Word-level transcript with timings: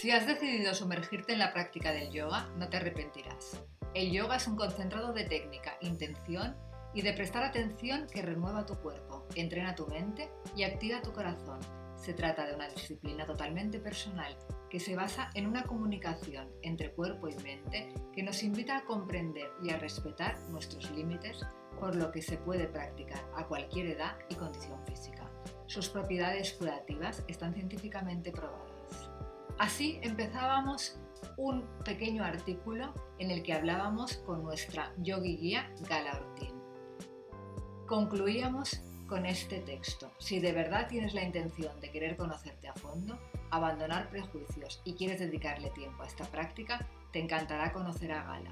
Si 0.00 0.12
has 0.12 0.28
decidido 0.28 0.74
sumergirte 0.74 1.32
en 1.32 1.40
la 1.40 1.52
práctica 1.52 1.90
del 1.90 2.12
yoga, 2.12 2.48
no 2.56 2.68
te 2.68 2.76
arrepentirás. 2.76 3.60
El 3.94 4.12
yoga 4.12 4.36
es 4.36 4.46
un 4.46 4.54
concentrado 4.54 5.12
de 5.12 5.24
técnica, 5.24 5.76
intención 5.80 6.56
y 6.94 7.02
de 7.02 7.12
prestar 7.14 7.42
atención 7.42 8.06
que 8.06 8.22
renueva 8.22 8.64
tu 8.64 8.76
cuerpo, 8.76 9.26
entrena 9.34 9.74
tu 9.74 9.88
mente 9.88 10.30
y 10.54 10.62
activa 10.62 11.02
tu 11.02 11.12
corazón. 11.12 11.58
Se 11.96 12.14
trata 12.14 12.46
de 12.46 12.54
una 12.54 12.68
disciplina 12.68 13.26
totalmente 13.26 13.80
personal 13.80 14.38
que 14.70 14.78
se 14.78 14.94
basa 14.94 15.30
en 15.34 15.48
una 15.48 15.64
comunicación 15.64 16.48
entre 16.62 16.92
cuerpo 16.92 17.28
y 17.28 17.34
mente 17.42 17.92
que 18.14 18.22
nos 18.22 18.44
invita 18.44 18.76
a 18.76 18.84
comprender 18.84 19.50
y 19.64 19.70
a 19.70 19.78
respetar 19.78 20.38
nuestros 20.50 20.92
límites, 20.92 21.44
por 21.80 21.96
lo 21.96 22.12
que 22.12 22.22
se 22.22 22.36
puede 22.36 22.68
practicar 22.68 23.28
a 23.34 23.46
cualquier 23.48 23.86
edad 23.86 24.16
y 24.28 24.36
condición 24.36 24.80
física. 24.86 25.28
Sus 25.66 25.88
propiedades 25.88 26.52
curativas 26.52 27.24
están 27.26 27.52
científicamente 27.52 28.30
probadas. 28.30 28.67
Así 29.58 29.98
empezábamos 30.02 31.00
un 31.36 31.64
pequeño 31.84 32.22
artículo 32.24 32.94
en 33.18 33.32
el 33.32 33.42
que 33.42 33.52
hablábamos 33.52 34.18
con 34.18 34.44
nuestra 34.44 34.92
yogi 34.98 35.36
guía 35.36 35.68
Gala 35.88 36.16
Ortín. 36.16 36.54
Concluíamos 37.86 38.80
con 39.08 39.26
este 39.26 39.58
texto. 39.60 40.12
Si 40.18 40.38
de 40.38 40.52
verdad 40.52 40.86
tienes 40.88 41.12
la 41.12 41.24
intención 41.24 41.80
de 41.80 41.90
querer 41.90 42.16
conocerte 42.16 42.68
a 42.68 42.74
fondo, 42.74 43.18
abandonar 43.50 44.10
prejuicios 44.10 44.80
y 44.84 44.94
quieres 44.94 45.18
dedicarle 45.18 45.70
tiempo 45.70 46.04
a 46.04 46.06
esta 46.06 46.24
práctica, 46.24 46.86
te 47.12 47.18
encantará 47.18 47.72
conocer 47.72 48.12
a 48.12 48.22
Gala, 48.22 48.50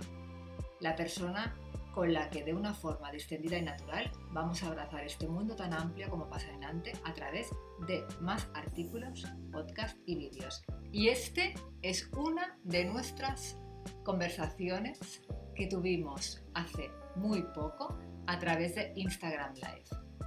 la 0.81 0.97
persona 0.97 1.55
con 1.97 2.13
la 2.13 2.29
que 2.29 2.45
de 2.45 2.53
una 2.53 2.75
forma 2.75 3.11
distendida 3.11 3.57
y 3.57 3.63
natural 3.63 4.13
vamos 4.31 4.63
a 4.63 4.67
abrazar 4.67 5.03
este 5.03 5.27
mundo 5.27 5.57
tan 5.57 5.73
amplio 5.73 6.11
como 6.11 6.25
apasionante 6.27 6.93
a 7.05 7.15
través 7.15 7.49
de 7.89 8.05
más 8.21 8.47
artículos, 8.53 9.27
podcasts 9.51 9.99
y 10.05 10.17
vídeos. 10.17 10.63
Y 10.93 11.09
este 11.09 11.55
es 11.81 12.11
una 12.13 12.59
de 12.65 12.85
nuestras 12.85 13.59
conversaciones 14.05 15.23
que 15.55 15.69
tuvimos 15.69 16.45
hace 16.53 16.91
muy 17.15 17.41
poco 17.55 17.99
a 18.27 18.39
través 18.39 18.75
de 18.75 18.93
Instagram 18.95 19.55
Live. 19.55 19.85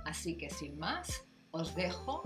Así 0.08 0.38
que 0.40 0.50
sin 0.50 0.76
más, 0.80 1.24
os 1.52 1.76
dejo 1.76 2.24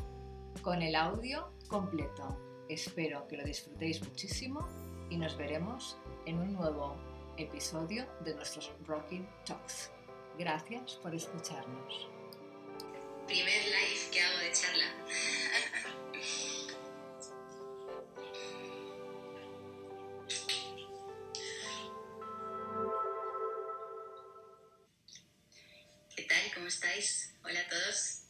con 0.61 0.81
el 0.81 0.95
audio 0.95 1.51
completo. 1.67 2.39
Espero 2.69 3.27
que 3.27 3.35
lo 3.35 3.43
disfrutéis 3.43 4.01
muchísimo 4.07 4.65
y 5.09 5.17
nos 5.17 5.35
veremos 5.35 5.99
en 6.25 6.39
un 6.39 6.53
nuevo 6.53 6.95
episodio 7.37 8.07
de 8.21 8.35
nuestros 8.35 8.71
Rocking 8.85 9.27
Talks. 9.45 9.89
Gracias 10.37 10.93
por 11.01 11.13
escucharnos. 11.15 12.07
Primer 13.25 13.63
live 13.65 14.09
que 14.11 14.21
hago 14.21 14.37
de 14.39 14.51
charla. 14.51 14.85
¿Qué 26.15 26.23
tal? 26.23 26.53
¿Cómo 26.53 26.67
estáis? 26.67 27.33
Hola 27.43 27.59
a 27.59 27.69
todos. 27.69 28.23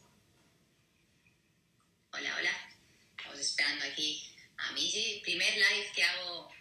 Hola, 2.12 2.36
hola. 2.38 2.52
Estamos 3.18 3.38
esperando 3.40 3.84
aquí 3.84 4.34
a 4.56 4.72
Miji. 4.72 5.20
Primer 5.22 5.52
live 5.52 5.92
que 5.94 6.04
hago 6.04 6.53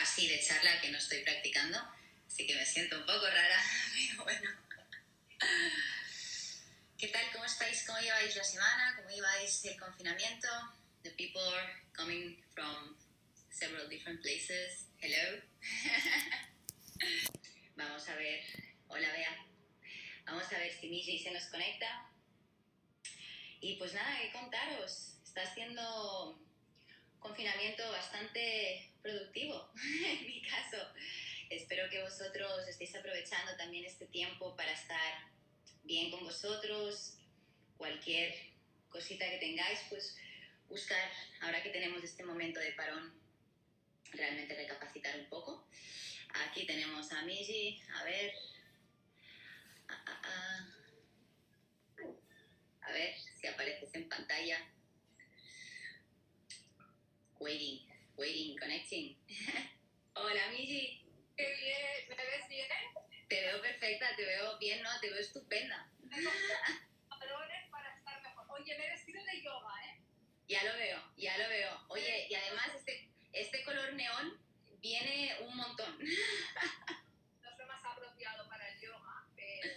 así 0.00 0.28
de 0.28 0.40
charla 0.40 0.80
que 0.80 0.90
no 0.90 0.98
estoy 0.98 1.22
practicando, 1.22 1.78
así 2.26 2.46
que 2.46 2.54
me 2.54 2.64
siento 2.64 2.98
un 2.98 3.06
poco 3.06 3.26
rara, 3.26 3.62
pero 3.94 4.24
bueno. 4.24 4.50
¿Qué 6.98 7.08
tal? 7.08 7.24
¿Cómo 7.32 7.44
estáis? 7.44 7.84
¿Cómo 7.86 7.98
lleváis 8.00 8.34
la 8.34 8.44
semana? 8.44 8.96
¿Cómo 8.96 9.08
lleváis 9.08 9.64
el 9.64 9.78
confinamiento? 9.78 10.48
The 11.02 11.10
people 11.10 11.54
coming 11.96 12.42
from 12.54 12.96
several 13.50 13.88
different 13.88 14.20
places. 14.20 14.86
Hello. 15.00 15.40
Vamos 17.76 18.08
a 18.08 18.16
ver. 18.16 18.40
Hola, 18.88 19.12
Bea. 19.12 19.46
Vamos 20.26 20.52
a 20.52 20.58
ver 20.58 20.72
si 20.72 20.88
Miji 20.88 21.22
se 21.22 21.30
nos 21.30 21.44
conecta. 21.44 22.10
Y 23.60 23.76
pues 23.76 23.94
nada, 23.94 24.20
que 24.20 24.32
contaros. 24.32 25.14
Está 25.24 25.42
haciendo 25.42 26.38
confinamiento 27.18 27.90
bastante 27.90 28.92
productivo, 29.02 29.70
en 30.06 30.26
mi 30.26 30.42
caso. 30.42 30.76
Espero 31.50 31.88
que 31.88 32.02
vosotros 32.02 32.68
estéis 32.68 32.94
aprovechando 32.94 33.56
también 33.56 33.84
este 33.84 34.06
tiempo 34.06 34.54
para 34.56 34.72
estar 34.72 35.30
bien 35.84 36.10
con 36.10 36.24
vosotros. 36.24 37.14
Cualquier 37.76 38.34
cosita 38.88 39.28
que 39.30 39.38
tengáis, 39.38 39.80
pues 39.88 40.16
buscar, 40.68 41.10
ahora 41.40 41.62
que 41.62 41.70
tenemos 41.70 42.02
este 42.04 42.24
momento 42.24 42.60
de 42.60 42.72
parón, 42.72 43.14
realmente 44.12 44.54
recapacitar 44.54 45.18
un 45.18 45.28
poco. 45.28 45.68
Aquí 46.46 46.66
tenemos 46.66 47.10
a 47.12 47.22
Miji, 47.22 47.80
a 47.94 48.04
ver. 48.04 48.32
Ah. 49.88 50.66
A 52.82 52.92
ver 52.92 53.14
si 53.38 53.46
apareces 53.46 53.94
en 53.94 54.08
pantalla. 54.08 54.58
Waiting, 57.38 57.86
waiting, 58.16 58.56
connecting. 58.58 59.16
Hola, 60.14 60.50
Miji. 60.50 61.04
Qué 61.36 61.46
bien, 61.46 62.08
¿me 62.08 62.16
ves 62.16 62.48
bien? 62.48 62.66
Te 63.28 63.40
veo 63.40 63.60
perfecta, 63.60 64.16
te 64.16 64.24
veo 64.24 64.58
bien, 64.58 64.82
¿no? 64.82 64.90
Te 65.00 65.08
veo 65.10 65.20
estupenda. 65.20 65.88
Padrones 67.08 67.70
para 67.70 67.94
estar 67.96 68.20
mejor. 68.22 68.46
Oye, 68.60 68.76
me 68.76 68.86
he 68.86 68.90
vestido 68.90 69.22
de 69.24 69.42
yoga, 69.42 69.72
¿eh? 69.86 70.00
Ya 70.48 70.64
lo 70.64 70.74
veo, 70.74 70.98
ya 71.16 71.38
lo 71.38 71.48
veo. 71.48 71.84
Oye, 71.88 72.26
y 72.28 72.34
además 72.34 72.70
este, 72.74 73.08
este 73.32 73.62
color 73.64 73.92
neón 73.92 74.40
viene 74.80 75.36
un 75.42 75.56
montón. 75.56 75.98
No 77.42 77.50
es 77.50 77.58
lo 77.58 77.66
más 77.66 77.84
apropiado 77.84 78.48
para 78.48 78.68
el 78.72 78.80
yoga, 78.80 79.26
pero 79.36 79.68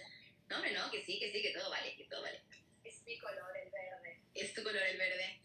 No, 0.48 0.56
hombre, 0.56 0.72
no, 0.72 0.90
que 0.90 1.04
sí, 1.04 1.18
que 1.20 1.30
sí, 1.30 1.40
que 1.42 1.52
todo 1.52 1.70
vale, 1.70 1.94
que 1.96 2.04
todo 2.04 2.22
vale. 2.22 2.42
es 2.84 3.02
mi 3.04 3.18
color, 3.18 3.56
el 3.56 3.70
verde. 3.70 4.20
Es 4.34 4.52
tu 4.52 4.62
color 4.64 4.82
el 4.82 4.98
verde. 4.98 5.40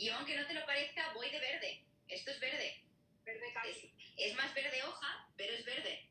Y 0.00 0.08
aunque 0.08 0.34
no 0.34 0.46
te 0.46 0.54
lo 0.54 0.64
parezca, 0.64 1.12
voy 1.12 1.28
de 1.28 1.38
verde. 1.38 1.84
Esto 2.08 2.30
es 2.30 2.40
verde. 2.40 2.82
verde 3.22 3.48
Es, 3.48 3.52
casi. 3.52 3.94
es 4.16 4.34
más 4.34 4.54
verde 4.54 4.82
hoja, 4.82 5.28
pero 5.36 5.52
es 5.52 5.62
verde. 5.62 6.08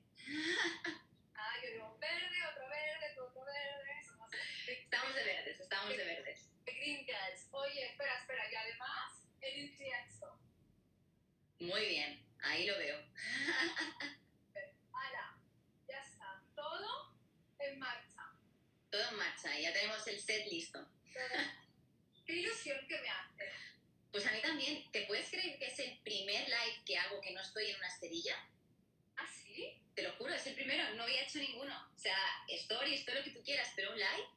Ah, 1.33 1.55
yo 1.63 1.71
digo 1.71 1.97
verde, 1.97 2.37
otro 2.51 2.69
verde, 2.69 3.19
otro 3.19 3.45
verde. 3.45 4.03
Somos 4.05 4.29
Estamos 4.67 5.15
de 5.15 5.23
verdes, 5.23 5.59
estamos 5.59 5.89
de 5.89 6.05
verdes. 6.05 6.51
Green 6.65 7.03
Girls. 7.03 7.47
Oye, 7.49 7.87
espera, 7.87 8.19
espera. 8.19 8.51
Y 8.51 8.55
además, 8.55 9.27
el 9.41 9.57
incienso. 9.57 10.39
Muy 11.57 11.85
bien, 11.87 12.23
ahí 12.43 12.67
lo 12.67 12.77
veo. 12.77 12.95
Ala, 14.93 15.35
ya 15.87 15.99
está. 15.99 16.43
Todo 16.53 17.15
en 17.57 17.79
marcha. 17.79 18.21
Todo 18.91 19.09
en 19.09 19.17
marcha, 19.17 19.59
ya 19.59 19.73
tenemos 19.73 20.05
el 20.05 20.19
set 20.19 20.45
listo. 20.45 20.79
Todo. 21.11 21.41
Qué 22.27 22.33
ilusión 22.33 22.87
que 22.87 23.01
me 23.01 23.09
hace. 23.09 23.68
Pues 24.11 24.25
a 24.25 24.31
mí 24.31 24.41
también, 24.41 24.91
¿te 24.91 25.05
puedes 25.05 25.29
creer 25.29 25.59
que 25.59 25.67
es 25.67 25.79
el 25.79 25.99
primer 25.99 26.43
live 26.45 26.83
que 26.85 26.97
hago 26.97 27.21
que 27.21 27.31
no 27.31 27.41
estoy 27.41 27.69
en 27.69 27.77
una 27.77 27.87
esterilla? 27.87 28.35
¿Ah, 29.15 29.27
sí? 29.27 29.79
Te 29.93 30.01
lo 30.01 30.13
juro, 30.13 30.33
es 30.33 30.47
el 30.47 30.55
primero, 30.55 30.95
no 30.95 31.03
había 31.03 31.21
hecho 31.21 31.37
ninguno. 31.37 31.75
O 31.95 31.99
sea, 31.99 32.17
stories, 32.47 33.05
todo 33.05 33.15
lo 33.15 33.23
que 33.23 33.31
tú 33.31 33.43
quieras, 33.43 33.71
pero 33.75 33.91
un 33.91 33.97
live 33.97 34.27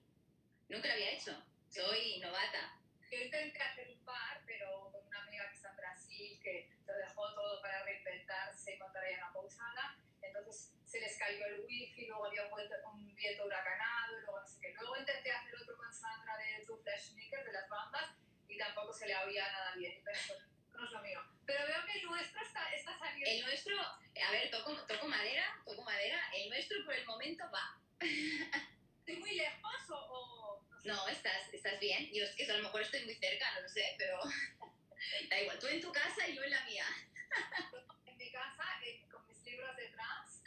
nunca 0.68 0.88
lo 0.88 0.94
había 0.94 1.12
hecho. 1.12 1.32
Soy 1.70 2.18
novata. 2.20 2.78
Yo 3.10 3.18
intenté 3.18 3.62
hacer 3.62 3.88
un 3.88 4.04
par, 4.04 4.42
pero 4.46 4.90
con 4.92 5.06
una 5.06 5.22
amiga 5.22 5.48
que 5.48 5.54
está 5.54 5.70
en 5.70 5.76
Brasil, 5.76 6.40
que 6.42 6.70
lo 6.86 6.94
dejó 6.94 7.34
todo 7.34 7.62
para 7.62 7.82
reinventarse 7.84 8.74
y 8.74 8.78
montar 8.78 9.04
ahí 9.04 9.14
una 9.14 9.32
pausada. 9.32 9.96
Entonces 10.20 10.74
se 10.84 11.00
les 11.00 11.16
cayó 11.16 11.46
el 11.46 11.60
wifi, 11.60 12.06
luego 12.06 12.26
había 12.26 12.44
vuelto 12.48 12.74
un 12.92 13.14
viento 13.14 13.46
huracanado, 13.46 14.18
y 14.18 14.20
luego 14.22 14.40
no 14.40 14.46
sé 14.46 14.60
qué. 14.60 14.74
Luego 14.74 14.96
intenté 14.98 15.32
hacer 15.32 15.54
otro 15.56 15.76
con 15.76 15.92
Sandra 15.92 16.36
de 16.36 16.64
Two 16.66 16.76
Flash 16.82 17.12
Sneakers, 17.12 17.46
de 17.46 17.52
las 17.52 17.68
bandas, 17.68 18.21
y 18.52 18.58
tampoco 18.58 18.92
se 18.92 19.06
le 19.06 19.16
oía 19.16 19.50
nada 19.50 19.74
bien. 19.76 20.02
Pensé, 20.04 20.34
no 20.72 20.84
es 20.84 20.90
lo 20.90 21.00
mío. 21.00 21.20
Pero 21.46 21.66
veo 21.66 21.86
que 21.86 21.98
el 21.98 22.06
nuestro 22.06 22.40
está, 22.42 22.70
está 22.72 22.98
saliendo. 22.98 23.30
El 23.30 23.40
nuestro, 23.46 23.80
a 23.80 24.30
ver, 24.30 24.50
toco, 24.50 24.76
toco 24.86 25.08
madera, 25.08 25.44
toco 25.64 25.82
madera, 25.82 26.20
el 26.34 26.50
nuestro 26.50 26.84
por 26.84 26.94
el 26.94 27.06
momento 27.06 27.44
va. 27.52 27.78
¿Estoy 28.98 29.16
muy 29.16 29.34
lejos 29.34 29.90
o...? 29.90 29.96
o 29.96 30.62
no 30.68 30.80
sé? 30.80 30.88
No, 30.88 31.08
estás, 31.08 31.52
estás 31.52 31.80
bien. 31.80 32.10
Yo 32.12 32.24
es 32.24 32.34
que 32.36 32.44
a 32.44 32.56
lo 32.56 32.62
mejor 32.62 32.82
estoy 32.82 33.04
muy 33.04 33.14
cerca, 33.14 33.52
no 33.54 33.62
lo 33.62 33.68
sé, 33.68 33.94
pero 33.98 34.20
da 35.30 35.40
igual. 35.40 35.58
Tú 35.58 35.66
en 35.66 35.80
tu 35.80 35.90
casa 35.90 36.28
y 36.28 36.36
yo 36.36 36.42
en 36.42 36.50
la 36.50 36.64
mía. 36.64 36.86
en 38.06 38.16
mi 38.16 38.30
casa, 38.30 38.64
eh, 38.84 39.02
con 39.10 39.26
mis 39.26 39.42
libros 39.44 39.74
detrás. 39.76 40.42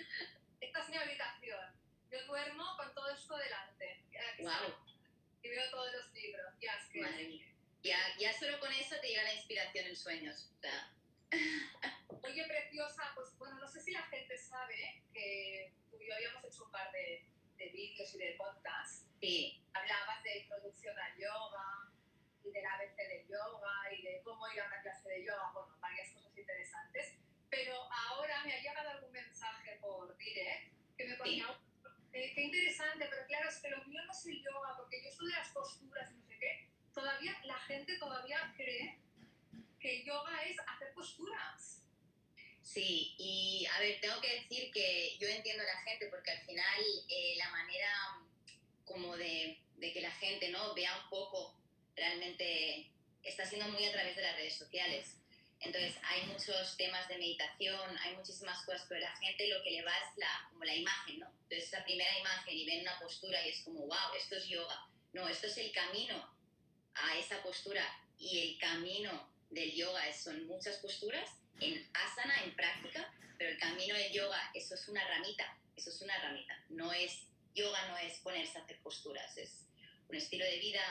Esta 0.62 0.80
es 0.80 0.90
mi 0.90 0.98
habitación. 0.98 1.76
Yo 2.12 2.26
duermo 2.26 2.78
con 2.78 2.94
todo 2.94 3.10
esto 3.10 3.36
delante. 3.38 4.04
Aquí 4.34 4.44
Wow. 4.44 4.76
Y 5.42 5.50
veo 5.50 5.70
todos 5.70 5.92
los 5.92 6.14
libros. 6.14 6.54
Ya, 6.62 6.74
es 6.76 6.90
que... 6.90 7.02
madre 7.02 7.28
mía. 7.28 7.55
Ya, 7.86 8.02
ya 8.18 8.34
solo 8.34 8.60
con 8.60 8.74
eso 8.74 8.96
te 9.00 9.10
llega 9.10 9.22
la 9.22 9.36
inspiración 9.36 9.86
en 9.86 9.96
sueños. 9.96 10.50
Oye, 12.24 12.44
preciosa, 12.48 13.12
pues 13.14 13.38
bueno, 13.38 13.60
no 13.60 13.68
sé 13.68 13.80
si 13.80 13.92
la 13.92 14.02
gente 14.08 14.36
sabe 14.40 15.04
que 15.14 15.72
tú 15.92 16.02
y 16.02 16.08
yo 16.08 16.16
habíamos 16.16 16.44
hecho 16.46 16.66
un 16.66 16.72
par 16.72 16.92
de, 16.92 17.30
de 17.58 17.70
vídeos 17.70 18.12
y 18.16 18.18
de 18.18 18.36
podcasts. 18.40 19.06
Sí. 19.22 19.64
Hablabas 19.72 20.24
de 20.24 20.40
introducción 20.40 20.98
al 20.98 21.16
yoga 21.16 21.94
y 22.44 22.50
del 22.50 22.66
ABC 22.66 22.96
del 22.96 23.28
yoga 23.28 23.94
y 23.96 24.02
de 24.02 24.22
cómo 24.24 24.48
ir 24.52 24.62
a 24.62 24.66
una 24.66 24.82
clase 24.82 25.08
de 25.08 25.24
yoga, 25.24 25.52
bueno, 25.54 25.78
varias 25.80 26.10
cosas 26.10 26.36
interesantes. 26.36 27.20
Pero 27.52 27.76
ahora 28.10 28.44
me 28.46 28.54
ha 28.54 28.62
llegado 28.62 28.90
algún 28.90 29.12
mensaje 29.12 29.78
por 29.80 30.18
direct 30.18 30.74
que 30.98 31.06
me 31.06 31.18
ponía, 31.18 31.46
sí. 31.48 31.90
eh, 32.14 32.32
qué 32.34 32.42
interesante, 32.42 33.06
pero 33.12 33.28
claro, 33.28 33.48
es 33.48 33.58
que 33.58 33.70
lo 33.70 33.86
mío 33.86 34.02
no 34.04 34.12
es 34.12 34.26
el 34.26 34.42
yoga, 34.42 34.76
porque 34.76 35.04
yo 35.04 35.10
estudio 35.10 35.36
las 35.36 35.50
posturas 35.50 36.12
y 36.12 36.16
no 36.16 36.26
sé 36.26 36.40
qué, 36.40 36.75
Todavía, 36.96 37.38
la 37.44 37.60
gente 37.60 37.98
todavía 37.98 38.54
cree 38.56 38.98
que 39.82 40.06
yoga 40.06 40.42
es 40.44 40.56
hacer 40.66 40.94
posturas. 40.94 41.82
Sí, 42.64 43.14
y 43.18 43.66
a 43.66 43.80
ver, 43.80 44.00
tengo 44.00 44.20
que 44.22 44.40
decir 44.40 44.72
que 44.72 45.18
yo 45.20 45.28
entiendo 45.28 45.62
a 45.64 45.66
la 45.66 45.82
gente 45.82 46.08
porque 46.08 46.32
al 46.32 46.40
final 46.46 46.82
eh, 47.10 47.36
la 47.38 47.50
manera 47.50 47.90
como 48.86 49.18
de, 49.18 49.62
que 49.82 50.02
la 50.02 50.12
gente 50.12 50.50
no 50.50 50.74
vea 50.74 50.98
un 51.04 51.10
poco 51.10 51.60
realmente 51.98 52.90
está 53.24 53.46
siendo 53.46 53.68
muy 53.68 53.84
a 53.86 53.92
través 53.92 54.16
de 54.16 54.22
las 54.22 54.36
redes 54.38 54.56
sociales. 54.56 55.18
Entonces 55.60 55.96
hay 56.04 56.26
muchos 56.28 56.78
temas 56.78 57.10
de 57.10 57.18
meditación, 57.18 57.98
hay 57.98 58.16
muchísimas 58.16 58.66
cosas, 58.66 58.86
pero 58.88 59.02
la 59.02 59.16
gente 59.18 59.50
lo 59.50 59.62
que 59.64 59.72
le 59.72 59.84
va 59.84 59.98
es 59.98 60.18
la, 60.18 60.48
como 60.50 60.64
la 60.64 60.76
imagen, 60.76 61.20
¿no? 61.20 61.28
Entonces 61.44 61.66
esa 61.66 61.84
primera 61.84 62.18
imagen 62.20 62.56
y 62.58 62.66
ven 62.66 62.82
una 62.82 62.98
postura 63.00 63.46
y 63.46 63.50
es 63.50 63.62
como, 63.64 63.82
wow, 63.82 64.14
esto 64.18 64.38
es 64.38 64.48
yoga. 64.48 64.88
No, 65.12 65.28
esto 65.28 65.48
es 65.48 65.58
el 65.58 65.72
camino 65.72 66.35
a 66.96 67.18
esa 67.18 67.42
postura 67.44 67.84
y 68.18 68.40
el 68.40 68.58
camino 68.58 69.30
del 69.50 69.74
yoga 69.74 70.02
son 70.14 70.48
muchas 70.48 70.78
posturas 70.78 71.30
en 71.60 71.90
asana, 71.94 72.44
en 72.44 72.56
práctica, 72.56 73.14
pero 73.38 73.52
el 73.52 73.58
camino 73.58 73.96
del 73.96 74.12
yoga, 74.12 74.52
eso 74.54 74.76
es 74.76 74.88
una 74.88 75.06
ramita, 75.08 75.58
eso 75.76 75.90
es 75.90 76.02
una 76.02 76.18
ramita. 76.20 76.64
No 76.70 76.92
es, 76.92 77.28
yoga 77.54 77.88
no 77.90 77.98
es 77.98 78.18
ponerse 78.20 78.58
a 78.58 78.64
hacer 78.64 78.80
posturas, 78.82 79.38
es 79.38 79.68
un 80.10 80.16
estilo 80.16 80.46
de 80.46 80.60
vida 80.60 80.82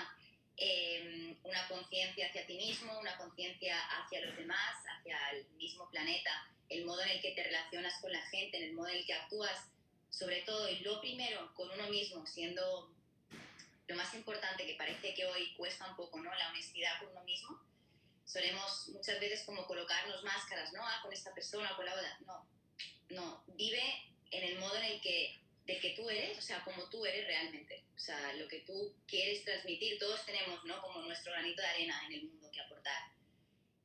Em, 0.56 1.37
una 1.43 1.67
conciencia 1.67 2.29
hacia 2.29 2.47
ti 2.47 2.56
mismo, 2.56 2.97
una 3.01 3.17
conciencia 3.19 3.77
hacia 3.77 4.21
los 4.21 4.37
demás, 4.37 4.77
hacia 4.87 5.19
el 5.31 5.49
mismo 5.56 5.91
planeta, 5.91 6.31
el 6.69 6.85
modo 6.85 7.03
en 7.03 7.11
el 7.11 7.21
que 7.21 7.33
te 7.33 7.43
relacionas 7.43 8.01
con 8.01 8.12
la 8.12 8.23
gente, 8.29 8.59
en 8.59 8.62
el 8.65 8.75
modo 8.75 8.89
en 8.89 8.99
el 8.99 9.05
que 9.05 9.15
actúas, 9.15 9.69
sobre 10.11 10.43
todo, 10.43 10.71
y 10.71 10.79
lo 10.81 11.01
primero, 11.01 11.53
con 11.55 11.69
uno 11.71 11.89
mismo, 11.89 12.25
siendo 12.25 12.95
lo 13.87 13.97
más 13.97 14.15
importante 14.15 14.67
que 14.67 14.75
parece 14.75 15.15
que 15.15 15.27
hoy 15.27 15.55
cuesta 15.55 15.89
un 15.89 15.97
poco, 15.97 16.21
¿no? 16.21 16.35
La 16.35 16.49
honestidad 16.51 16.99
con 17.01 17.11
uno 17.11 17.25
mismo. 17.25 17.61
Solemos 18.25 18.89
muchas 18.89 19.21
veces 19.21 19.43
como 19.45 19.67
colocarnos 19.67 20.25
máscaras, 20.25 20.73
¿no? 20.73 20.81
Ah, 20.87 21.01
con 21.03 21.13
esta 21.13 21.35
persona, 21.35 21.77
con 21.77 21.85
la 21.85 21.95
otra. 21.95 22.19
No, 22.27 22.49
no. 23.11 23.45
Vive 23.49 23.83
en 24.31 24.45
el 24.45 24.59
modo 24.59 24.77
en 24.77 24.85
el 24.85 25.01
que 25.01 25.41
de 25.67 25.79
que 25.79 25.91
tú 25.91 26.11
eres, 26.11 26.37
o 26.37 26.43
sea, 26.43 26.63
como 26.63 26.91
tú 26.91 27.07
eres 27.07 27.27
realmente, 27.27 27.85
o 27.97 27.99
sea, 27.99 28.35
lo 28.35 28.47
que 28.49 28.61
tú 28.61 28.95
quieres 29.07 29.45
transmitir, 29.45 29.99
todos 29.99 30.25
tenemos, 30.27 30.63
¿no? 30.65 30.81
Como 30.83 31.01
nuestro 31.01 31.33
granito 31.33 31.63
de 31.63 31.69
arena 31.69 32.03
en 32.07 32.13
el 32.13 32.25
mundo 32.25 32.51
que 32.51 32.61
aportar. 32.61 33.13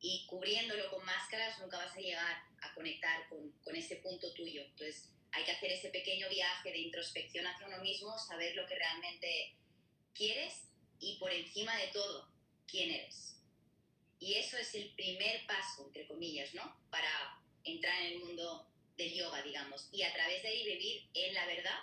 Y 0.02 0.26
cubriéndolo 0.28 0.90
con 0.90 1.06
máscaras 1.06 1.58
nunca 1.60 1.78
vas 1.78 1.96
a 1.96 2.00
llegar 2.00 2.44
a 2.62 2.74
conectar 2.74 3.28
con, 3.30 3.52
con 3.64 3.76
ese 3.76 3.98
punto 3.98 4.34
tuyo. 4.34 4.62
Entonces, 4.62 5.10
hay 5.32 5.44
que 5.44 5.52
hacer 5.52 5.72
ese 5.72 5.90
pequeño 5.90 6.28
viaje 6.30 6.72
de 6.72 6.80
introspección 6.80 7.46
hacia 7.48 7.68
uno 7.68 7.78
mismo, 7.80 8.18
saber 8.18 8.56
lo 8.56 8.66
que 8.66 8.76
realmente 8.76 9.56
quieres 10.14 10.70
y 11.00 11.18
por 11.18 11.32
encima 11.32 11.76
de 11.78 11.88
todo, 11.88 12.30
quién 12.68 12.92
eres. 12.92 13.36
Y 14.20 14.36
eso 14.36 14.58
es 14.58 14.76
el 14.76 14.90
primer 14.96 15.46
paso, 15.46 15.86
entre 15.86 16.08
comillas, 16.08 16.54
¿no? 16.54 16.78
Para 16.90 17.42
entrar 17.64 18.02
en 18.02 18.14
el 18.14 18.20
mundo 18.20 18.68
del 18.98 19.14
yoga, 19.14 19.42
digamos, 19.42 19.88
y 19.92 20.04
a 20.04 20.14
través 20.14 20.44
de 20.44 20.50
ahí 20.50 20.66
vivir 20.66 21.10
en 21.14 21.34
la 21.34 21.46
verdad 21.46 21.80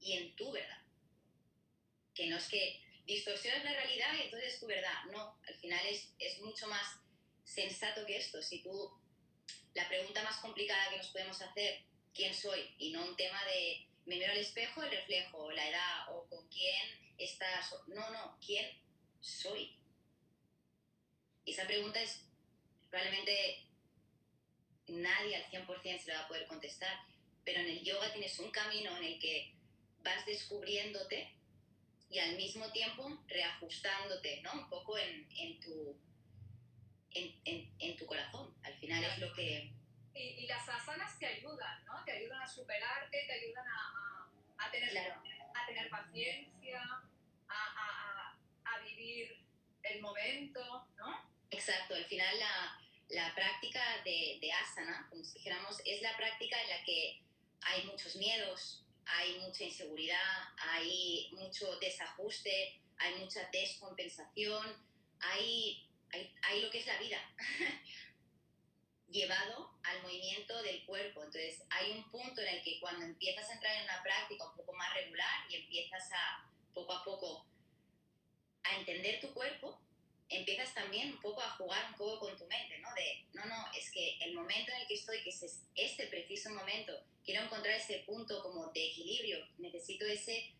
y 0.00 0.14
en 0.14 0.34
tu 0.36 0.50
verdad. 0.52 0.82
Que 2.14 2.28
no 2.28 2.38
es 2.38 2.48
que 2.48 2.80
distorsiones 3.04 3.62
la 3.62 3.74
realidad 3.74 4.14
y 4.18 4.22
entonces 4.22 4.54
es 4.54 4.60
tu 4.60 4.66
verdad, 4.66 5.04
no, 5.12 5.38
al 5.46 5.54
final 5.56 5.86
es, 5.86 6.08
es 6.18 6.40
mucho 6.40 6.66
más 6.66 6.98
sensato 7.44 8.06
que 8.06 8.16
esto. 8.16 8.42
Si 8.42 8.62
tú, 8.62 8.90
la 9.74 9.86
pregunta 9.88 10.22
más 10.22 10.38
complicada 10.38 10.90
que 10.90 10.96
nos 10.96 11.08
podemos 11.08 11.40
hacer, 11.42 11.82
¿quién 12.14 12.34
soy? 12.34 12.74
Y 12.78 12.90
no 12.90 13.04
un 13.04 13.16
tema 13.16 13.44
de, 13.44 13.86
me 14.06 14.16
miro 14.16 14.32
al 14.32 14.38
espejo, 14.38 14.82
el 14.82 14.90
reflejo, 14.90 15.50
la 15.52 15.68
edad, 15.68 16.14
o 16.14 16.26
con 16.26 16.48
quién 16.48 17.05
no, 17.88 18.10
no, 18.10 18.38
¿quién 18.44 18.66
soy? 19.20 19.76
Y 21.44 21.52
esa 21.52 21.66
pregunta 21.66 22.00
es 22.00 22.24
probablemente 22.90 23.66
nadie 24.88 25.36
al 25.36 25.50
100% 25.50 25.98
se 25.98 26.12
lo 26.12 26.18
va 26.18 26.24
a 26.24 26.28
poder 26.28 26.46
contestar, 26.46 26.96
pero 27.44 27.60
en 27.60 27.68
el 27.68 27.82
yoga 27.82 28.12
tienes 28.12 28.38
un 28.38 28.50
camino 28.50 28.96
en 28.96 29.04
el 29.04 29.18
que 29.18 29.54
vas 30.02 30.24
descubriéndote 30.26 31.32
y 32.10 32.18
al 32.18 32.36
mismo 32.36 32.70
tiempo 32.70 33.24
reajustándote, 33.26 34.40
¿no? 34.42 34.52
Un 34.52 34.68
poco 34.68 34.96
en, 34.96 35.28
en 35.36 35.60
tu, 35.60 35.98
en, 37.12 37.74
en, 37.78 37.96
tu 37.96 38.06
corazón. 38.06 38.54
Al 38.62 38.74
final 38.74 39.02
es 39.04 39.18
lo 39.18 39.32
que... 39.32 39.72
Y, 40.14 40.20
y, 40.20 40.46
las 40.46 40.68
asanas 40.68 41.18
te 41.18 41.26
ayudan, 41.26 41.84
¿no? 41.84 42.04
Te 42.04 42.12
ayudan 42.12 42.40
a 42.42 42.46
superarte, 42.46 43.24
te 43.26 43.32
ayudan 43.32 43.66
a, 43.66 44.30
a, 44.58 44.70
tener, 44.70 44.92
a 45.66 45.74
tener 45.74 45.90
paciencia, 45.90 46.80
a, 47.48 48.38
a 48.64 48.78
vivir 48.80 49.44
el 49.82 50.00
momento, 50.00 50.86
¿no? 50.96 51.30
Exacto, 51.50 51.94
al 51.94 52.04
final 52.04 52.38
la, 52.38 52.78
la 53.08 53.34
práctica 53.34 53.80
de, 54.04 54.38
de, 54.40 54.52
asana, 54.52 55.06
como 55.10 55.24
si 55.24 55.34
dijéramos, 55.34 55.80
es 55.84 56.02
la 56.02 56.16
práctica 56.16 56.60
en 56.62 56.68
la 56.70 56.84
que 56.84 57.22
hay 57.62 57.84
muchos 57.84 58.16
miedos, 58.16 58.84
hay 59.06 59.38
mucha 59.38 59.64
inseguridad, 59.64 60.48
hay 60.58 61.30
mucho 61.32 61.76
desajuste, 61.78 62.80
hay 62.98 63.14
mucha 63.16 63.48
descompensación, 63.52 64.66
hay, 65.20 65.88
hay, 66.10 66.34
hay 66.42 66.62
lo 66.62 66.70
que 66.70 66.78
es 66.78 66.86
la 66.86 66.98
vida 66.98 67.20
llevado 69.10 69.70
al 69.82 70.02
movimiento 70.02 70.62
del 70.62 70.84
cuerpo. 70.84 71.22
Entonces 71.22 71.62
hay 71.70 71.92
un 71.92 72.10
punto 72.10 72.40
en 72.40 72.48
el 72.48 72.62
que 72.62 72.80
cuando 72.80 73.04
empiezas 73.04 73.48
a 73.48 73.54
entrar 73.54 73.76
en 73.76 73.84
una 73.84 74.02
práctica 74.02 74.48
un 74.48 74.56
poco 74.56 74.72
más 74.74 74.92
regular 74.94 75.50
y 75.50 75.56
empiezas 75.56 76.10
a 76.12 76.50
poco 76.74 76.92
a 76.92 77.04
poco 77.04 77.46
a 78.64 78.76
entender 78.78 79.20
tu 79.20 79.32
cuerpo, 79.32 79.80
empiezas 80.28 80.74
también 80.74 81.12
un 81.12 81.20
poco 81.20 81.40
a 81.40 81.50
jugar 81.50 81.90
un 81.90 81.96
poco 81.96 82.20
con 82.20 82.36
tu 82.36 82.46
mente, 82.46 82.78
¿no? 82.78 82.88
De, 82.94 83.24
no, 83.32 83.44
no, 83.46 83.66
es 83.76 83.90
que 83.90 84.18
el 84.20 84.34
momento 84.34 84.72
en 84.72 84.80
el 84.80 84.86
que 84.88 84.94
estoy, 84.94 85.22
que 85.22 85.30
es 85.30 85.62
este 85.74 86.06
preciso 86.08 86.50
momento, 86.50 86.92
quiero 87.24 87.44
encontrar 87.44 87.74
ese 87.76 88.00
punto 88.00 88.42
como 88.42 88.66
de 88.72 88.86
equilibrio, 88.86 89.46
necesito 89.58 90.04
ese 90.04 90.52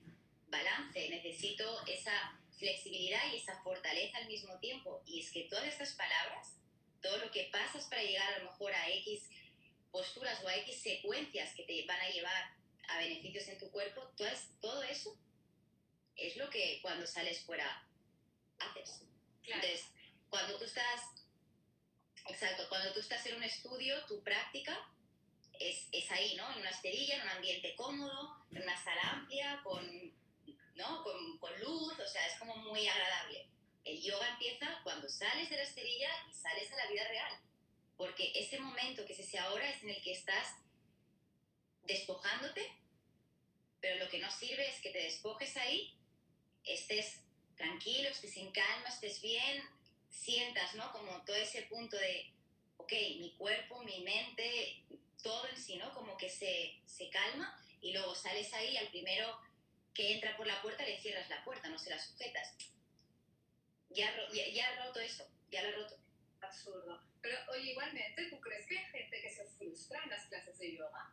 balance, 0.49 1.09
necesito 1.09 1.85
esa 1.87 2.39
flexibilidad 2.59 3.21
y 3.33 3.37
esa 3.37 3.61
fortaleza 3.63 4.19
al 4.19 4.29
mismo 4.29 4.59
tiempo. 4.59 5.03
Y 5.07 5.21
es 5.21 5.31
que 5.31 5.43
todas 5.43 5.67
estas 5.67 5.93
palabras, 5.95 6.57
todo 7.07 7.19
lo 7.19 7.31
que 7.31 7.49
pasas 7.53 7.85
para 7.85 8.03
llegar 8.03 8.35
a 8.35 8.39
lo 8.39 8.51
mejor 8.51 8.73
a 8.75 8.91
X 8.91 9.29
posturas 9.93 10.43
o 10.43 10.49
a 10.49 10.57
X 10.57 10.83
secuencias 10.83 11.55
que 11.55 11.63
te 11.63 11.87
van 11.87 12.01
a 12.01 12.11
llevar 12.11 12.57
a 12.89 12.99
beneficios 12.99 13.47
en 13.49 13.59
tu 13.59 13.71
cuerpo, 13.71 14.11
todo, 14.61 14.83
eso 14.83 15.17
es 16.17 16.37
lo 16.37 16.51
que 16.51 16.81
cuando 16.83 17.07
sales 17.07 17.45
fuera 17.45 17.89
haces. 18.59 19.03
Entonces, 19.45 19.87
cuando 20.29 20.59
tú 20.59 20.65
estás, 20.65 21.01
exacto, 22.29 22.69
cuando 22.69 22.93
tú 22.93 23.01
estás 23.01 23.25
en 23.27 23.37
un 23.37 23.45
estudio, 23.45 24.05
tu 24.07 24.23
práctica 24.25 24.77
es, 25.61 25.89
es, 25.93 26.11
ahí, 26.11 26.35
¿no? 26.35 26.51
En 26.53 26.59
una 26.59 26.71
esterilla, 26.71 27.17
en 27.17 27.23
un 27.23 27.29
ambiente 27.29 27.77
cómodo, 27.77 28.45
en 28.51 28.63
una 28.63 28.83
sala 28.83 29.03
amplia, 29.13 29.61
con, 29.63 30.13
¿no? 30.75 31.05
con, 31.05 31.39
con 31.39 31.61
luz, 31.61 31.99
o 31.99 32.09
sea, 32.09 32.27
es 32.27 32.39
como 32.39 32.57
muy 32.57 32.87
agradable. 32.89 33.49
El 33.87 34.03
yoga 34.03 34.29
empieza 34.31 34.81
cuando 34.83 35.09
sales 35.09 35.49
de 35.49 35.57
la 35.57 35.63
esterilla 35.63 36.11
y 36.29 36.35
sales 36.35 36.73
a 36.73 36.77
la 36.77 36.91
vida 36.91 37.07
real, 37.07 37.33
porque 37.97 38.33
ese 38.35 38.59
momento 38.59 39.07
que 39.07 39.13
es 39.13 39.21
ese 39.21 39.39
ahora 39.39 39.71
es 39.71 39.81
en 39.85 39.91
el 39.91 40.03
que 40.03 40.11
estás 40.11 40.57
despojándote, 41.85 42.69
pero 43.81 44.05
lo 44.05 44.11
que 44.11 44.19
no 44.19 44.29
sirve 44.29 44.69
es 44.69 44.81
que 44.81 44.91
te 44.91 44.99
despojes 44.99 45.57
ahí, 45.57 45.97
estés 46.65 47.21
tranquilo, 47.57 48.09
estés 48.09 48.37
en 48.39 48.51
calma, 48.51 48.89
estés 48.89 49.23
bien, 49.23 49.63
sientas, 50.11 50.75
¿no? 50.75 50.91
Como 50.91 51.25
todo 51.25 51.37
ese 51.37 51.63
punto 51.63 51.97
de, 51.97 52.35
ok, 52.79 52.93
mi 53.21 53.37
cuerpo, 53.39 53.85
mi 53.85 54.01
mente, 54.03 54.83
todo 55.23 55.47
en 55.47 55.57
sí, 55.57 55.77
¿no? 55.77 55.95
Como 55.95 56.17
que 56.17 56.29
se, 56.29 56.81
se 56.87 57.09
calma 57.11 57.57
y 57.81 57.93
luego 57.93 58.17
sales 58.17 58.53
ahí, 58.53 58.77
al 58.77 58.89
primero 58.89 59.41
que 59.95 60.13
entra 60.13 60.37
por 60.37 60.49
la 60.49 60.61
puerta 60.61 60.85
le 60.85 60.99
cierras 60.99 61.29
la 61.31 61.45
puerta, 61.45 61.69
no 61.69 61.79
se 61.79 61.91
la 61.91 62.01
sujetas. 62.01 62.53
Ya, 63.97 64.13
ya, 64.31 64.47
ya 64.53 64.69
ha 64.69 64.85
roto 64.85 65.01
eso, 65.01 65.25
ya 65.49 65.63
lo 65.63 65.69
ha 65.69 65.81
roto. 65.81 65.97
Absurdo. 66.43 67.01
Pero 67.23 67.39
oye, 67.49 67.71
igualmente, 67.71 68.29
¿tú 68.29 68.39
crees 68.43 68.67
que 68.67 68.79
hay 68.79 68.85
gente 68.93 69.23
que 69.23 69.31
se 69.31 69.47
frustra 69.57 70.03
en 70.05 70.11
las 70.11 70.27
clases 70.27 70.59
de 70.59 70.77
yoga? 70.77 71.11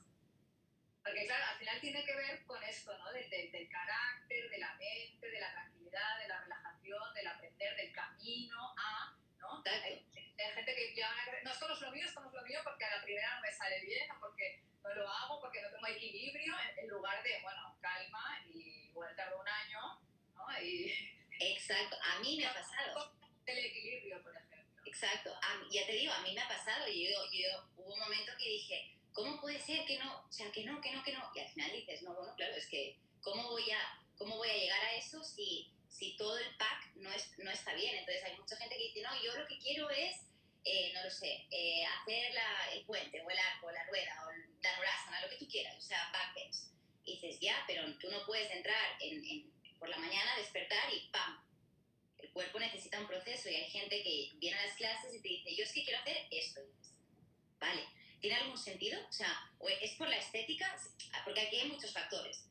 Porque 1.01 1.25
claro, 1.25 1.45
al 1.45 1.57
final 1.59 1.79
tiene 1.79 2.03
que 2.03 2.13
ver 2.13 2.43
con 2.43 2.61
esto, 2.63 2.97
¿no? 2.97 3.09
Del, 3.13 3.29
del, 3.29 3.51
del 3.53 3.69
carácter, 3.69 4.49
de 4.49 4.57
la 4.57 4.73
mente, 4.75 5.29
de 5.29 5.39
la 5.39 5.53
tranquilidad, 5.53 6.19
de 6.19 6.27
la 6.27 6.41
relajación, 6.41 7.13
del 7.13 7.27
aprender, 7.27 7.75
del 7.77 7.93
camino 7.93 8.75
a, 8.77 9.17
¿no? 9.39 9.63
Hay, 9.65 10.05
hay, 10.13 10.53
gente 10.53 10.75
que 10.75 10.93
ya, 10.93 11.09
no, 11.41 11.51
esto 11.51 11.67
no 11.69 11.75
es 11.75 11.81
lo 11.81 11.91
mío, 11.91 12.05
esto 12.05 12.19
no 12.19 12.27
es 12.27 12.33
lo 12.33 12.41
mío 12.43 12.59
porque 12.65 12.83
a 12.83 12.97
la 12.97 13.03
primera 13.03 13.35
no 13.35 13.41
me 13.41 13.51
sale 13.53 13.79
bien 13.79 14.11
o 14.11 14.19
porque 14.19 14.61
no 14.83 14.93
lo 14.93 15.09
hago, 15.09 15.39
porque 15.39 15.61
no 15.61 15.71
tengo 15.71 15.87
equilibrio, 15.87 16.53
en, 16.59 16.79
en 16.79 16.89
lugar 16.89 17.23
de, 17.23 17.41
bueno, 17.43 17.77
calma 17.79 18.43
y 18.53 18.89
igual 18.89 19.15
tardo 19.15 19.39
un 19.39 19.47
año, 19.47 20.01
¿no? 20.35 20.61
Y... 20.61 21.22
Exacto, 21.51 21.97
a 22.01 22.19
mí 22.19 22.37
me 22.37 22.45
ha 22.45 22.53
pasado. 22.53 23.11
El 23.45 23.57
equilibrio, 23.57 24.23
por 24.23 24.35
ejemplo. 24.35 24.81
Exacto, 24.85 25.33
a, 25.33 25.61
ya 25.69 25.85
te 25.85 25.93
digo, 25.93 26.13
a 26.13 26.21
mí 26.21 26.33
me 26.33 26.41
ha 26.41 26.47
pasado, 26.47 26.87
yo, 26.87 27.09
yo 27.31 27.49
hubo 27.77 27.93
un 27.93 27.99
momento 27.99 28.31
que 28.37 28.49
dije, 28.49 28.95
¿cómo 29.11 29.39
puede 29.41 29.59
ser 29.59 29.85
que 29.85 29.97
no? 29.99 30.25
O 30.27 30.31
sea, 30.31 30.51
que 30.51 30.63
no, 30.63 30.79
que 30.81 30.91
no, 30.91 31.03
que 31.03 31.13
no. 31.13 31.31
Y 31.35 31.39
al 31.39 31.49
final 31.49 31.71
dices, 31.71 32.01
no, 32.03 32.13
bueno, 32.13 32.33
claro, 32.35 32.55
es 32.55 32.67
que, 32.67 32.97
¿cómo 33.21 33.49
voy 33.49 33.69
a, 33.71 33.99
cómo 34.17 34.37
voy 34.37 34.49
a 34.49 34.57
llegar 34.57 34.83
a 34.83 34.95
eso 34.95 35.23
si, 35.23 35.71
si 35.89 36.15
todo 36.15 36.37
el 36.37 36.55
pack 36.57 36.95
no, 36.95 37.11
es, 37.11 37.37
no 37.39 37.51
está 37.51 37.73
bien? 37.73 37.95
Entonces 37.95 38.23
hay 38.23 38.37
mucha 38.37 38.55
gente 38.57 38.77
que 38.77 38.83
dice, 38.83 39.01
no, 39.01 39.09
yo 39.21 39.35
lo 39.35 39.47
que 39.47 39.57
quiero 39.59 39.89
es, 39.89 40.15
eh, 40.65 40.91
no 40.93 41.03
lo 41.03 41.09
sé, 41.09 41.45
eh, 41.51 41.85
hacer 41.85 42.33
la, 42.33 42.71
el 42.73 42.85
puente 42.85 43.21
o 43.21 43.29
el 43.29 43.37
arco, 43.37 43.67
o 43.67 43.71
la 43.71 43.83
rueda 43.85 44.23
o 44.27 44.31
la 44.31 44.77
norasana, 44.77 45.21
lo 45.21 45.29
que 45.29 45.37
tú 45.37 45.47
quieras, 45.47 45.77
o 45.77 45.81
sea, 45.81 46.09
backbench. 46.13 46.71
Y 47.05 47.15
dices, 47.15 47.39
ya, 47.41 47.61
pero 47.67 47.83
tú 47.99 48.09
no 48.09 48.25
puedes 48.25 48.49
entrar 48.51 48.95
en, 49.01 49.25
en, 49.25 49.52
por 49.83 49.89
la 49.89 49.97
mañana, 49.97 50.37
despertar 50.37 50.93
y 50.93 51.09
¡pam! 51.09 51.43
El 52.17 52.31
cuerpo 52.31 52.57
necesita 52.57 53.01
un 53.01 53.05
proceso 53.05 53.49
y 53.49 53.55
hay 53.55 53.69
gente 53.69 54.01
que 54.01 54.31
viene 54.35 54.57
a 54.57 54.65
las 54.65 54.77
clases 54.77 55.13
y 55.13 55.21
te 55.21 55.27
dice, 55.27 55.53
yo 55.57 55.65
es 55.65 55.73
que 55.73 55.83
quiero 55.83 55.99
hacer 55.99 56.25
esto. 56.31 56.61
Y 56.61 56.67
dices, 56.67 56.93
vale, 57.59 57.85
¿tiene 58.21 58.37
algún 58.37 58.57
sentido? 58.57 58.97
O 59.05 59.11
sea, 59.11 59.51
¿es 59.81 59.91
por 59.95 60.07
la 60.07 60.15
estética? 60.15 60.73
Porque 61.25 61.41
aquí 61.41 61.59
hay 61.59 61.67
muchos 61.67 61.91
factores. 61.91 62.45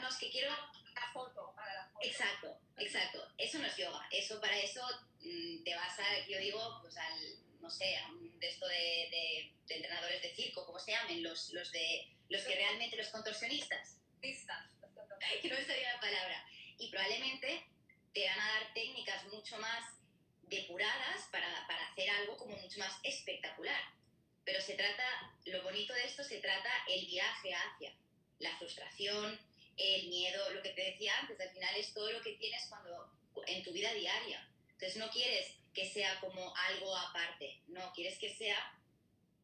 No, 0.00 0.08
es 0.08 0.16
que 0.16 0.30
quiero... 0.30 0.50
La 0.94 1.12
foto, 1.12 1.52
para 1.54 1.74
la 1.74 1.88
foto. 1.90 2.06
Exacto, 2.06 2.58
exacto. 2.78 3.28
Eso 3.36 3.58
no 3.58 3.66
es 3.66 3.76
yoga. 3.76 4.08
Eso, 4.10 4.40
para 4.40 4.58
eso 4.58 4.80
mm, 5.20 5.62
te 5.62 5.74
vas 5.74 5.98
a, 5.98 6.26
yo 6.28 6.38
digo, 6.38 6.78
pues 6.80 6.96
al, 6.96 7.60
no 7.60 7.68
sé, 7.68 7.98
a 7.98 8.08
un 8.08 8.40
de 8.40 8.48
esto 8.48 8.66
de, 8.66 8.74
de, 8.74 9.52
de 9.66 9.74
entrenadores 9.74 10.22
de 10.22 10.34
circo, 10.34 10.64
como 10.64 10.78
se 10.78 10.92
llamen, 10.92 11.22
los, 11.22 11.50
los 11.50 11.70
de 11.72 12.08
los 12.30 12.42
que 12.42 12.54
realmente, 12.54 12.96
los 12.96 13.08
contorsionistas. 13.08 13.98
Pistas. 14.18 14.64
Que 15.42 15.48
no 15.50 15.54
me 15.54 15.64
salía 15.64 15.92
la 15.92 16.00
palabra. 16.00 16.46
Y 16.80 16.90
probablemente 16.90 17.64
te 18.12 18.26
van 18.26 18.40
a 18.40 18.52
dar 18.54 18.74
técnicas 18.74 19.24
mucho 19.32 19.56
más 19.58 19.84
depuradas 20.42 21.28
para, 21.30 21.66
para 21.68 21.86
hacer 21.86 22.10
algo 22.10 22.36
como 22.36 22.56
mucho 22.56 22.80
más 22.80 22.98
espectacular. 23.04 23.80
Pero 24.44 24.60
se 24.60 24.74
trata, 24.74 25.04
lo 25.44 25.62
bonito 25.62 25.94
de 25.94 26.04
esto 26.04 26.24
se 26.24 26.40
trata 26.40 26.70
el 26.88 27.06
viaje 27.06 27.54
hacia 27.54 27.94
la 28.40 28.56
frustración, 28.58 29.38
el 29.76 30.08
miedo, 30.08 30.50
lo 30.52 30.62
que 30.62 30.70
te 30.70 30.82
decía 30.82 31.16
antes, 31.20 31.40
al 31.40 31.50
final 31.50 31.76
es 31.76 31.94
todo 31.94 32.10
lo 32.10 32.20
que 32.20 32.32
tienes 32.32 32.66
cuando 32.68 33.12
en 33.46 33.62
tu 33.62 33.72
vida 33.72 33.92
diaria. 33.94 34.46
Entonces 34.72 34.96
no 34.96 35.10
quieres 35.10 35.54
que 35.72 35.88
sea 35.88 36.18
como 36.20 36.54
algo 36.56 36.96
aparte, 36.96 37.60
no, 37.68 37.92
quieres 37.92 38.18
que 38.18 38.34
sea 38.34 38.74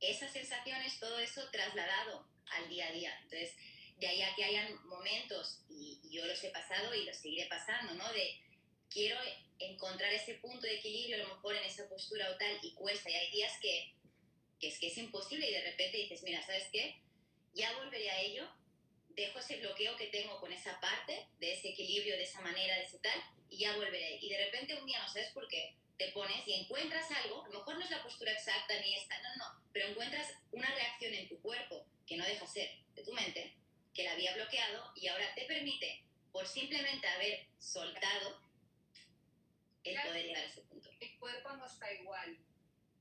esas 0.00 0.32
sensaciones, 0.32 0.98
todo 0.98 1.18
eso 1.18 1.48
trasladado 1.50 2.26
al 2.50 2.68
día 2.68 2.88
a 2.88 2.92
día. 2.92 3.18
Entonces, 3.22 3.54
de 3.96 4.06
ahí 4.06 4.22
a 4.22 4.34
que 4.34 4.44
hayan 4.44 4.86
momentos, 4.86 5.60
y, 5.68 6.00
yo 6.10 6.24
los 6.24 6.42
he 6.44 6.50
pasado 6.50 6.94
y 6.94 7.04
los 7.04 7.16
seguiré 7.16 7.46
pasando, 7.46 7.92
¿no? 7.94 8.10
De 8.12 8.40
quiero 8.88 9.18
encontrar 9.58 10.12
ese 10.12 10.34
punto 10.34 10.66
de 10.66 10.76
equilibrio, 10.76 11.16
a 11.16 11.28
lo 11.28 11.34
mejor 11.34 11.56
en 11.56 11.64
esa 11.64 11.88
postura 11.88 12.30
o 12.30 12.36
tal, 12.36 12.58
y 12.62 12.72
cuesta, 12.72 13.10
y 13.10 13.14
hay 13.14 13.30
días 13.30 13.52
que, 13.60 13.92
que 14.58 14.68
es 14.68 14.78
que 14.78 14.86
es 14.88 14.98
imposible 14.98 15.48
y 15.48 15.52
de 15.52 15.62
repente 15.62 15.98
dices, 15.98 16.22
mira, 16.22 16.44
¿sabes 16.44 16.68
qué? 16.72 17.00
Ya 17.54 17.72
volveré 17.76 18.10
a 18.10 18.20
ello, 18.20 18.48
dejo 19.10 19.38
ese 19.38 19.58
bloqueo 19.58 19.96
que 19.96 20.06
tengo 20.06 20.38
con 20.40 20.52
esa 20.52 20.78
parte, 20.80 21.26
de 21.38 21.52
ese 21.52 21.70
equilibrio, 21.70 22.16
de 22.16 22.22
esa 22.22 22.40
manera, 22.40 22.76
de 22.76 22.84
ese 22.84 22.98
tal, 22.98 23.22
y 23.50 23.58
ya 23.58 23.74
volveré. 23.76 24.18
Y 24.20 24.28
de 24.28 24.44
repente 24.44 24.74
un 24.74 24.86
día 24.86 25.02
no 25.02 25.08
sabes 25.08 25.30
por 25.32 25.48
qué, 25.48 25.74
te 25.98 26.08
pones 26.12 26.46
y 26.46 26.52
encuentras 26.54 27.10
algo, 27.10 27.44
a 27.44 27.48
lo 27.48 27.58
mejor 27.58 27.78
no 27.78 27.84
es 27.84 27.90
la 27.90 28.02
postura 28.02 28.32
exacta 28.32 28.78
ni 28.80 28.94
esta, 28.94 29.20
no, 29.22 29.36
no, 29.36 29.62
pero 29.72 29.88
encuentras 29.88 30.32
una 30.52 30.70
reacción 30.74 31.14
en 31.14 31.28
tu 31.28 31.40
cuerpo 31.40 31.86
que 32.06 32.16
no 32.16 32.24
deja 32.24 32.46
ser 32.46 32.70
de 32.94 33.02
tu 33.02 33.12
mente, 33.12 33.54
que 33.96 34.04
la 34.04 34.12
había 34.12 34.34
bloqueado 34.34 34.92
y 34.94 35.08
ahora 35.08 35.34
te 35.34 35.46
permite, 35.46 36.04
por 36.30 36.46
simplemente 36.46 37.06
haber 37.08 37.46
soltado, 37.58 38.42
el 39.84 39.96
poder 40.02 40.26
llegar 40.26 40.42
a 40.42 40.46
ese 40.46 40.60
punto. 40.62 40.90
El 41.00 41.18
cuerpo 41.18 41.56
no 41.56 41.64
está 41.64 41.90
igual 41.92 42.36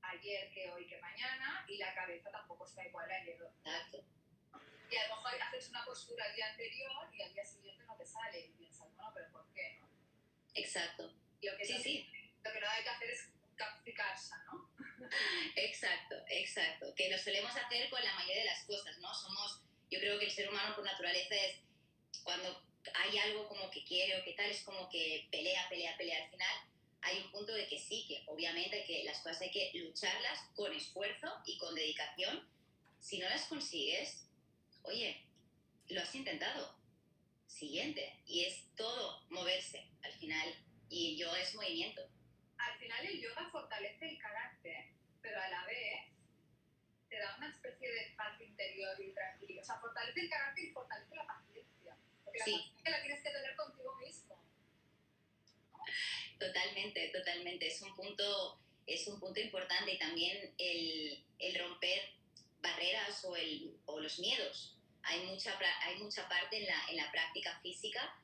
ayer 0.00 0.50
que 0.54 0.70
hoy 0.70 0.86
que 0.86 0.98
mañana 1.00 1.66
y 1.68 1.76
la 1.76 1.92
cabeza 1.94 2.30
tampoco 2.30 2.64
está 2.66 2.86
igual 2.86 3.10
ayer. 3.10 3.36
Exacto. 3.42 4.04
Y 4.90 4.96
a 4.96 5.08
lo 5.08 5.16
mejor 5.16 5.42
haces 5.42 5.68
una 5.68 5.84
postura 5.84 6.26
el 6.28 6.36
día 6.36 6.50
anterior 6.50 7.08
y 7.12 7.22
al 7.22 7.34
día 7.34 7.44
siguiente 7.44 7.84
no 7.84 7.96
te 7.96 8.06
sale 8.06 8.40
y 8.40 8.48
piensas, 8.52 8.88
bueno, 8.94 9.12
pero 9.14 9.30
¿por 9.32 9.52
qué? 9.52 9.78
no? 9.80 9.88
Exacto. 10.54 11.12
Lo 11.42 11.56
que, 11.58 11.64
Sí, 11.66 11.72
no, 11.74 11.78
sí. 11.80 12.10
lo 12.42 12.52
que 12.52 12.60
no 12.60 12.68
hay 12.70 12.82
que 12.84 12.88
hacer 12.88 13.10
es 13.10 13.28
capficarse, 13.56 14.34
¿no? 14.46 14.70
Exacto, 15.56 16.16
exacto. 16.28 16.94
Que 16.94 17.10
lo 17.10 17.18
solemos 17.18 17.54
hacer 17.54 17.90
con 17.90 18.02
la 18.02 18.14
mayoría 18.14 18.42
de 18.42 18.44
las 18.46 18.64
cosas, 18.64 18.96
¿no? 18.98 19.12
Somos, 19.12 19.62
yo 19.90 20.00
creo 20.00 20.18
que 20.18 20.26
el 20.26 20.30
ser 20.30 20.48
humano 20.48 20.74
por 20.74 20.84
naturaleza 20.84 21.34
es 21.34 21.56
cuando 22.22 22.62
hay 22.94 23.18
algo 23.18 23.48
como 23.48 23.70
que 23.70 23.84
quiere 23.84 24.20
o 24.20 24.24
que 24.24 24.32
tal, 24.32 24.50
es 24.50 24.62
como 24.62 24.88
que 24.88 25.28
pelea, 25.30 25.68
pelea, 25.68 25.96
pelea. 25.96 26.24
Al 26.24 26.30
final 26.30 26.56
hay 27.02 27.18
un 27.18 27.30
punto 27.30 27.52
de 27.52 27.66
que 27.68 27.78
sí, 27.78 28.04
que 28.08 28.22
obviamente 28.26 28.84
que 28.84 29.04
las 29.04 29.18
cosas 29.18 29.42
hay 29.42 29.50
que 29.50 29.70
lucharlas 29.74 30.40
con 30.54 30.72
esfuerzo 30.72 31.28
y 31.44 31.58
con 31.58 31.74
dedicación. 31.74 32.48
Si 33.00 33.18
no 33.18 33.28
las 33.28 33.46
consigues, 33.46 34.26
oye, 34.82 35.24
lo 35.88 36.00
has 36.00 36.14
intentado. 36.14 36.74
Siguiente. 37.46 38.20
Y 38.26 38.44
es 38.44 38.64
todo 38.76 39.22
moverse 39.30 39.86
al 40.02 40.12
final. 40.14 40.54
Y 40.88 41.16
yo 41.16 41.34
es 41.36 41.54
movimiento. 41.54 42.02
Al 42.58 42.78
final 42.78 43.06
el 43.06 43.20
yoga 43.20 43.48
fortalece 43.50 44.08
el 44.08 44.18
carácter, 44.18 44.86
pero 45.22 45.40
a 45.40 45.48
la 45.48 45.64
vez 45.66 46.15
te 47.16 47.22
da 47.22 47.34
una 47.38 47.48
especie 47.48 47.90
de 47.90 48.14
paz 48.16 48.38
interior 48.40 48.94
y 49.00 49.12
tranquilidad. 49.12 49.62
O 49.62 49.66
sea, 49.66 49.78
fortalece 49.80 50.20
el 50.20 50.28
carácter 50.28 50.64
y 50.64 50.70
fortalece 50.72 51.16
la 51.16 51.26
paciencia. 51.26 51.96
Porque 52.24 52.40
Sí. 52.44 52.52
la 52.52 52.58
paciencia 52.58 52.90
la 52.90 53.02
tienes 53.02 53.22
que 53.22 53.30
tener 53.30 53.56
contigo 53.56 53.94
mismo. 53.96 54.42
Totalmente, 56.38 57.08
totalmente. 57.08 57.66
Es 57.68 57.80
un 57.80 57.94
punto, 57.94 58.60
es 58.86 59.06
un 59.08 59.18
punto 59.18 59.40
importante 59.40 59.92
y 59.92 59.98
también 59.98 60.54
el, 60.58 61.24
el 61.38 61.58
romper 61.58 62.00
barreras 62.60 63.24
o, 63.24 63.34
el, 63.34 63.78
o 63.86 63.98
los 64.00 64.18
miedos. 64.18 64.76
Hay 65.02 65.20
mucha, 65.26 65.58
hay 65.82 65.96
mucha 65.98 66.28
parte 66.28 66.58
en 66.58 66.66
la, 66.66 66.84
en 66.90 66.96
la 66.96 67.10
práctica 67.10 67.58
física 67.60 68.20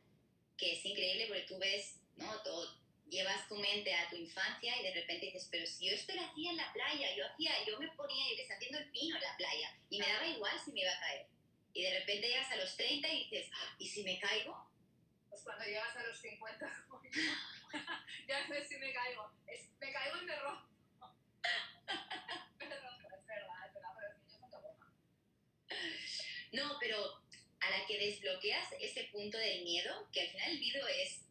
que 0.59 0.75
es 0.75 0.85
increíble 0.85 1.27
porque 1.29 1.47
tú 1.49 1.59
ves, 1.59 1.99
¿no? 2.17 2.43
Todo, 2.43 2.79
llevas 3.13 3.47
tu 3.47 3.57
mente 3.57 3.95
a 3.95 4.09
tu 4.09 4.17
infancia 4.17 4.81
y 4.81 4.85
de 4.85 4.95
repente 4.95 5.27
dices, 5.27 5.47
pero 5.51 5.67
si 5.67 5.87
yo 5.87 5.95
esto 5.95 6.15
lo 6.15 6.23
hacía 6.23 6.51
en 6.51 6.57
la 6.57 6.73
playa, 6.73 7.15
yo 7.15 7.27
hacía, 7.27 7.53
yo 7.67 7.79
me 7.79 7.89
ponía, 7.91 8.25
yo 8.31 8.37
que 8.37 8.47
sé, 8.47 8.55
haciendo 8.55 8.79
el 8.79 8.91
pino 8.91 9.17
en 9.17 9.23
la 9.23 9.37
playa 9.37 9.77
y 9.91 9.99
me 9.99 10.07
daba 10.09 10.27
igual 10.27 10.59
si 10.65 10.73
me 10.73 10.81
iba 10.81 10.93
a 10.93 10.99
caer. 11.01 11.27
Y 11.75 11.83
de 11.83 11.99
repente 12.01 12.29
llegas 12.29 12.51
a 12.51 12.57
los 12.57 12.77
30 12.77 13.09
y 13.09 13.25
dices, 13.25 13.51
"Ah, 13.53 13.77
¿y 13.79 13.87
si 13.87 14.03
me 14.03 14.19
caigo? 14.19 14.57
Pues 15.29 15.43
cuando 15.43 15.65
llegas 15.65 15.95
a 15.97 16.03
los 16.05 16.19
50, 16.19 16.85
como 16.89 17.03
yo, 17.05 17.11
ya 18.29 18.47
sé 18.47 18.65
si 18.65 18.77
me 18.79 18.93
caigo. 18.93 19.31
Es- 19.47 19.69
me 19.81 19.93
caigo 19.93 20.17
y 20.23 20.25
me 20.27 20.37
rompo. 20.37 20.69
es 22.61 22.69
verdad, 22.69 22.99
es 23.09 23.27
verdad, 23.27 23.93
pero 23.99 24.49
goma. 24.51 24.95
No, 26.53 26.77
pero 26.81 26.99
a 27.61 27.71
la 27.71 27.87
que 27.87 27.99
desbloqueas 27.99 28.69
ese 28.81 29.05
punto 29.13 29.39
del 29.39 29.65
miedo, 29.65 30.09
que 30.13 30.21
al 30.23 30.29
final 30.29 30.51
el 30.53 30.61
miedo 30.61 30.87
es, 30.89 31.23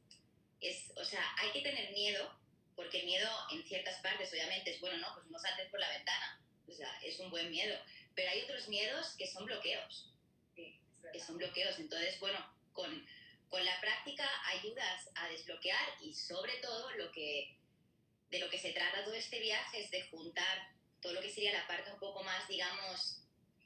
o 1.02 1.06
sea, 1.06 1.24
hay 1.38 1.52
que 1.52 1.62
tener 1.62 1.92
miedo, 1.92 2.32
porque 2.76 3.00
el 3.00 3.06
miedo 3.06 3.30
en 3.52 3.64
ciertas 3.64 4.00
partes, 4.02 4.32
obviamente, 4.32 4.72
es 4.72 4.80
bueno, 4.80 4.98
¿no? 4.98 5.14
Pues 5.16 5.28
no 5.28 5.40
saltes 5.40 5.70
por 5.70 5.80
la 5.80 5.90
ventana, 5.90 6.42
o 6.68 6.72
sea, 6.72 6.90
es 7.04 7.20
un 7.20 7.30
buen 7.30 7.50
miedo, 7.50 7.78
pero 8.16 8.30
hay 8.30 8.42
otros 8.44 8.68
miedos 8.68 9.16
que 9.18 9.28
son 9.28 9.46
bloqueos, 9.46 10.14
Sí, 10.56 10.80
que 11.12 11.20
son 11.20 11.38
bloqueos, 11.38 11.80
entonces, 11.80 12.20
bueno, 12.20 12.40
con, 12.74 13.06
con 13.50 13.66
la 13.66 13.80
práctica 13.82 14.28
ayudas 14.48 15.10
a 15.16 15.28
desbloquear 15.30 15.96
y 16.02 16.14
sobre 16.14 16.54
todo 16.58 16.92
lo 16.92 17.12
que, 17.12 17.58
de 18.30 18.40
lo 18.40 18.50
que 18.50 18.60
se 18.60 18.72
trata 18.72 19.04
todo 19.04 19.16
este 19.16 19.40
viaje 19.40 19.82
es 19.82 19.92
de 19.92 20.04
juntar 20.04 20.72
todo 21.02 21.14
lo 21.14 21.22
que 21.22 21.32
sería 21.32 21.54
la 21.54 21.68
parte 21.68 21.92
un 21.92 22.00
poco 22.00 22.24
más, 22.24 22.48
digamos, 22.48 23.21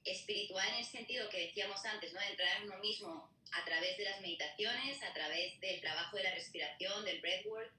espiritual 0.05 0.67
en 0.69 0.75
el 0.75 0.85
sentido 0.85 1.29
que 1.29 1.47
decíamos 1.47 1.83
antes, 1.85 2.13
¿no? 2.13 2.21
Entrar 2.21 2.61
en 2.61 2.69
uno 2.69 2.79
mismo 2.79 3.29
a 3.51 3.65
través 3.65 3.97
de 3.97 4.03
las 4.03 4.21
meditaciones, 4.21 5.01
a 5.01 5.13
través 5.13 5.59
del 5.59 5.81
trabajo 5.81 6.17
de 6.17 6.23
la 6.23 6.33
respiración, 6.33 7.03
del 7.03 7.21
breathwork, 7.21 7.71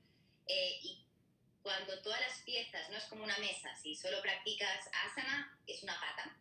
eh, 0.49 0.79
y 0.83 1.03
cuando 1.63 2.01
todas 2.03 2.21
las 2.21 2.41
piezas, 2.43 2.89
no 2.91 2.97
es 2.97 3.05
como 3.05 3.25
una 3.25 3.39
mesa, 3.39 3.75
si 3.77 3.95
solo 3.95 4.21
practicas 4.23 4.89
asana, 4.93 5.59
es 5.67 5.83
una 5.83 5.99
pata, 6.01 6.37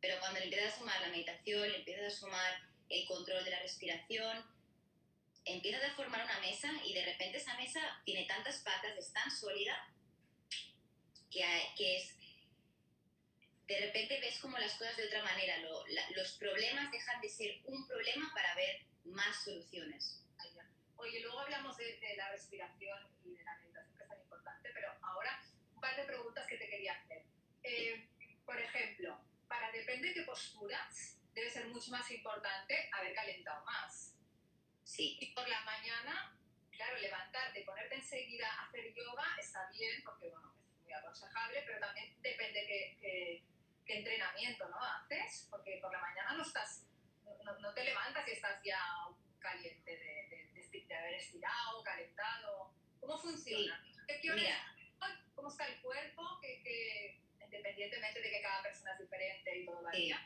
pero 0.00 0.18
cuando 0.20 0.38
le 0.38 0.46
empiezas 0.46 0.74
a 0.74 0.78
sumar 0.78 1.00
la 1.00 1.08
meditación, 1.08 1.68
le 1.68 1.78
empiezas 1.78 2.12
a 2.12 2.16
sumar 2.16 2.60
el 2.88 3.06
control 3.06 3.44
de 3.44 3.50
la 3.50 3.60
respiración, 3.60 4.44
empiezas 5.44 5.82
a 5.82 5.94
formar 5.94 6.24
una 6.24 6.38
mesa 6.40 6.70
y 6.84 6.94
de 6.94 7.04
repente 7.04 7.38
esa 7.38 7.56
mesa 7.56 7.80
tiene 8.04 8.26
tantas 8.26 8.58
patas, 8.58 8.96
es 8.96 9.12
tan 9.12 9.30
sólida, 9.30 9.88
que, 11.30 11.44
que 11.76 11.96
es 11.96 12.14
de 13.66 13.80
repente 13.80 14.20
ves 14.20 14.38
como 14.40 14.58
las 14.58 14.72
cosas 14.74 14.96
de 14.96 15.06
otra 15.06 15.22
manera. 15.22 15.56
Lo- 15.58 15.86
la- 15.88 16.10
los 16.10 16.32
problemas 16.38 16.90
dejan 16.90 17.20
de 17.20 17.28
ser 17.28 17.60
un 17.64 17.86
problema 17.86 18.30
para 18.34 18.54
ver 18.54 18.82
más 19.04 19.42
soluciones. 19.44 20.20
Oye, 20.96 21.20
luego 21.20 21.40
hablamos 21.40 21.76
de, 21.76 21.98
de 21.98 22.16
la 22.16 22.30
respiración 22.30 22.98
y 23.24 23.34
de 23.34 23.42
la 23.44 23.56
meditación, 23.58 23.96
que 23.96 24.02
es 24.04 24.08
tan 24.08 24.20
importante, 24.20 24.70
pero 24.72 24.88
ahora 25.02 25.42
un 25.74 25.80
par 25.80 25.96
de 25.96 26.04
preguntas 26.04 26.46
que 26.46 26.56
te 26.56 26.68
quería 26.68 26.94
hacer. 26.94 27.22
Eh, 27.62 28.08
por 28.46 28.58
ejemplo, 28.60 29.20
para 29.48 29.70
depende 29.72 30.08
de 30.08 30.14
qué 30.14 30.22
posturas, 30.22 31.18
debe 31.34 31.50
ser 31.50 31.66
mucho 31.68 31.90
más 31.90 32.10
importante 32.10 32.88
haber 32.92 33.12
calentado 33.14 33.64
más. 33.64 34.14
Sí, 34.84 35.18
Y 35.20 35.34
por 35.34 35.46
la 35.48 35.60
mañana, 35.62 36.38
claro, 36.70 36.96
levantarte 36.98 37.62
ponerte 37.62 37.96
enseguida 37.96 38.48
a 38.52 38.66
hacer 38.66 38.94
yoga 38.94 39.24
está 39.40 39.68
bien, 39.72 40.02
porque 40.04 40.28
bueno, 40.28 40.54
es 40.76 40.82
muy 40.82 40.92
aconsejable, 40.92 41.62
pero 41.66 41.80
también 41.80 42.14
depende 42.22 42.66
qué, 42.66 42.96
qué- 43.00 43.42
qué 43.84 43.98
entrenamiento 43.98 44.68
¿no? 44.68 44.76
Antes, 44.82 45.46
porque 45.50 45.78
por 45.80 45.92
la 45.92 46.00
mañana 46.00 46.32
no 46.32 46.42
estás, 46.42 46.86
no, 47.44 47.58
no 47.58 47.74
te 47.74 47.84
levantas 47.84 48.26
y 48.28 48.32
estás 48.32 48.62
ya 48.64 48.78
caliente 49.44 49.90
de, 49.90 50.70
de, 50.70 50.86
de, 50.86 50.94
haber 50.96 51.14
estirado, 51.14 51.82
calentado. 51.82 52.72
¿Cómo 53.00 53.18
funciona? 53.18 53.84
¿Qué, 54.06 54.20
¿Cómo 55.34 55.48
está 55.48 55.66
el 55.66 55.80
cuerpo? 55.82 56.22
Que, 56.40 56.62
que, 56.62 57.20
independientemente 57.44 58.20
de 58.20 58.30
que 58.30 58.42
cada 58.42 58.62
persona 58.62 58.92
es 58.92 59.00
diferente 59.00 59.58
y 59.58 59.66
todo 59.66 59.82
varía. 59.82 60.18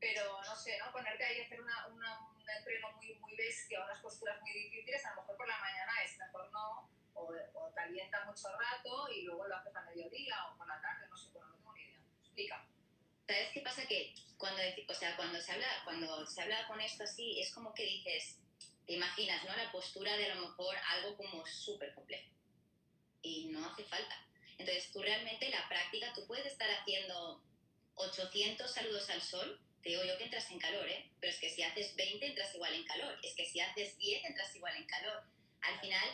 Pero 0.00 0.40
no 0.42 0.56
sé, 0.56 0.78
¿no? 0.78 0.90
Ponerte 0.92 1.24
ahí 1.24 1.40
a 1.40 1.44
hacer 1.44 1.60
una, 1.60 1.86
una, 1.88 2.20
un 2.30 2.48
entreno 2.48 2.92
muy, 2.92 3.14
muy 3.16 3.36
bestia, 3.36 3.84
unas 3.84 4.00
posturas 4.00 4.40
muy 4.40 4.52
difíciles, 4.52 5.04
a 5.04 5.10
lo 5.10 5.22
mejor 5.22 5.36
por 5.36 5.48
la 5.48 5.58
mañana 5.58 5.92
es 6.04 6.16
mejor 6.18 6.50
no, 6.52 6.88
o, 7.14 7.34
o 7.54 7.74
calienta 7.74 8.24
mucho 8.24 8.48
rato 8.56 9.12
y 9.12 9.22
luego 9.22 9.46
lo 9.46 9.56
haces 9.56 9.74
a 9.74 9.82
mediodía 9.82 10.46
o 10.46 10.56
por 10.56 10.68
la 10.68 10.80
tarde, 10.80 11.06
no 11.08 11.16
sé, 11.16 11.32
no 11.38 11.52
tengo 11.52 11.74
ni 11.74 11.82
idea. 11.82 12.00
Explica. 12.20 12.64
¿Sabes 13.28 13.50
qué 13.52 13.60
pasa? 13.60 13.86
Que 13.86 14.14
cuando, 14.38 14.62
o 14.88 14.94
sea, 14.94 15.14
cuando, 15.16 15.38
se 15.38 15.52
habla, 15.52 15.66
cuando 15.84 16.26
se 16.26 16.40
habla 16.40 16.66
con 16.66 16.80
esto 16.80 17.04
así, 17.04 17.38
es 17.38 17.52
como 17.52 17.74
que 17.74 17.84
dices, 17.84 18.38
te 18.86 18.94
imaginas, 18.94 19.44
¿no? 19.44 19.54
La 19.54 19.70
postura 19.70 20.16
de 20.16 20.30
a 20.30 20.34
lo 20.34 20.48
mejor 20.48 20.74
algo 20.96 21.14
como 21.14 21.44
súper 21.44 21.92
complejo. 21.92 22.30
Y 23.20 23.48
no 23.48 23.68
hace 23.68 23.84
falta. 23.84 24.26
Entonces, 24.56 24.90
tú 24.92 25.02
realmente 25.02 25.50
la 25.50 25.68
práctica, 25.68 26.10
tú 26.14 26.26
puedes 26.26 26.46
estar 26.46 26.70
haciendo 26.70 27.44
800 27.96 28.72
saludos 28.72 29.10
al 29.10 29.20
sol, 29.20 29.60
te 29.82 29.90
digo 29.90 30.04
yo 30.04 30.16
que 30.16 30.24
entras 30.24 30.50
en 30.50 30.58
calor, 30.58 30.88
¿eh? 30.88 31.10
Pero 31.20 31.30
es 31.30 31.38
que 31.38 31.50
si 31.50 31.62
haces 31.62 31.94
20 31.96 32.26
entras 32.26 32.54
igual 32.54 32.74
en 32.74 32.84
calor, 32.84 33.18
es 33.22 33.34
que 33.34 33.44
si 33.44 33.60
haces 33.60 33.98
10 33.98 34.24
entras 34.24 34.56
igual 34.56 34.74
en 34.74 34.86
calor. 34.86 35.22
Al 35.60 35.78
final, 35.80 36.08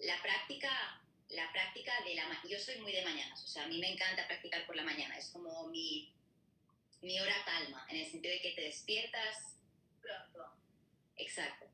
la 0.00 0.20
práctica, 0.20 1.02
la 1.30 1.50
práctica 1.50 1.92
de 2.04 2.14
la 2.14 2.42
yo 2.46 2.58
soy 2.58 2.78
muy 2.80 2.92
de 2.92 3.02
mañanas, 3.02 3.42
o 3.42 3.48
sea, 3.48 3.64
a 3.64 3.68
mí 3.68 3.78
me 3.78 3.90
encanta 3.90 4.26
practicar 4.26 4.66
por 4.66 4.76
la 4.76 4.82
mañana, 4.82 5.16
es 5.16 5.30
como 5.30 5.68
mi, 5.68 6.12
mi 7.02 7.20
hora 7.20 7.36
calma, 7.44 7.86
en 7.90 7.98
el 7.98 8.10
sentido 8.10 8.32
de 8.34 8.40
que 8.40 8.52
te 8.52 8.62
despiertas 8.62 9.58
pronto. 10.00 10.52
Exacto. 11.16 11.66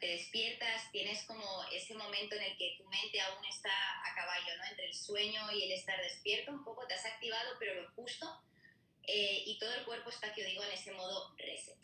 Te 0.00 0.06
despiertas, 0.08 0.90
tienes 0.90 1.24
como 1.26 1.64
ese 1.72 1.94
momento 1.94 2.34
en 2.34 2.42
el 2.42 2.56
que 2.56 2.74
tu 2.76 2.88
mente 2.88 3.20
aún 3.20 3.44
está 3.44 3.70
a 3.70 4.14
caballo, 4.16 4.56
¿no? 4.56 4.64
Entre 4.64 4.86
el 4.86 4.94
sueño 4.94 5.52
y 5.52 5.62
el 5.62 5.72
estar 5.72 6.00
despierto, 6.02 6.50
un 6.50 6.64
poco 6.64 6.86
te 6.86 6.94
has 6.94 7.04
activado, 7.04 7.56
pero 7.60 7.80
lo 7.80 7.90
justo, 7.92 8.42
eh, 9.04 9.44
y 9.46 9.58
todo 9.58 9.72
el 9.74 9.84
cuerpo 9.84 10.10
está, 10.10 10.32
que 10.34 10.42
yo 10.42 10.48
digo, 10.48 10.64
en 10.64 10.72
ese 10.72 10.92
modo 10.92 11.34
reset. 11.36 11.78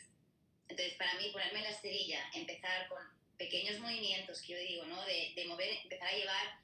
Entonces, 0.67 0.95
para 0.95 1.13
mí, 1.15 1.29
ponerme 1.31 1.61
la 1.61 1.69
esterilla, 1.69 2.29
empezar 2.33 2.89
con 2.89 2.99
pequeños 3.37 3.79
movimientos, 3.79 4.41
que 4.41 4.53
yo 4.53 4.59
digo, 4.59 4.85
¿no? 4.85 5.03
De, 5.05 5.33
de 5.35 5.45
mover, 5.45 5.69
empezar 5.83 6.09
a 6.09 6.17
llevar 6.17 6.59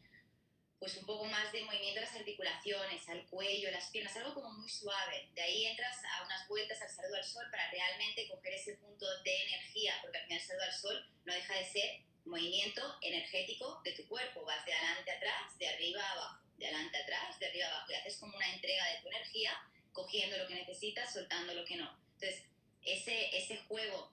pues 0.79 0.97
un 0.97 1.05
poco 1.05 1.25
más 1.25 1.51
de 1.51 1.63
movimiento 1.63 1.99
de 1.99 2.05
las 2.05 2.15
articulaciones, 2.15 3.07
al 3.09 3.25
cuello, 3.27 3.71
las 3.71 3.89
piernas, 3.89 4.15
algo 4.17 4.33
como 4.33 4.51
muy 4.51 4.69
suave. 4.69 5.29
De 5.33 5.41
ahí 5.41 5.65
entras 5.65 5.97
a 6.17 6.25
unas 6.25 6.47
vueltas 6.47 6.81
al 6.81 6.89
saludo 6.89 7.15
al 7.15 7.23
sol 7.23 7.45
para 7.49 7.69
realmente 7.71 8.27
coger 8.27 8.53
ese 8.53 8.75
punto 8.75 9.05
de 9.23 9.43
energía, 9.43 9.95
porque 10.01 10.17
al 10.17 10.23
final 10.25 10.41
el 10.41 10.47
saludo 10.47 10.63
al 10.63 10.73
sol 10.73 11.09
no 11.25 11.33
deja 11.33 11.55
de 11.55 11.65
ser 11.65 12.01
movimiento 12.25 12.97
energético 13.01 13.81
de 13.83 13.93
tu 13.93 14.07
cuerpo. 14.07 14.43
Vas 14.43 14.65
de 14.65 14.73
adelante 14.73 15.11
a 15.11 15.15
atrás, 15.15 15.57
de 15.57 15.67
arriba 15.67 16.03
a 16.03 16.11
abajo, 16.11 16.39
de 16.57 16.65
adelante 16.67 16.97
a 16.97 17.01
atrás, 17.01 17.39
de 17.39 17.47
arriba 17.47 17.67
a 17.67 17.69
abajo. 17.69 17.91
Y 17.91 17.95
haces 17.95 18.17
como 18.17 18.35
una 18.35 18.53
entrega 18.53 18.85
de 18.91 19.01
tu 19.01 19.07
energía, 19.07 19.57
cogiendo 19.93 20.37
lo 20.37 20.47
que 20.47 20.55
necesitas, 20.55 21.13
soltando 21.13 21.53
lo 21.53 21.63
que 21.65 21.77
no. 21.77 21.97
Entonces, 22.13 22.43
ese, 22.83 23.35
ese 23.37 23.57
juego 23.67 24.11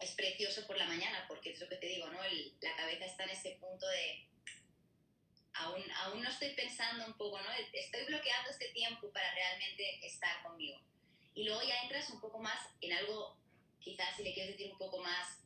es 0.00 0.12
precioso 0.12 0.66
por 0.66 0.78
la 0.78 0.86
mañana, 0.86 1.24
porque 1.28 1.50
es 1.50 1.60
lo 1.60 1.68
que 1.68 1.76
te 1.76 1.86
digo, 1.86 2.08
¿no? 2.08 2.20
la 2.60 2.76
cabeza 2.76 3.04
está 3.04 3.24
en 3.24 3.30
ese 3.30 3.50
punto 3.60 3.86
de 3.86 4.29
aún, 5.54 5.82
aún 6.02 6.22
no 6.22 6.30
estoy 6.30 6.50
pensando 6.50 7.06
un 7.06 7.14
poco, 7.14 7.40
¿no? 7.40 7.50
Estoy 7.72 8.04
bloqueando 8.06 8.50
este 8.50 8.68
tiempo 8.68 9.10
para 9.12 9.34
realmente 9.34 10.06
estar 10.06 10.42
conmigo. 10.42 10.80
Y 11.34 11.44
luego 11.44 11.62
ya 11.62 11.82
entras 11.82 12.10
un 12.10 12.20
poco 12.20 12.38
más 12.38 12.58
en 12.80 12.92
algo, 12.92 13.36
quizás 13.80 14.16
si 14.16 14.24
le 14.24 14.34
quieres 14.34 14.52
decir 14.52 14.72
un 14.72 14.78
poco 14.78 14.98
más 14.98 15.38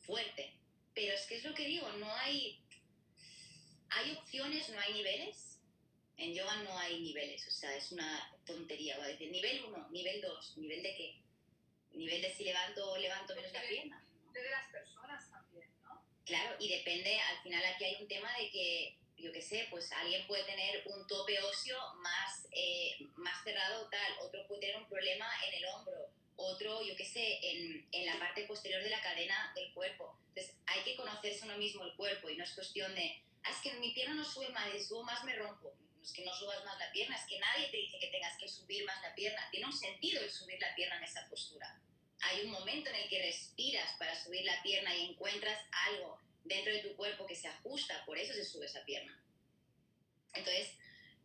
fuerte. 0.00 0.54
Pero 0.94 1.14
es 1.14 1.26
que 1.26 1.36
es 1.36 1.44
lo 1.44 1.54
que 1.54 1.66
digo, 1.66 1.90
no 1.92 2.14
hay, 2.16 2.60
hay 3.90 4.12
opciones, 4.12 4.68
no 4.70 4.80
hay 4.80 4.92
niveles. 4.94 5.48
En 6.18 6.34
yoga 6.34 6.54
no 6.62 6.78
hay 6.78 7.00
niveles, 7.00 7.46
o 7.48 7.50
sea, 7.50 7.74
es 7.74 7.90
una 7.90 8.38
tontería. 8.46 8.98
Va 8.98 9.04
a 9.04 9.08
decir 9.08 9.30
nivel 9.30 9.64
1, 9.64 9.88
nivel 9.90 10.20
2, 10.20 10.58
nivel 10.58 10.82
de 10.82 10.94
qué? 10.94 11.16
Nivel 11.94 12.22
de 12.22 12.32
si 12.32 12.44
levanto 12.44 12.96
levanto 12.96 13.34
menos 13.34 13.52
la 13.52 13.62
pierna. 13.62 14.06
De 14.32 14.50
las 14.50 14.70
personas 14.70 15.30
también, 15.30 15.68
¿no? 15.82 16.04
Claro, 16.24 16.56
y 16.60 16.68
depende, 16.68 17.18
al 17.18 17.42
final 17.42 17.64
aquí 17.64 17.84
hay 17.84 17.96
un 18.00 18.08
tema 18.08 18.30
de 18.38 18.50
que 18.50 19.01
yo 19.22 19.32
qué 19.32 19.40
sé, 19.40 19.68
pues 19.70 19.90
alguien 19.92 20.26
puede 20.26 20.42
tener 20.44 20.82
un 20.86 21.06
tope 21.06 21.40
óseo 21.40 21.78
más, 22.02 22.48
eh, 22.50 23.06
más 23.16 23.42
cerrado 23.44 23.88
tal, 23.88 24.18
otro 24.20 24.46
puede 24.48 24.62
tener 24.62 24.76
un 24.76 24.88
problema 24.88 25.26
en 25.46 25.54
el 25.54 25.64
hombro, 25.66 26.10
otro, 26.34 26.82
yo 26.82 26.96
qué 26.96 27.04
sé, 27.04 27.38
en, 27.40 27.86
en, 27.92 28.06
la 28.06 28.18
parte 28.18 28.44
posterior 28.46 28.82
de 28.82 28.90
la 28.90 29.00
cadena 29.00 29.52
del 29.54 29.72
cuerpo. 29.72 30.18
Entonces, 30.28 30.56
hay 30.66 30.82
que 30.82 30.96
conocerse 30.96 31.44
uno 31.44 31.56
mismo 31.56 31.84
el 31.84 31.94
cuerpo 31.94 32.28
y 32.28 32.36
no 32.36 32.42
es 32.42 32.52
cuestión 32.52 32.92
de, 32.96 33.22
ah, 33.44 33.50
es 33.50 33.58
que 33.58 33.78
mi 33.78 33.92
pierna 33.92 34.14
no 34.14 34.24
sube 34.24 34.48
más, 34.48 34.66
subo 34.86 35.04
más 35.04 35.22
me 35.24 35.36
rompo. 35.36 35.72
No 35.96 36.02
es 36.02 36.12
que 36.12 36.24
no 36.24 36.34
subas 36.34 36.64
más 36.64 36.76
la 36.80 36.90
pierna, 36.90 37.14
es 37.14 37.26
que 37.28 37.38
nadie 37.38 37.68
te 37.68 37.76
dice 37.76 38.00
que 38.00 38.08
tengas 38.08 38.36
que 38.36 38.48
subir 38.48 38.84
más 38.84 39.00
la 39.02 39.14
pierna. 39.14 39.48
Tiene 39.52 39.66
un 39.66 39.72
sentido 39.72 40.20
el 40.20 40.30
subir 40.30 40.58
la 40.60 40.74
pierna 40.74 40.96
en 40.96 41.04
esa 41.04 41.28
postura. 41.28 41.80
Hay 42.22 42.44
un 42.44 42.50
momento 42.50 42.90
en 42.90 42.96
el 42.96 43.08
que 43.08 43.22
respiras 43.22 43.96
para 43.98 44.20
subir 44.20 44.44
la 44.44 44.60
pierna 44.62 44.96
y 44.96 45.10
encuentras 45.10 45.60
algo 45.70 46.20
dentro 46.44 46.72
de 46.72 46.80
tu 46.80 46.96
cuerpo 46.96 47.26
que 47.26 47.36
se 47.36 47.48
ajusta, 47.48 48.04
por 48.04 48.18
eso 48.18 48.32
se 48.32 48.44
sube 48.44 48.66
esa 48.66 48.84
pierna. 48.84 49.18
Entonces, 50.34 50.68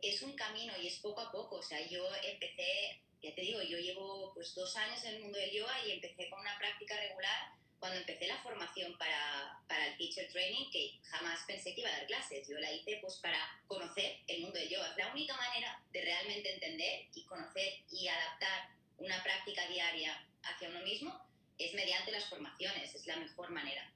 es 0.01 0.21
un 0.21 0.36
camino 0.36 0.73
y 0.82 0.88
es 0.88 0.99
poco 0.99 1.21
a 1.21 1.32
poco. 1.32 1.58
O 1.58 1.63
sea, 1.63 1.86
yo 1.88 2.03
empecé, 2.23 3.01
ya 3.21 3.34
te 3.34 3.41
digo, 3.41 3.62
yo 3.62 3.77
llevo 3.80 4.34
pues 4.34 4.53
dos 4.56 4.75
años 4.75 5.03
en 5.03 5.15
el 5.15 5.21
mundo 5.23 5.38
del 5.38 5.51
yoga 5.51 5.86
y 5.86 5.91
empecé 5.91 6.30
con 6.30 6.39
una 6.39 6.58
práctica 6.58 6.99
regular 6.99 7.58
cuando 7.80 7.99
empecé 7.99 8.27
la 8.27 8.41
formación 8.41 8.97
para, 8.97 9.60
para 9.67 9.88
el 9.88 9.97
Teacher 9.97 10.32
Training, 10.32 10.71
que 10.71 10.99
jamás 11.03 11.39
pensé 11.45 11.75
que 11.75 11.82
iba 11.82 11.89
a 11.89 11.97
dar 11.97 12.08
clases. 12.08 12.47
Yo 12.47 12.58
la 12.60 12.71
hice 12.71 12.97
pues 13.01 13.15
para 13.17 13.39
conocer 13.67 14.19
el 14.27 14.41
mundo 14.41 14.58
del 14.58 14.69
yoga. 14.69 14.95
La 14.97 15.12
única 15.12 15.36
manera 15.38 15.84
de 15.91 16.01
realmente 16.01 16.53
entender 16.53 17.06
y 17.13 17.23
conocer 17.25 17.82
y 17.91 18.08
adaptar 18.08 18.69
una 18.97 19.21
práctica 19.21 19.67
diaria 19.67 20.25
hacia 20.43 20.69
uno 20.69 20.82
mismo 20.82 21.27
es 21.60 21.73
mediante 21.73 22.12
las 22.12 22.25
formaciones, 22.25 22.93
es 22.95 23.06
la 23.06 23.17
mejor 23.17 23.49
manera. 23.49 23.91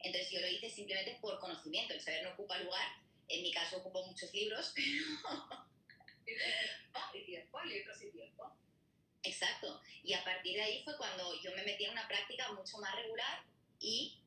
Entonces 0.00 0.30
yo 0.30 0.40
lo 0.40 0.48
hice 0.48 0.70
simplemente 0.70 1.18
por 1.20 1.38
conocimiento, 1.38 1.94
el 1.94 2.00
saber 2.00 2.22
no 2.22 2.32
ocupa 2.32 2.58
lugar. 2.58 2.88
En 3.28 3.42
mi 3.42 3.52
caso 3.52 3.78
ocupo 3.78 4.06
muchos 4.06 4.32
libros, 4.32 4.72
pero... 6.24 7.24
tiempo, 7.24 7.60
libros 7.62 8.02
y 8.02 8.10
tiempo. 8.10 8.52
Exacto. 9.22 9.80
Y 10.04 10.12
a 10.12 10.22
partir 10.22 10.54
de 10.54 10.62
ahí 10.62 10.84
fue 10.84 10.96
cuando 10.96 11.40
yo 11.42 11.50
me 11.56 11.64
metí 11.64 11.84
en 11.84 11.92
una 11.92 12.06
práctica 12.06 12.52
mucho 12.52 12.78
más 12.78 12.94
regular 12.94 13.42
y 13.80 14.20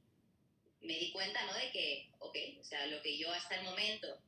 me 0.81 0.93
di 0.93 1.11
cuenta, 1.11 1.45
¿no? 1.45 1.53
De 1.53 1.71
que, 1.71 2.09
ok, 2.19 2.35
o 2.59 2.63
sea, 2.63 2.85
lo 2.87 3.01
que 3.01 3.17
yo 3.17 3.31
hasta 3.31 3.55
el 3.55 3.63
momento 3.63 4.21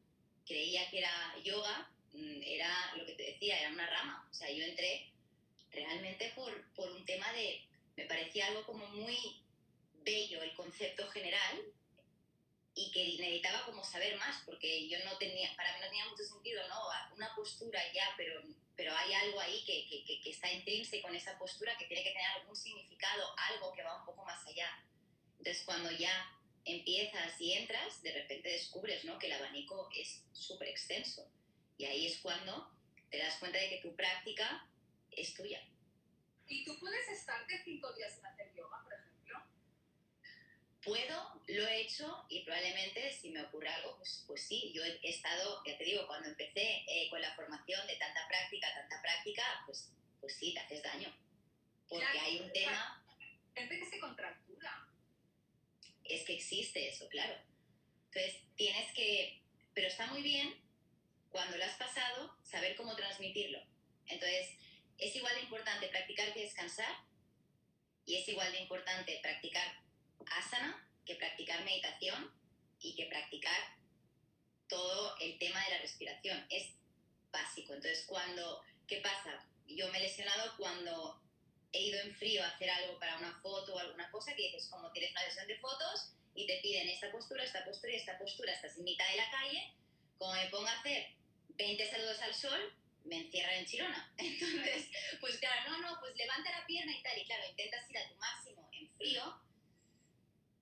creía 0.46 0.90
que 0.90 1.00
era 1.00 1.36
yoga, 1.44 1.92
mm, 2.14 2.42
era 2.44 2.96
lo 2.96 3.06
que 3.06 3.14
te 3.14 3.24
decía, 3.24 3.60
era 3.60 3.72
una 3.72 3.90
rama. 3.90 4.28
O 4.30 4.34
sea, 4.34 4.50
yo 4.50 4.64
entré 4.64 5.12
realmente 5.72 6.32
por, 6.36 6.74
por 6.74 6.92
un 6.92 7.06
tema 7.06 7.32
de, 7.34 7.66
me 7.96 8.06
parecía 8.06 8.48
algo 8.48 8.66
como 8.66 8.88
muy 8.88 9.18
bello 10.04 10.42
el 10.42 10.54
concepto 10.56 11.08
general 11.10 11.62
y 12.74 12.92
que 12.92 13.04
necesitaba 13.18 13.66
como 13.66 13.84
saber 13.84 14.16
más, 14.18 14.44
porque 14.46 14.88
yo 14.88 14.98
no 15.04 15.18
tenía, 15.18 15.54
para 15.56 15.74
mí 15.74 15.80
no 15.82 15.88
tenía 15.88 16.08
mucho 16.08 16.24
sentido, 16.24 16.66
¿no? 16.70 16.88
Una 17.16 17.36
postura 17.36 17.80
ya, 17.94 18.14
pero, 18.16 18.42
pero 18.76 18.96
hay 18.96 19.14
algo 19.14 19.40
ahí 19.42 19.64
que, 19.66 19.88
que, 19.88 20.22
que 20.22 20.30
está 20.30 20.52
intrínseco 20.52 21.08
con 21.08 21.16
esa 21.16 21.38
postura 21.38 21.78
que 21.78 21.86
tiene 21.86 22.04
que 22.04 22.12
tener 22.12 22.28
algún 22.28 22.56
significado, 22.56 23.36
algo 23.50 23.74
que 23.74 23.84
va 23.84 24.00
un 24.00 24.06
poco 24.06 24.24
más 24.24 24.46
allá. 24.48 24.70
Entonces, 25.38 25.64
cuando 25.66 25.92
ya 25.92 26.32
empiezas 26.66 27.40
y 27.42 27.54
entras, 27.54 28.02
de 28.04 28.14
repente 28.14 28.50
descubres, 28.50 29.04
¿no? 29.06 29.20
Que 29.20 29.28
el 29.28 29.34
abanico 29.34 29.90
es 29.96 30.24
súper 30.32 30.70
extenso. 30.70 31.30
Y 31.78 31.86
ahí 31.86 32.06
es 32.06 32.20
cuando 32.20 32.72
te 33.10 33.18
das 33.18 33.38
cuenta 33.40 33.60
de 33.60 33.70
que 33.70 33.82
tu 33.82 33.96
práctica 33.96 34.68
es 35.12 35.34
tuya. 35.34 35.62
¿Y 36.48 36.64
tú 36.64 36.78
puedes 36.80 37.08
estarte 37.10 37.62
cinco 37.64 37.92
días 37.94 38.14
sin 38.14 38.26
hacer 38.26 38.54
yoga, 38.54 38.82
por 38.84 38.94
ejemplo? 38.94 39.11
Puedo, 40.84 41.42
lo 41.48 41.68
he 41.68 41.82
hecho 41.82 42.26
y 42.30 42.44
probablemente 42.44 43.12
si 43.14 43.30
me 43.30 43.42
ocurre 43.42 43.70
algo, 43.70 43.98
pues, 43.98 44.24
pues 44.28 44.42
sí, 44.48 44.72
yo 44.74 44.84
he 44.84 45.00
estado, 45.10 45.62
ya 45.66 45.78
te 45.78 45.84
digo, 45.84 46.08
cuando 46.08 46.30
empecé 46.30 46.84
eh, 46.88 47.08
con 47.10 47.22
la 47.22 47.36
formación 47.36 47.86
de 47.88 47.96
tanta 47.96 48.28
práctica, 48.28 48.74
tanta 48.74 49.02
práctica, 49.02 49.44
pues, 49.66 49.92
pues 50.20 50.36
sí, 50.36 50.54
te 50.54 50.60
haces 50.60 50.84
daño. 50.84 51.14
Porque 51.88 52.20
hay 52.20 52.40
un 52.40 52.52
tema... 52.52 52.98
Gente 53.54 53.80
que 53.80 53.86
se 53.86 54.00
contractura. 54.00 54.88
Es 56.06 56.24
que 56.26 56.36
existe 56.36 56.88
eso, 56.88 57.08
claro. 57.10 57.36
Entonces, 58.06 58.42
tienes 58.56 58.94
que... 58.94 59.42
Pero 59.74 59.88
está 59.88 60.08
muy 60.08 60.22
bien 60.22 60.56
cuando 61.30 61.58
lo 61.58 61.66
has 61.66 61.76
pasado, 61.76 62.36
saber 62.44 62.76
cómo 62.76 62.96
transmitirlo. 62.96 63.60
Entonces, 64.08 64.58
es 64.98 65.16
igual 65.16 65.36
de 65.36 65.42
importante 65.42 65.88
practicar 65.88 66.34
que 66.34 66.42
descansar 66.42 66.94
y 68.06 68.18
es 68.18 68.28
igual 68.28 68.52
de 68.52 68.62
importante 68.62 69.20
practicar 69.22 69.82
asana 70.28 70.88
que 71.06 71.16
practicar 71.16 71.64
meditación 71.64 72.32
y 72.80 72.96
que 72.96 73.06
practicar 73.06 73.78
todo 74.68 75.16
el 75.20 75.38
tema 75.38 75.64
de 75.66 75.72
la 75.72 75.82
respiración. 75.82 76.46
Es 76.50 76.74
básico. 77.32 77.74
Entonces, 77.74 78.06
cuando, 78.08 78.64
¿qué 78.88 78.98
pasa? 78.98 79.46
Yo 79.68 79.92
me 79.92 80.00
he 80.00 80.02
lesionado 80.02 80.56
cuando 80.58 81.22
he 81.72 81.82
ido 81.82 82.00
en 82.02 82.16
frío 82.16 82.44
a 82.44 82.48
hacer 82.48 82.70
algo 82.70 83.00
para 83.00 83.18
una 83.18 83.34
foto 83.42 83.74
o 83.74 83.80
alguna 83.80 84.10
cosa 84.12 84.36
que 84.36 84.44
dices, 84.44 84.68
como 84.70 84.92
tienes 84.92 85.12
una 85.12 85.22
sesión 85.22 85.48
de 85.48 85.58
fotos 85.60 86.14
y 86.36 86.46
te 86.46 86.60
piden 86.62 86.90
esta 86.90 87.12
postura, 87.12 87.44
esta 87.44 87.64
postura 87.64 87.94
y 87.94 87.98
esta 87.98 88.18
postura, 88.18 88.54
estás 88.54 88.78
en 88.78 88.84
mitad 88.84 89.10
de 89.10 89.18
la 89.18 89.32
calle, 89.32 89.74
como 90.18 90.34
me 90.34 90.50
pongo 90.50 90.68
a 90.68 90.80
hacer 90.80 91.14
20 91.50 91.90
saludos 91.90 92.22
al 92.22 92.34
sol, 92.34 92.74
me 93.06 93.18
encierran 93.18 93.56
en 93.56 93.66
Chirona. 93.66 94.14
Entonces, 94.18 94.88
pues 95.20 95.38
claro, 95.38 95.72
no, 95.72 95.78
no, 95.80 96.00
pues 96.00 96.16
levanta 96.16 96.52
la 96.52 96.66
pierna 96.66 96.92
y 96.92 97.02
tal, 97.02 97.18
y 97.18 97.26
claro, 97.26 97.50
intentas 97.50 97.90
ir 97.90 97.98
a 97.98 98.08
tu 98.08 98.16
máximo 98.16 98.70
en 98.72 98.90
frío, 98.96 99.42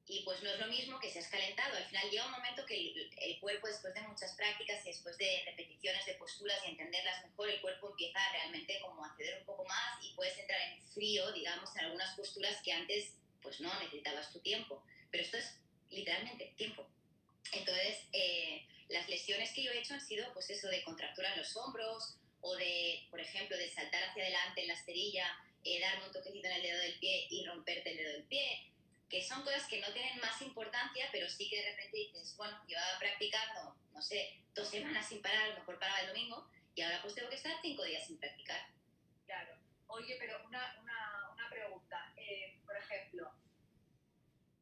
y 0.10 0.24
pues 0.24 0.42
no 0.42 0.50
es 0.50 0.60
lo 0.60 0.66
mismo 0.66 1.00
que 1.00 1.12
se 1.12 1.20
has 1.20 1.28
calentado. 1.28 1.78
Al 1.78 1.86
final 1.86 2.10
llega 2.10 2.26
un 2.26 2.32
momento 2.32 2.66
que 2.66 3.10
el, 3.22 3.40
cuerpo, 3.40 3.68
después 3.68 3.94
de 3.94 4.02
muchas 4.02 4.34
prácticas 4.34 4.84
y 4.84 4.90
después 4.90 5.16
de 5.20 5.44
repeticiones 5.46 6.04
de 6.08 6.16
posturas 6.16 6.60
y 6.66 6.72
entenderlas 6.72 7.24
mejor, 7.26 7.48
el 7.48 7.62
cuerpo 7.62 7.92
empieza 7.92 8.20
realmente 8.32 8.80
como 8.82 9.06
a 9.06 9.16
ceder 9.16 9.38
un 9.38 9.46
poco 9.46 9.66
más 9.66 10.04
y 10.04 10.12
puedes 10.16 10.36
entrar 10.40 10.60
en 10.62 10.82
frío, 10.94 11.32
digamos, 11.34 11.70
en 11.76 11.86
algunas 11.86 12.16
posturas 12.16 12.60
que 12.64 12.74
antes 12.74 13.14
pues 13.44 13.62
no 13.62 13.72
necesitabas 13.80 14.34
tu 14.34 14.40
tiempo. 14.40 14.84
Pero 15.12 15.24
esto 15.24 15.38
es 15.38 15.60
literalmente 15.92 16.54
tiempo. 16.58 16.88
Entonces, 17.52 18.00
eh, 18.12 18.66
las 18.90 19.08
lesiones 19.10 19.54
que 19.54 19.62
yo 19.62 19.72
he 19.72 19.78
hecho 19.78 19.94
han 19.94 20.02
sido 20.02 20.34
pues 20.34 20.50
eso 20.50 20.70
de 20.70 20.84
contractura 20.84 21.32
en 21.34 21.38
los 21.38 21.56
hombros 21.56 22.16
o 22.42 22.56
de, 22.56 23.06
por 23.12 23.20
ejemplo, 23.20 23.56
de 23.56 23.70
saltar 23.70 24.04
hacia 24.06 24.24
adelante 24.24 24.62
en 24.62 24.70
la 24.70 24.74
esterilla, 24.74 25.28
eh, 25.64 25.80
darme 25.80 26.08
un 26.08 26.14
toquecito 26.14 26.48
en 26.48 26.54
el 26.54 26.64
dedo 26.64 26.80
del 26.80 26.98
pie 26.98 27.28
y 27.30 27.46
romperte 27.46 27.92
el 27.92 27.98
dedo 27.98 28.14
del 28.14 28.24
pie 28.24 28.70
que 29.10 29.24
son 29.24 29.44
cosas 29.44 29.68
que 29.68 29.82
no 29.82 29.92
tienen 29.92 30.20
más 30.20 30.40
importancia, 30.42 31.10
pero 31.12 31.28
sí 31.28 31.50
que 31.50 31.58
de 31.58 31.72
repente 31.72 31.98
dices, 31.98 32.38
bueno, 32.38 32.62
llevaba 32.68 33.00
practicando, 33.00 33.76
no 33.92 34.02
sé, 34.02 34.44
dos 34.54 34.70
semanas 34.70 35.08
sin 35.08 35.22
parar, 35.22 35.44
a 35.44 35.48
lo 35.50 35.56
mejor 35.56 35.80
paraba 35.80 36.02
el 36.02 36.08
domingo, 36.08 36.48
y 36.76 36.82
ahora 36.82 37.02
pues 37.02 37.16
tengo 37.16 37.30
que 37.30 37.36
estar 37.36 37.54
cinco 37.62 37.84
días 37.84 38.06
sin 38.06 38.20
practicar. 38.20 38.70
Claro. 39.26 39.58
Oye, 39.88 40.16
pero 40.20 40.46
una, 40.46 40.78
una, 40.80 41.30
una 41.34 41.50
pregunta. 41.50 42.14
Eh, 42.16 42.60
por 42.66 42.78
ejemplo, 42.78 43.32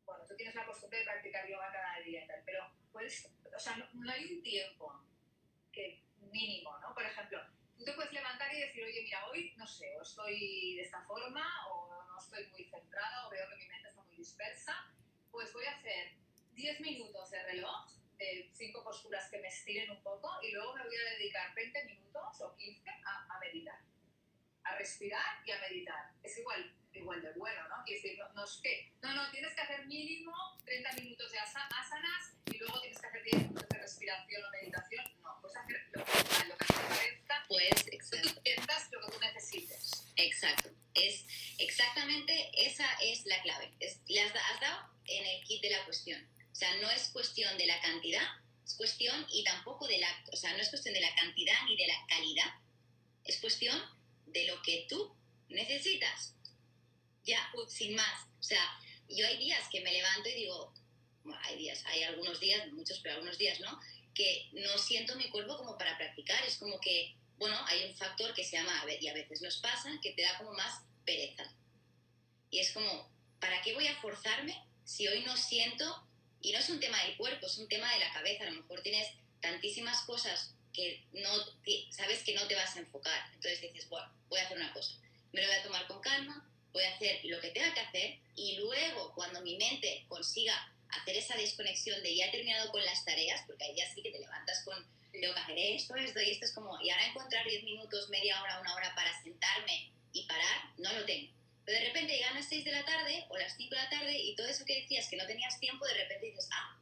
bueno, 0.05 0.23
tú 0.25 0.35
tienes 0.37 0.55
la 0.55 0.65
costumbre 0.65 0.99
de 0.99 1.05
practicar 1.05 1.47
yoga 1.47 1.71
cada 1.71 1.99
día 1.99 2.23
y 2.23 2.27
tal, 2.27 2.41
pero 2.45 2.71
puedes, 2.93 3.29
o 3.53 3.59
sea, 3.59 3.75
no, 3.75 4.11
hay 4.11 4.33
un 4.33 4.41
tiempo 4.41 5.03
que 5.73 6.01
mínimo, 6.31 6.77
¿no? 6.79 6.93
Por 6.93 7.03
ejemplo, 7.03 7.41
tú 7.77 7.83
te 7.83 7.93
puedes 7.93 8.13
levantar 8.13 8.53
y 8.53 8.61
decir, 8.61 8.83
oye, 8.85 9.03
mira, 9.03 9.27
hoy, 9.27 9.53
no 9.57 9.67
sé, 9.67 9.97
o 9.99 10.01
estoy 10.01 10.75
de 10.77 10.83
esta 10.83 11.01
forma, 11.03 11.45
o 11.67 12.03
no 12.07 12.17
estoy 12.17 12.47
muy 12.47 12.63
centrada, 12.63 13.27
o 13.27 13.29
veo 13.29 13.49
que 13.49 13.55
mi 13.57 13.67
mente 13.67 13.91
dispersa, 14.17 14.73
pues 15.31 15.53
voy 15.53 15.65
a 15.65 15.71
hacer 15.71 16.13
10 16.53 16.81
minutos 16.81 17.29
de 17.29 17.43
reloj, 17.43 17.87
de 18.17 18.49
5 18.53 18.83
posturas 18.83 19.29
que 19.29 19.39
me 19.39 19.47
estiren 19.47 19.91
un 19.91 20.01
poco 20.01 20.29
y 20.41 20.51
luego 20.51 20.73
me 20.73 20.83
voy 20.83 20.95
a 20.95 21.17
dedicar 21.17 21.53
20 21.53 21.85
minutos 21.85 22.41
o 22.41 22.55
15 22.55 22.89
a, 22.89 23.39
meditar, 23.39 23.79
a 24.63 24.75
respirar 24.75 25.45
y 25.45 25.51
a 25.51 25.59
meditar. 25.59 26.11
Es 26.23 26.37
igual, 26.39 26.75
igual 26.97 27.21
de 27.21 27.31
bueno, 27.33 27.67
¿no? 27.69 27.77
decir, 27.85 28.19
no, 28.33 28.43
es 28.43 28.59
que, 28.61 28.93
no, 29.01 29.13
no, 29.13 29.31
tienes 29.31 29.53
que 29.53 29.61
hacer 29.61 29.85
mínimo 29.87 30.33
30 30.65 30.93
minutos 30.93 31.31
de 31.31 31.39
asanas 31.39 32.33
y 32.45 32.57
luego 32.57 32.79
tienes 32.81 32.99
que 32.99 33.07
hacer 33.07 33.23
10 33.23 33.37
minutos 33.43 33.69
de 33.69 33.77
respiración 33.79 34.43
o 34.43 34.51
meditación. 34.51 35.05
No, 35.21 35.41
puedes 35.41 35.57
hacer 35.57 35.87
lo 35.91 36.05
que, 36.05 36.47
lo 36.47 36.57
que 36.57 36.65
te 36.65 36.73
parezca, 36.73 37.45
pues, 37.47 37.87
exacto. 37.91 38.99
lo 38.99 39.07
que 39.07 39.11
tú 39.13 39.19
necesites. 39.19 40.07
Exacto. 40.15 40.69
Es 40.93 41.25
exactamente 41.59 42.51
esa 42.65 42.87
es 43.01 43.25
la 43.25 43.41
clave. 43.41 43.71
le 44.07 44.21
has, 44.21 44.33
dado 44.33 44.89
en 45.05 45.25
el 45.25 45.43
kit 45.43 45.61
de 45.61 45.69
la 45.69 45.85
cuestión. 45.85 46.27
O 46.51 46.55
sea, 46.55 46.75
no 46.77 46.89
es 46.89 47.09
cuestión 47.09 47.57
de 47.57 47.67
la 47.67 47.79
cantidad, 47.81 48.27
es 48.65 48.73
cuestión 48.75 49.25
y 49.31 49.43
tampoco 49.43 49.87
de 49.87 49.99
la, 49.99 50.07
o 50.31 50.35
sea, 50.35 50.53
no 50.53 50.59
es 50.59 50.69
cuestión 50.69 50.93
de 50.93 51.01
la 51.01 51.13
cantidad 51.15 51.53
ni 51.67 51.77
de 51.77 51.87
la 51.87 52.05
calidad, 52.07 52.51
es 53.25 53.39
cuestión 53.39 53.79
de 54.25 54.47
lo 54.47 54.61
que 54.63 54.87
tú 54.89 55.15
necesitas. 55.49 56.36
Ya, 57.27 57.51
sin 57.67 57.95
más. 57.95 58.25
O 58.39 58.43
sea, 58.43 58.63
yo 59.09 59.27
hay 59.27 59.37
días 59.37 59.67
que 59.69 59.81
me 59.81 59.91
levanto 59.91 60.29
y 60.29 60.33
digo, 60.33 60.73
bueno, 61.23 61.39
hay 61.43 61.57
días, 61.57 61.83
hay 61.85 62.03
algunos 62.03 62.39
días, 62.39 62.71
muchos, 62.71 62.99
pero 62.99 63.15
algunos 63.15 63.37
días, 63.37 63.59
¿no? 63.59 63.79
Que 64.15 64.49
no 64.53 64.77
siento 64.77 65.15
mi 65.17 65.29
cuerpo 65.29 65.57
como 65.57 65.77
para 65.77 65.97
practicar. 65.97 66.43
Es 66.45 66.57
como 66.57 66.79
que, 66.79 67.17
bueno, 67.37 67.57
hay 67.67 67.83
un 67.83 67.95
factor 67.95 68.33
que 68.33 68.45
se 68.45 68.57
llama, 68.57 68.83
y 68.99 69.07
a 69.09 69.13
veces 69.13 69.41
nos 69.41 69.57
pasa, 69.57 69.91
que 70.01 70.13
te 70.13 70.21
da 70.21 70.37
como 70.37 70.53
más 70.53 70.81
pereza. 71.05 71.43
Y 72.49 72.59
es 72.59 72.71
como, 72.71 73.11
¿para 73.39 73.61
qué 73.61 73.73
voy 73.73 73.87
a 73.87 73.99
forzarme 73.99 74.65
si 74.85 75.07
hoy 75.07 75.23
no 75.23 75.35
siento? 75.35 76.07
Y 76.41 76.53
no 76.53 76.59
es 76.59 76.69
un 76.69 76.79
tema 76.79 77.03
del 77.03 77.17
cuerpo, 77.17 77.47
es 77.47 77.57
un 77.57 77.67
tema 77.67 77.91
de 77.93 77.99
la 77.99 78.13
cabeza. 78.13 78.45
A 78.45 78.51
lo 78.51 78.61
mejor 78.61 78.81
tienes 78.81 79.11
tantísimas 79.41 80.03
cosas 80.03 80.55
que 80.71 81.03
no 81.11 81.29
sabes 81.91 82.23
que 82.23 82.35
no 82.35 82.47
te 82.47 82.55
vas 82.55 82.75
a 82.77 82.79
enfocar. 82.79 83.19
Entonces 83.33 83.61
dices, 83.61 83.89
bueno, 83.89 84.09
voy 84.29 84.39
a 84.39 84.45
hacer 84.45 84.57
una 84.57 84.71
cosa. 84.71 84.93
Me 85.33 85.41
lo 85.41 85.47
voy 85.47 85.57
a 85.57 85.63
tomar 85.63 85.87
con 85.87 85.99
calma, 85.99 86.49
voy 86.73 86.83
a 86.83 86.95
hacer 86.95 87.19
lo 87.25 87.39
que 87.39 87.49
tenga 87.49 87.73
que 87.73 87.79
hacer 87.79 88.19
y 88.35 88.57
luego 88.57 89.13
cuando 89.15 89.41
mi 89.41 89.57
mente 89.57 90.05
consiga 90.07 90.53
hacer 90.89 91.15
esa 91.15 91.35
desconexión 91.35 92.01
de 92.03 92.15
ya 92.15 92.27
he 92.27 92.31
terminado 92.31 92.71
con 92.71 92.83
las 92.83 93.03
tareas, 93.03 93.43
porque 93.45 93.65
ahí 93.65 93.75
ya 93.75 93.93
sí 93.93 94.01
que 94.01 94.11
te 94.11 94.19
levantas 94.19 94.63
con 94.63 94.75
tengo 95.19 95.33
que 95.33 95.39
hacer 95.39 95.57
esto, 95.57 95.95
esto 95.95 96.21
y 96.21 96.31
esto 96.31 96.45
es 96.45 96.53
como, 96.53 96.79
y 96.81 96.89
ahora 96.89 97.07
encontrar 97.07 97.45
10 97.45 97.63
minutos, 97.63 98.09
media 98.09 98.41
hora, 98.41 98.59
una 98.61 98.75
hora 98.75 98.93
para 98.95 99.21
sentarme 99.23 99.91
y 100.13 100.23
parar, 100.23 100.71
no 100.77 100.91
lo 100.93 101.05
tengo. 101.05 101.31
Pero 101.65 101.79
de 101.79 101.85
repente 101.85 102.13
llegan 102.13 102.35
las 102.35 102.47
6 102.47 102.63
de 102.63 102.71
la 102.71 102.85
tarde 102.85 103.25
o 103.29 103.37
las 103.37 103.55
5 103.57 103.75
de 103.75 103.81
la 103.81 103.89
tarde 103.89 104.17
y 104.17 104.35
todo 104.35 104.47
eso 104.47 104.65
que 104.65 104.81
decías 104.81 105.07
que 105.09 105.17
no 105.17 105.25
tenías 105.25 105.59
tiempo, 105.59 105.85
de 105.85 105.95
repente 105.95 106.27
dices, 106.27 106.47
ah, 106.53 106.79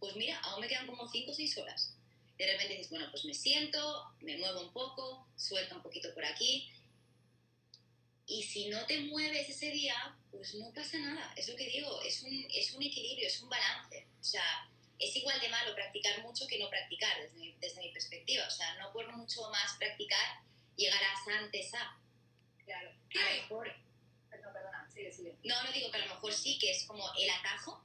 pues 0.00 0.16
mira, 0.16 0.38
aún 0.40 0.60
me 0.60 0.68
quedan 0.68 0.86
como 0.86 1.08
5 1.08 1.30
o 1.30 1.34
6 1.34 1.58
horas. 1.58 1.94
De 2.38 2.46
repente 2.46 2.74
dices, 2.74 2.90
bueno, 2.90 3.08
pues 3.10 3.24
me 3.24 3.34
siento, 3.34 4.12
me 4.20 4.36
muevo 4.36 4.60
un 4.60 4.72
poco, 4.72 5.26
suelto 5.36 5.76
un 5.76 5.82
poquito 5.82 6.12
por 6.12 6.24
aquí. 6.24 6.70
Y 8.26 8.42
si 8.42 8.68
no 8.68 8.84
te 8.86 9.00
mueves 9.02 9.48
ese 9.48 9.70
día, 9.70 9.94
pues 10.30 10.54
no 10.54 10.72
pasa 10.72 10.98
nada. 10.98 11.32
Es 11.36 11.48
lo 11.48 11.56
que 11.56 11.68
digo, 11.68 12.02
es 12.02 12.22
un, 12.22 12.46
es 12.52 12.72
un 12.72 12.82
equilibrio, 12.82 13.28
es 13.28 13.40
un 13.40 13.48
balance. 13.48 14.06
O 14.20 14.24
sea, 14.24 14.68
es 14.98 15.14
igual 15.14 15.40
de 15.40 15.48
malo 15.48 15.74
practicar 15.74 16.22
mucho 16.22 16.46
que 16.46 16.58
no 16.58 16.68
practicar 16.68 17.20
desde 17.22 17.38
mi, 17.38 17.52
desde 17.60 17.80
mi 17.80 17.92
perspectiva. 17.92 18.46
O 18.46 18.50
sea, 18.50 18.74
no 18.78 18.92
por 18.92 19.10
mucho 19.16 19.48
más 19.50 19.76
practicar 19.78 20.40
llegarás 20.76 21.20
antes 21.40 21.72
a. 21.74 21.98
Claro. 22.64 22.90
A 22.90 23.34
lo 23.34 23.42
mejor... 23.42 23.76
No, 24.42 24.52
perdona, 24.52 24.90
sigue, 24.92 25.12
sigue. 25.12 25.36
No, 25.44 25.62
no 25.62 25.72
digo 25.72 25.90
que 25.90 25.96
a 25.96 26.06
lo 26.06 26.14
mejor 26.14 26.32
sí, 26.32 26.58
que 26.58 26.72
es 26.72 26.84
como 26.84 27.08
el 27.16 27.30
atajo, 27.30 27.80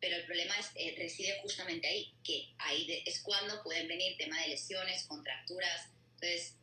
pero 0.00 0.16
el 0.16 0.24
problema 0.24 0.58
es, 0.58 0.70
eh, 0.74 0.94
reside 0.96 1.38
justamente 1.42 1.86
ahí, 1.86 2.12
que 2.24 2.48
ahí 2.58 3.02
es 3.06 3.20
cuando 3.20 3.62
pueden 3.62 3.88
venir 3.88 4.16
tema 4.16 4.40
de 4.40 4.48
lesiones, 4.48 5.04
contracturas. 5.04 5.88
Entonces, 6.14 6.56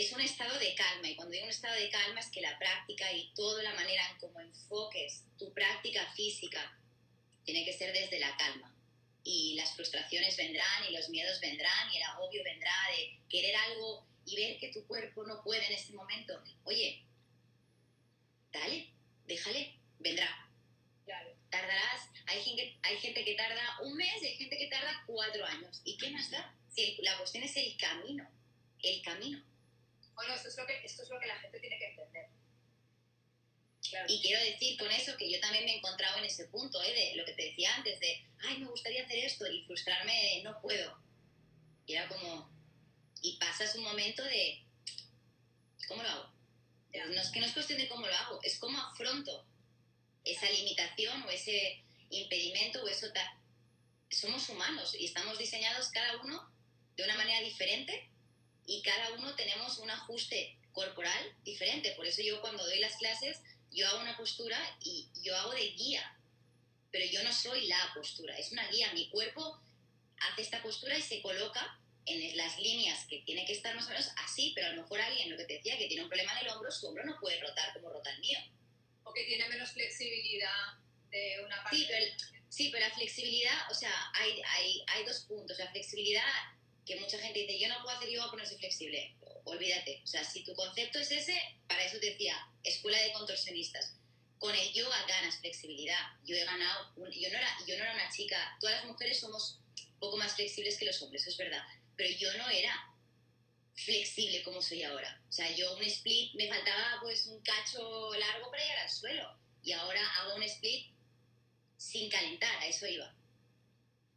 es 0.00 0.12
un 0.12 0.20
estado 0.20 0.58
de 0.58 0.74
calma, 0.74 1.08
y 1.08 1.14
cuando 1.14 1.32
digo 1.32 1.44
un 1.44 1.50
estado 1.50 1.74
de 1.76 1.88
calma 1.88 2.20
es 2.20 2.30
que 2.30 2.40
la 2.40 2.58
práctica 2.58 3.12
y 3.12 3.32
toda 3.34 3.62
la 3.62 3.74
manera 3.74 4.02
en 4.10 4.18
cómo 4.18 4.40
enfoques 4.40 5.24
tu 5.38 5.52
práctica 5.52 6.12
física 6.14 6.78
tiene 7.44 7.64
que 7.64 7.72
ser 7.72 7.92
desde 7.92 8.18
la 8.18 8.36
calma. 8.36 8.74
Y 9.22 9.54
las 9.54 9.74
frustraciones 9.74 10.36
vendrán 10.36 10.84
y 10.88 10.92
los 10.92 11.08
miedos 11.08 11.40
vendrán 11.40 11.92
y 11.92 11.98
el 11.98 12.02
agobio 12.02 12.42
vendrá 12.42 12.74
de 12.96 13.20
querer 13.28 13.54
algo 13.56 14.06
y 14.26 14.36
ver 14.36 14.58
que 14.58 14.72
tu 14.72 14.86
cuerpo 14.86 15.24
no 15.24 15.42
puede 15.42 15.64
en 15.66 15.72
este 15.72 15.92
momento, 15.92 16.42
oye, 16.64 17.04
dale, 18.52 18.90
déjale, 19.26 19.78
vendrá. 19.98 20.50
Claro. 21.04 21.36
Tardarás, 21.50 22.08
hay 22.26 22.42
gente, 22.42 22.78
hay 22.82 22.98
gente 22.98 23.24
que 23.24 23.34
tarda 23.34 23.80
un 23.82 23.96
mes 23.96 24.22
y 24.22 24.26
hay 24.26 24.36
gente 24.36 24.56
que 24.56 24.66
tarda 24.66 25.04
cuatro 25.06 25.44
años. 25.44 25.82
¿Y 25.84 25.96
qué 25.98 26.10
más 26.10 26.30
da? 26.30 26.54
la 27.02 27.18
cuestión 27.18 27.44
es 27.44 27.56
el 27.56 27.76
camino, 27.76 28.28
el 28.82 29.02
camino. 29.02 29.53
Bueno, 30.14 30.34
esto 30.34 30.48
es 30.48 30.56
lo 30.56 30.66
que, 30.66 30.84
esto 30.84 31.02
es 31.02 31.08
lo 31.08 31.18
que 31.18 31.26
la 31.26 31.38
gente 31.38 31.60
tiene 31.60 31.78
que 31.78 31.86
entender. 31.86 32.28
Y 34.08 34.20
quiero 34.20 34.42
decir 34.42 34.78
con 34.78 34.90
eso 34.90 35.16
que 35.16 35.30
yo 35.30 35.38
también 35.40 35.64
me 35.64 35.72
he 35.72 35.76
encontrado 35.76 36.18
en 36.18 36.24
ese 36.24 36.46
punto, 36.46 36.82
¿eh? 36.82 36.92
de 36.92 37.16
lo 37.16 37.24
que 37.24 37.32
te 37.34 37.44
decía 37.44 37.74
antes, 37.74 38.00
de, 38.00 38.26
ay, 38.42 38.58
me 38.58 38.66
gustaría 38.66 39.04
hacer 39.04 39.18
esto 39.18 39.46
y 39.46 39.64
frustrarme, 39.64 40.40
no 40.42 40.60
puedo. 40.60 40.98
Y 41.86 41.92
era 41.92 42.08
como, 42.08 42.50
y 43.20 43.36
pasas 43.36 43.74
un 43.76 43.84
momento 43.84 44.24
de, 44.24 44.64
¿cómo 45.86 46.02
lo 46.02 46.08
hago? 46.08 46.34
No 46.92 47.20
es 47.20 47.30
que 47.30 47.40
no 47.40 47.46
es 47.46 47.52
cuestión 47.52 47.78
de 47.78 47.88
cómo 47.88 48.06
lo 48.06 48.14
hago, 48.14 48.40
es 48.42 48.58
cómo 48.58 48.80
afronto 48.80 49.46
esa 50.24 50.50
limitación 50.50 51.22
o 51.22 51.30
ese 51.30 51.84
impedimento 52.10 52.82
o 52.82 52.88
eso 52.88 53.06
Somos 54.10 54.48
humanos 54.48 54.94
y 54.94 55.06
estamos 55.06 55.38
diseñados 55.38 55.88
cada 55.90 56.16
uno 56.22 56.50
de 56.96 57.04
una 57.04 57.16
manera 57.16 57.40
diferente 57.40 58.10
y 58.66 58.82
cada 58.82 59.12
uno 59.14 59.34
tenemos 59.34 59.78
un 59.78 59.90
ajuste 59.90 60.58
corporal 60.72 61.36
diferente. 61.42 61.92
Por 61.92 62.06
eso 62.06 62.22
yo 62.22 62.40
cuando 62.40 62.64
doy 62.64 62.78
las 62.78 62.96
clases, 62.96 63.40
yo 63.70 63.88
hago 63.88 64.00
una 64.00 64.16
postura 64.16 64.58
y 64.80 65.08
yo 65.22 65.36
hago 65.36 65.52
de 65.52 65.70
guía, 65.70 66.16
pero 66.90 67.04
yo 67.06 67.22
no 67.22 67.32
soy 67.32 67.66
la 67.66 67.92
postura, 67.94 68.36
es 68.38 68.52
una 68.52 68.68
guía. 68.68 68.92
Mi 68.92 69.08
cuerpo 69.08 69.60
hace 70.18 70.42
esta 70.42 70.62
postura 70.62 70.96
y 70.96 71.02
se 71.02 71.20
coloca 71.22 71.80
en 72.06 72.36
las 72.36 72.58
líneas 72.58 73.06
que 73.06 73.22
tiene 73.22 73.46
que 73.46 73.54
estar 73.54 73.74
más 73.74 73.86
o 73.86 73.90
menos 73.90 74.10
así, 74.18 74.52
pero 74.54 74.68
a 74.68 74.70
lo 74.70 74.82
mejor 74.82 75.00
alguien, 75.00 75.30
lo 75.30 75.36
que 75.36 75.44
te 75.44 75.54
decía, 75.54 75.78
que 75.78 75.86
tiene 75.86 76.02
un 76.02 76.08
problema 76.08 76.32
en 76.32 76.46
el 76.46 76.52
hombro, 76.52 76.70
su 76.70 76.86
hombro 76.86 77.04
no 77.04 77.18
puede 77.18 77.40
rotar 77.40 77.72
como 77.72 77.90
rota 77.90 78.10
el 78.10 78.20
mío. 78.20 78.38
O 79.04 79.12
que 79.12 79.24
tiene 79.24 79.48
menos 79.48 79.70
flexibilidad 79.70 80.74
de 81.10 81.42
una 81.44 81.62
parte. 81.62 81.76
Sí, 81.76 81.86
pero, 81.88 82.06
sí, 82.48 82.68
pero 82.70 82.86
la 82.86 82.94
flexibilidad, 82.94 83.70
o 83.70 83.74
sea, 83.74 83.92
hay, 84.14 84.40
hay, 84.42 84.84
hay 84.86 85.04
dos 85.04 85.20
puntos. 85.20 85.58
La 85.58 85.70
flexibilidad 85.70 86.26
que 86.84 86.96
mucha 86.96 87.18
gente 87.18 87.40
dice, 87.40 87.58
yo 87.58 87.68
no 87.68 87.82
puedo 87.82 87.96
hacer 87.96 88.10
yoga 88.10 88.30
porque 88.30 88.42
no 88.42 88.48
soy 88.48 88.58
flexible. 88.58 89.16
Olvídate. 89.44 90.00
O 90.04 90.06
sea, 90.06 90.24
si 90.24 90.44
tu 90.44 90.54
concepto 90.54 90.98
es 90.98 91.10
ese, 91.10 91.38
para 91.66 91.84
eso 91.84 91.98
te 91.98 92.10
decía, 92.10 92.36
escuela 92.62 92.98
de 92.98 93.12
contorsionistas. 93.12 93.94
Con 94.38 94.54
el 94.54 94.72
yoga 94.72 95.06
ganas 95.06 95.38
flexibilidad. 95.38 95.98
Yo 96.24 96.36
he 96.36 96.44
ganado, 96.44 96.92
yo, 96.96 97.30
no 97.30 97.38
era, 97.38 97.48
yo 97.66 97.76
no 97.76 97.84
era 97.84 97.94
una 97.94 98.10
chica, 98.10 98.56
todas 98.60 98.76
las 98.76 98.86
mujeres 98.86 99.18
somos 99.18 99.60
un 99.78 99.98
poco 99.98 100.16
más 100.18 100.34
flexibles 100.34 100.76
que 100.76 100.84
los 100.84 101.00
hombres, 101.02 101.22
eso 101.22 101.30
es 101.30 101.36
verdad. 101.36 101.62
Pero 101.96 102.10
yo 102.18 102.36
no 102.36 102.48
era 102.50 102.94
flexible 103.74 104.42
como 104.42 104.60
soy 104.60 104.82
ahora. 104.82 105.22
O 105.28 105.32
sea, 105.32 105.50
yo 105.54 105.74
un 105.76 105.82
split, 105.82 106.34
me 106.34 106.48
faltaba 106.48 106.98
pues 107.00 107.26
un 107.26 107.40
cacho 107.42 108.14
largo 108.14 108.50
para 108.50 108.62
llegar 108.62 108.78
al 108.78 108.90
suelo. 108.90 109.38
Y 109.62 109.72
ahora 109.72 110.06
hago 110.16 110.36
un 110.36 110.42
split 110.42 110.94
sin 111.76 112.10
calentar, 112.10 112.54
a 112.58 112.66
eso 112.66 112.86
iba. 112.86 113.14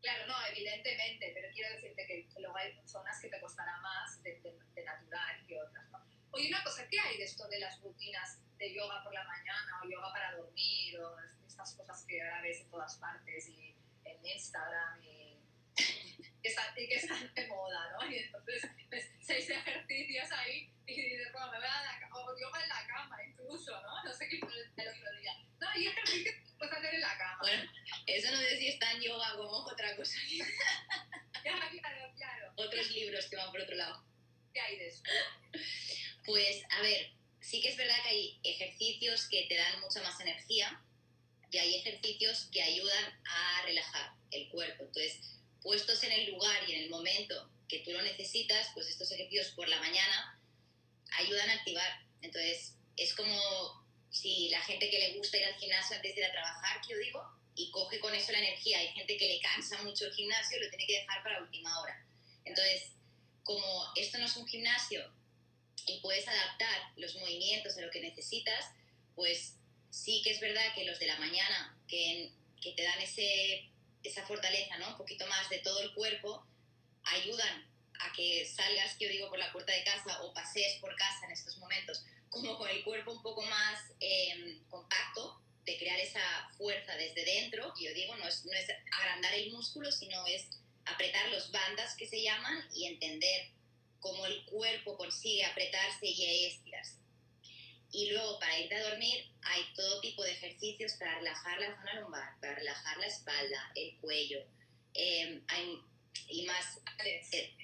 Claro, 0.02 0.28
no, 0.28 0.36
evidentemente, 0.52 1.32
pero 1.34 1.50
quiero 1.54 1.74
decirte 1.76 2.06
que 2.06 2.28
luego 2.40 2.56
hay 2.56 2.74
zonas 2.86 3.20
que 3.22 3.30
te 3.30 3.42
costará 3.42 3.78
más 3.82 4.22
de, 4.24 4.40
natural 4.86 5.46
que 5.48 5.60
otras, 5.60 5.90
¿no? 5.92 6.06
Oye, 6.32 6.50
una 6.50 6.64
cosa, 6.64 6.88
¿qué 6.88 7.00
hay 7.00 7.18
de 7.18 7.24
esto 7.24 7.48
de 7.48 7.60
las 7.60 7.82
rutinas 7.82 8.40
de 8.58 8.74
yoga 8.74 9.04
por 9.04 9.14
la 9.14 9.24
mañana 9.24 9.82
o 9.84 9.90
yoga 9.90 10.12
para 10.14 10.36
dormir 10.36 11.00
o 11.00 11.18
estas 11.46 11.74
cosas 11.76 12.06
que 12.08 12.22
ahora 12.22 12.42
ves 12.42 12.62
en 12.62 12.70
todas 12.70 12.98
partes 12.98 13.50
y 13.50 13.76
en 14.06 14.26
Instagram 14.26 15.04
y 15.04 15.37
que 15.78 16.50
están, 16.50 16.76
que 16.76 16.96
están 16.96 17.34
de 17.34 17.48
moda, 17.48 17.92
¿no? 17.92 18.12
Y 18.12 18.18
entonces 18.18 18.70
seis 19.22 19.50
ejercicios 19.50 20.32
ahí 20.32 20.72
y 20.86 21.02
dices, 21.02 21.32
bueno, 21.32 21.52
me 21.52 21.58
voy 21.58 21.68
a 21.68 21.84
la 21.84 22.00
cama, 22.00 22.16
o 22.20 22.40
yoga 22.40 22.64
en 22.64 22.70
la 22.70 22.88
cama 22.88 23.18
incluso, 23.28 23.72
¿no? 23.82 24.04
No 24.04 24.14
sé 24.14 24.28
qué 24.30 24.40
fue 24.40 24.50
el 24.54 24.88
otro 24.88 25.20
día. 25.20 25.34
No, 25.60 25.70
hay 25.70 25.88
ejercicios 25.88 26.36
puedes 26.58 26.74
hacer 26.74 26.94
en 26.96 27.02
la 27.02 27.18
cama. 27.18 27.38
Bueno, 27.42 27.72
eso 28.06 28.32
no 28.32 28.38
sé 28.38 28.58
si 28.58 28.68
está 28.70 28.92
en 28.94 29.02
yoga 29.02 29.36
como 29.36 29.52
otra 29.66 29.96
cosa. 29.96 30.18
claro, 31.44 31.68
claro, 31.80 32.14
claro. 32.16 32.54
Otros 32.56 32.92
libros 32.92 33.26
que 33.28 33.36
van 33.36 33.52
por 33.52 33.62
otro 33.62 33.76
lado. 33.76 34.04
¿Qué 34.54 34.60
hay 34.60 34.78
de 34.78 34.88
eso? 34.88 35.04
Pues, 36.26 36.64
a 36.72 36.82
ver, 36.82 37.12
sí 37.40 37.62
que 37.62 37.70
es 37.70 37.78
verdad 37.78 37.96
que 38.04 38.10
hay 38.10 38.40
ejercicios 38.44 39.28
que 39.30 39.46
te 39.48 39.56
dan 39.56 39.80
mucha 39.82 40.02
más 40.02 40.20
energía 40.20 40.82
y 41.52 41.58
hay 41.58 41.76
ejercicios 41.76 42.50
que 42.52 42.62
ayudan 42.62 43.22
a 43.26 43.62
relajar 43.66 44.12
el 44.32 44.50
cuerpo. 44.50 44.84
Entonces, 44.84 45.37
puestos 45.62 46.04
en 46.04 46.12
el 46.12 46.32
lugar 46.32 46.68
y 46.68 46.74
en 46.74 46.84
el 46.84 46.90
momento 46.90 47.50
que 47.68 47.80
tú 47.80 47.92
lo 47.92 48.02
necesitas, 48.02 48.70
pues 48.74 48.88
estos 48.88 49.12
ejercicios 49.12 49.50
por 49.50 49.68
la 49.68 49.80
mañana 49.80 50.40
ayudan 51.20 51.50
a 51.50 51.54
activar. 51.54 52.06
Entonces, 52.22 52.76
es 52.96 53.14
como 53.14 53.88
si 54.10 54.50
la 54.50 54.62
gente 54.62 54.90
que 54.90 55.00
le 55.00 55.18
gusta 55.18 55.38
ir 55.38 55.46
al 55.46 55.56
gimnasio 55.56 55.96
antes 55.96 56.16
de 56.16 56.22
ir 56.22 56.28
a 56.28 56.32
trabajar, 56.32 56.82
que 56.82 56.94
yo 56.94 57.00
digo, 57.00 57.24
y 57.56 57.72
coge 57.72 58.00
con 58.00 58.14
eso 58.14 58.32
la 58.32 58.40
energía. 58.40 58.80
Hay 58.80 58.90
gente 58.90 59.18
que 59.18 59.28
le 59.28 59.40
cansa 59.40 59.82
mucho 59.84 60.06
el 60.06 60.14
gimnasio 60.14 60.58
y 60.58 60.64
lo 60.64 60.70
tiene 60.70 60.86
que 60.86 61.00
dejar 61.00 61.24
para 61.24 61.42
última 61.42 61.80
hora. 61.82 62.06
Entonces, 62.46 62.92
como 63.44 63.92
esto 63.96 64.18
no 64.18 64.26
es 64.26 64.38
un 64.38 64.48
gimnasio 64.48 65.12
y 65.86 66.00
puedes 66.02 66.28
adaptar 66.28 66.92
los 66.98 67.16
movimientos 67.16 67.78
a 67.78 67.82
lo 67.82 67.92
que 67.92 68.02
necesitas, 68.02 68.66
pues 69.16 69.56
sí 69.90 70.22
que 70.24 70.32
es 70.32 70.40
verdad 70.40 70.74
que 70.76 70.86
los 70.86 71.00
de 71.00 71.08
la 71.08 71.18
mañana, 71.18 71.78
que, 71.88 72.32
que 72.62 72.74
te 72.74 72.84
dan 72.84 73.02
ese, 73.02 73.70
esa 74.08 74.26
fortaleza, 74.26 74.78
¿no? 74.78 74.90
Un 74.90 74.98
poquito 74.98 75.26
más 75.28 75.50
de 75.50 75.60
todo 75.60 75.80
el 75.82 75.94
cuerpo, 75.94 76.46
ayudan 77.04 77.70
a 78.00 78.14
que 78.14 78.46
salgas, 78.46 78.98
yo 79.00 79.10
digo, 79.10 79.30
por 79.30 79.40
la 79.40 79.52
puerta 79.52 79.74
de 79.74 79.84
casa 79.84 80.22
o 80.24 80.34
pasees 80.34 80.80
por 80.80 80.96
casa 80.96 81.26
en 81.26 81.32
estos 81.32 81.58
momentos, 81.58 82.04
como 82.30 82.58
con 82.58 82.70
el 82.70 82.84
cuerpo 82.84 83.12
un 83.12 83.22
poco 83.22 83.42
más 83.44 83.80
em, 84.00 84.64
compacto, 84.70 85.42
de 85.66 85.78
crear 85.78 86.00
esa 86.00 86.22
fuerza 86.58 86.96
desde 86.96 87.26
dentro, 87.26 87.74
yo 87.78 87.94
digo, 87.94 88.16
no 88.16 88.26
es, 88.26 88.46
no 88.46 88.54
es 88.54 88.68
agrandar 89.00 89.34
el 89.34 89.52
músculo, 89.52 89.92
sino 89.92 90.26
es 90.26 90.48
apretar 90.86 91.28
los 91.30 91.52
bandas 91.52 91.94
que 91.98 92.08
se 92.08 92.24
llaman 92.24 92.66
y 92.74 92.86
entender 92.86 93.52
cómo 94.00 94.26
el 94.26 94.46
cuerpo 94.46 94.96
consigue 94.96 95.44
apretarse 95.44 96.08
y 96.08 96.46
estirarse. 96.46 96.96
Y 97.92 98.12
luego 98.12 98.40
para 98.40 98.60
irte 98.60 98.76
a 98.76 98.90
dormir 98.90 99.32
hay 99.42 99.64
todo 99.76 100.02
tipo 100.02 100.24
de 100.24 100.32
ejercicios 100.32 100.94
para 100.94 101.16
relajar 101.16 101.60
la 101.60 101.76
zona 101.76 102.02
lumbar, 102.02 102.40
para 102.42 102.56
relajar 102.56 102.98
la 102.98 103.08
espalda, 103.08 103.72
el 103.76 103.98
cuello. 103.98 104.40
Em, 104.94 105.44
hay, 105.48 105.80
y 106.28 106.46
más, 106.46 106.80
eh, 107.06 107.56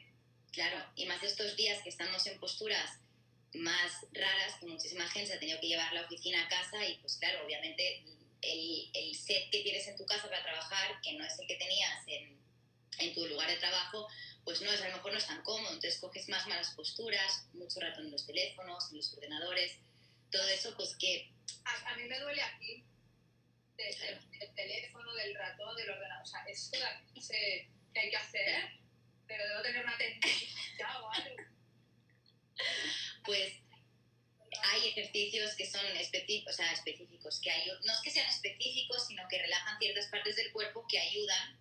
claro, 0.52 0.86
y 0.96 1.06
más 1.06 1.22
estos 1.24 1.56
días 1.58 1.82
que 1.84 1.90
estamos 1.90 2.26
en 2.28 2.40
posturas 2.40 3.00
más 3.54 3.92
raras, 4.14 4.56
que 4.60 4.66
muchísima 4.66 5.08
gente 5.10 5.28
se 5.28 5.34
ha 5.36 5.40
tenido 5.40 5.60
que 5.60 5.68
llevar 5.68 5.94
la 5.94 6.06
oficina 6.06 6.44
a 6.44 6.50
casa 6.50 6.88
y 6.88 6.98
pues 6.98 7.18
claro, 7.18 7.46
obviamente 7.46 8.04
el, 8.42 8.90
el 8.94 9.16
set 9.16 9.50
que 9.52 9.62
tienes 9.62 9.88
en 9.88 9.98
tu 9.98 10.06
casa 10.06 10.30
para 10.30 10.44
trabajar, 10.44 11.00
que 11.02 11.14
no 11.14 11.26
es 11.26 11.38
el 11.40 11.48
que 11.48 11.56
tenías 11.56 12.08
en, 12.08 12.40
en 13.00 13.14
tu 13.14 13.26
lugar 13.28 13.50
de 13.50 13.58
trabajo, 13.58 14.08
pues 14.44 14.62
no 14.62 14.72
es, 14.72 14.82
a 14.82 14.90
lo 14.90 14.98
mejor 14.98 15.12
no 15.12 15.18
es 15.18 15.28
tan 15.28 15.42
cómodo, 15.44 15.70
entonces 15.70 16.00
coges 16.00 16.28
más 16.30 16.48
malas 16.48 16.72
posturas, 16.72 17.46
mucho 17.54 17.80
rato 17.80 18.02
en 18.02 18.12
los 18.12 18.26
teléfonos, 18.26 18.90
en 18.92 18.98
los 18.98 19.14
ordenadores, 19.14 19.78
todo 20.34 20.48
eso 20.50 20.76
pues 20.76 20.96
que... 20.98 21.32
A, 21.64 21.92
a 21.92 21.96
mí 21.96 22.04
me 22.04 22.20
duele 22.20 22.42
aquí, 22.42 22.84
del, 23.78 24.56
teléfono, 24.56 25.14
del 25.14 25.36
ratón, 25.36 25.76
del 25.78 25.90
ordenador, 25.90 26.24
o 26.24 26.26
sea, 26.26 26.44
esto 26.48 26.78
no 27.16 27.22
sé 27.22 27.70
qué 27.94 28.00
hay 28.00 28.10
que 28.10 28.18
hacer, 28.18 28.70
pero 29.28 29.48
debo 29.48 29.62
tener 29.62 29.84
una 29.84 29.98
tendencia 29.98 31.02
o 31.02 31.10
algo. 31.10 31.36
Pues 33.26 33.54
hay 34.64 34.90
ejercicios 34.90 35.56
que 35.56 35.66
son 35.66 35.86
específicos, 35.98 36.54
o 36.54 36.58
sea, 36.58 36.72
específicos, 36.72 37.40
que 37.42 37.52
hay, 37.52 37.68
no 37.86 37.94
es 37.94 38.00
que 38.04 38.12
sean 38.12 38.30
específicos, 38.30 39.08
sino 39.08 39.24
que 39.30 39.40
relajan 39.40 39.80
ciertas 39.80 40.08
partes 40.08 40.36
del 40.36 40.52
cuerpo 40.52 40.86
que 40.88 41.00
ayudan 41.00 41.60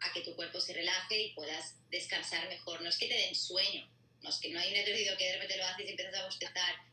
a 0.00 0.12
que 0.12 0.22
tu 0.22 0.34
cuerpo 0.34 0.60
se 0.60 0.74
relaje 0.74 1.20
y 1.20 1.34
puedas 1.34 1.76
descansar 1.90 2.48
mejor. 2.48 2.80
No 2.82 2.88
es 2.88 2.98
que 2.98 3.08
te 3.08 3.14
den 3.14 3.34
sueño, 3.34 3.88
no 4.22 4.30
es 4.30 4.38
que 4.38 4.50
no 4.50 4.60
hay 4.60 4.70
un 4.70 4.76
ejercicio 4.76 5.16
que 5.16 5.24
de 5.24 5.32
repente 5.34 5.56
lo 5.56 5.66
haces 5.66 5.86
y 5.86 5.90
empiezas 5.90 6.14
a 6.14 6.24
bostezar 6.24 6.85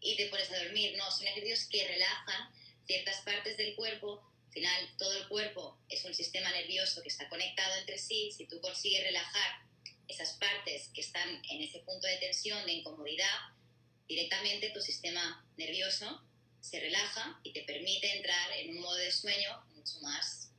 y 0.00 0.16
te 0.16 0.26
pones 0.26 0.50
a 0.50 0.62
dormir, 0.62 0.96
no, 0.96 1.10
son 1.10 1.26
ejercicios 1.26 1.68
que 1.68 1.86
relajan 1.86 2.52
ciertas 2.86 3.20
partes 3.22 3.56
del 3.56 3.74
cuerpo. 3.74 4.22
Al 4.46 4.52
final, 4.52 4.94
todo 4.98 5.12
el 5.12 5.28
cuerpo 5.28 5.78
es 5.88 6.04
un 6.04 6.14
sistema 6.14 6.50
nervioso 6.50 7.02
que 7.02 7.08
está 7.08 7.28
conectado 7.28 7.74
entre 7.76 7.98
sí. 7.98 8.30
Si 8.32 8.46
tú 8.46 8.60
consigues 8.60 9.04
relajar 9.04 9.66
esas 10.08 10.34
partes 10.34 10.88
que 10.94 11.00
están 11.00 11.28
en 11.50 11.62
ese 11.62 11.80
punto 11.80 12.06
de 12.06 12.16
tensión, 12.18 12.64
de 12.64 12.72
incomodidad, 12.72 13.38
directamente 14.08 14.70
tu 14.70 14.80
sistema 14.80 15.44
nervioso 15.56 16.22
se 16.60 16.80
relaja 16.80 17.40
y 17.42 17.52
te 17.52 17.62
permite 17.62 18.16
entrar 18.16 18.52
en 18.52 18.76
un 18.76 18.82
modo 18.82 18.96
de 18.96 19.12
sueño 19.12 19.64
mucho 19.74 20.00
más 20.00 20.50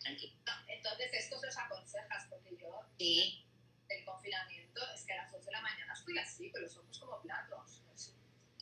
tranquilo. 0.00 0.34
Entonces, 0.68 1.10
esto 1.12 1.40
se 1.40 1.46
los 1.46 1.56
aconsejas, 1.56 2.26
porque 2.28 2.56
yo, 2.60 2.80
sí. 2.98 3.44
el 3.88 4.04
confinamiento, 4.04 4.82
es 4.94 5.02
que 5.04 5.12
a 5.14 5.22
las 5.22 5.32
2 5.32 5.46
de 5.46 5.52
la 5.52 5.60
mañana 5.62 5.94
estoy 5.94 6.18
así, 6.18 6.50
con 6.50 6.62
los 6.62 6.76
ojos 6.76 6.98
como 6.98 7.22
platos. 7.22 7.83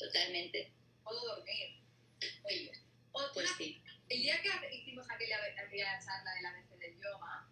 Totalmente. 0.03 0.73
Puedo 1.05 1.21
dormir. 1.37 1.81
Oye, 2.45 2.73
pues 3.35 3.51
sí. 3.57 3.81
El 4.09 4.21
día 4.21 4.43
que 4.43 4.75
hicimos 4.75 5.07
aquella, 5.09 5.39
aquella 5.57 5.99
charla 6.05 6.35
de 6.35 6.43
la 6.43 6.51
ABC 6.51 6.71
del 6.79 7.01
yoga, 7.01 7.49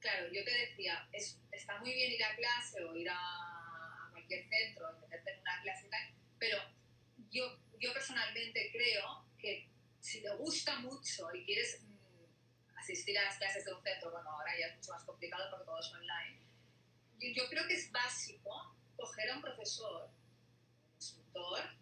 claro, 0.00 0.32
yo 0.32 0.42
te 0.44 0.50
decía, 0.50 1.06
es, 1.12 1.38
está 1.52 1.78
muy 1.80 1.92
bien 1.92 2.12
ir 2.12 2.24
a 2.24 2.34
clase 2.36 2.82
o 2.84 2.96
ir 2.96 3.08
a, 3.10 4.08
cualquier 4.10 4.48
centro, 4.48 4.98
meterte 4.98 5.34
en 5.34 5.40
una 5.40 5.62
clase 5.62 5.86
y 5.86 5.90
tal, 5.90 6.14
pero 6.38 6.58
yo, 7.30 7.60
yo 7.78 7.92
personalmente 7.92 8.70
creo 8.72 9.26
que 9.38 9.68
si 10.00 10.22
te 10.22 10.34
gusta 10.36 10.78
mucho 10.78 11.34
y 11.34 11.44
quieres 11.44 11.84
asistir 12.76 13.18
a 13.18 13.24
las 13.24 13.36
clases 13.36 13.64
de 13.64 13.74
un 13.74 13.82
centro, 13.82 14.10
bueno, 14.10 14.30
ahora 14.30 14.58
ya 14.58 14.66
es 14.66 14.76
mucho 14.76 14.92
más 14.92 15.04
complicado 15.04 15.50
porque 15.50 15.66
todo 15.66 15.80
es 15.80 15.92
online, 15.92 16.40
yo, 17.18 17.28
yo 17.42 17.48
creo 17.50 17.66
que 17.66 17.74
es 17.74 17.92
básico 17.92 18.74
coger 18.96 19.30
a 19.30 19.36
un 19.36 19.42
profesor, 19.42 20.10
un 20.10 20.94
instructor, 20.94 21.73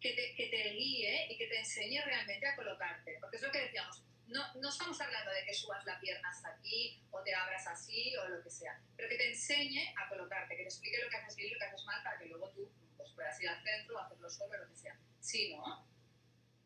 que 0.00 0.12
te, 0.12 0.34
que 0.34 0.46
te, 0.48 0.70
guíe 0.70 1.26
y 1.30 1.36
que 1.36 1.46
te 1.46 1.58
enseñe 1.58 2.00
realmente 2.04 2.46
a 2.46 2.56
colocarte. 2.56 3.18
Porque 3.20 3.36
es 3.36 3.42
lo 3.42 3.50
que 3.50 3.60
decíamos, 3.60 4.02
no, 4.26 4.54
no, 4.54 4.68
estamos 4.68 5.00
hablando 5.00 5.32
de 5.32 5.44
que 5.44 5.54
subas 5.54 5.84
la 5.84 5.98
pierna 6.00 6.28
hasta 6.28 6.50
aquí 6.50 7.02
o 7.10 7.22
te 7.22 7.34
abras 7.34 7.66
así 7.66 8.14
o 8.16 8.28
lo 8.28 8.42
que 8.42 8.50
sea, 8.50 8.80
pero 8.96 9.08
que 9.08 9.16
te 9.16 9.30
enseñe 9.30 9.94
a 9.96 10.08
colocarte, 10.08 10.56
que 10.56 10.62
te 10.62 10.68
explique 10.68 11.02
lo 11.02 11.08
que 11.08 11.16
haces 11.16 11.36
bien 11.36 11.48
y 11.48 11.52
lo 11.54 11.58
que 11.58 11.64
haces 11.64 11.84
mal 11.84 12.02
para 12.02 12.18
que 12.18 12.26
luego 12.26 12.50
tú 12.50 12.70
pues, 12.96 13.10
puedas 13.12 13.40
ir 13.40 13.48
al 13.48 13.62
centro, 13.62 13.98
hacerlo 13.98 14.30
solo, 14.30 14.58
lo 14.58 14.68
que 14.68 14.76
sea. 14.76 14.98
Sí, 15.20 15.54
¿no? 15.54 15.86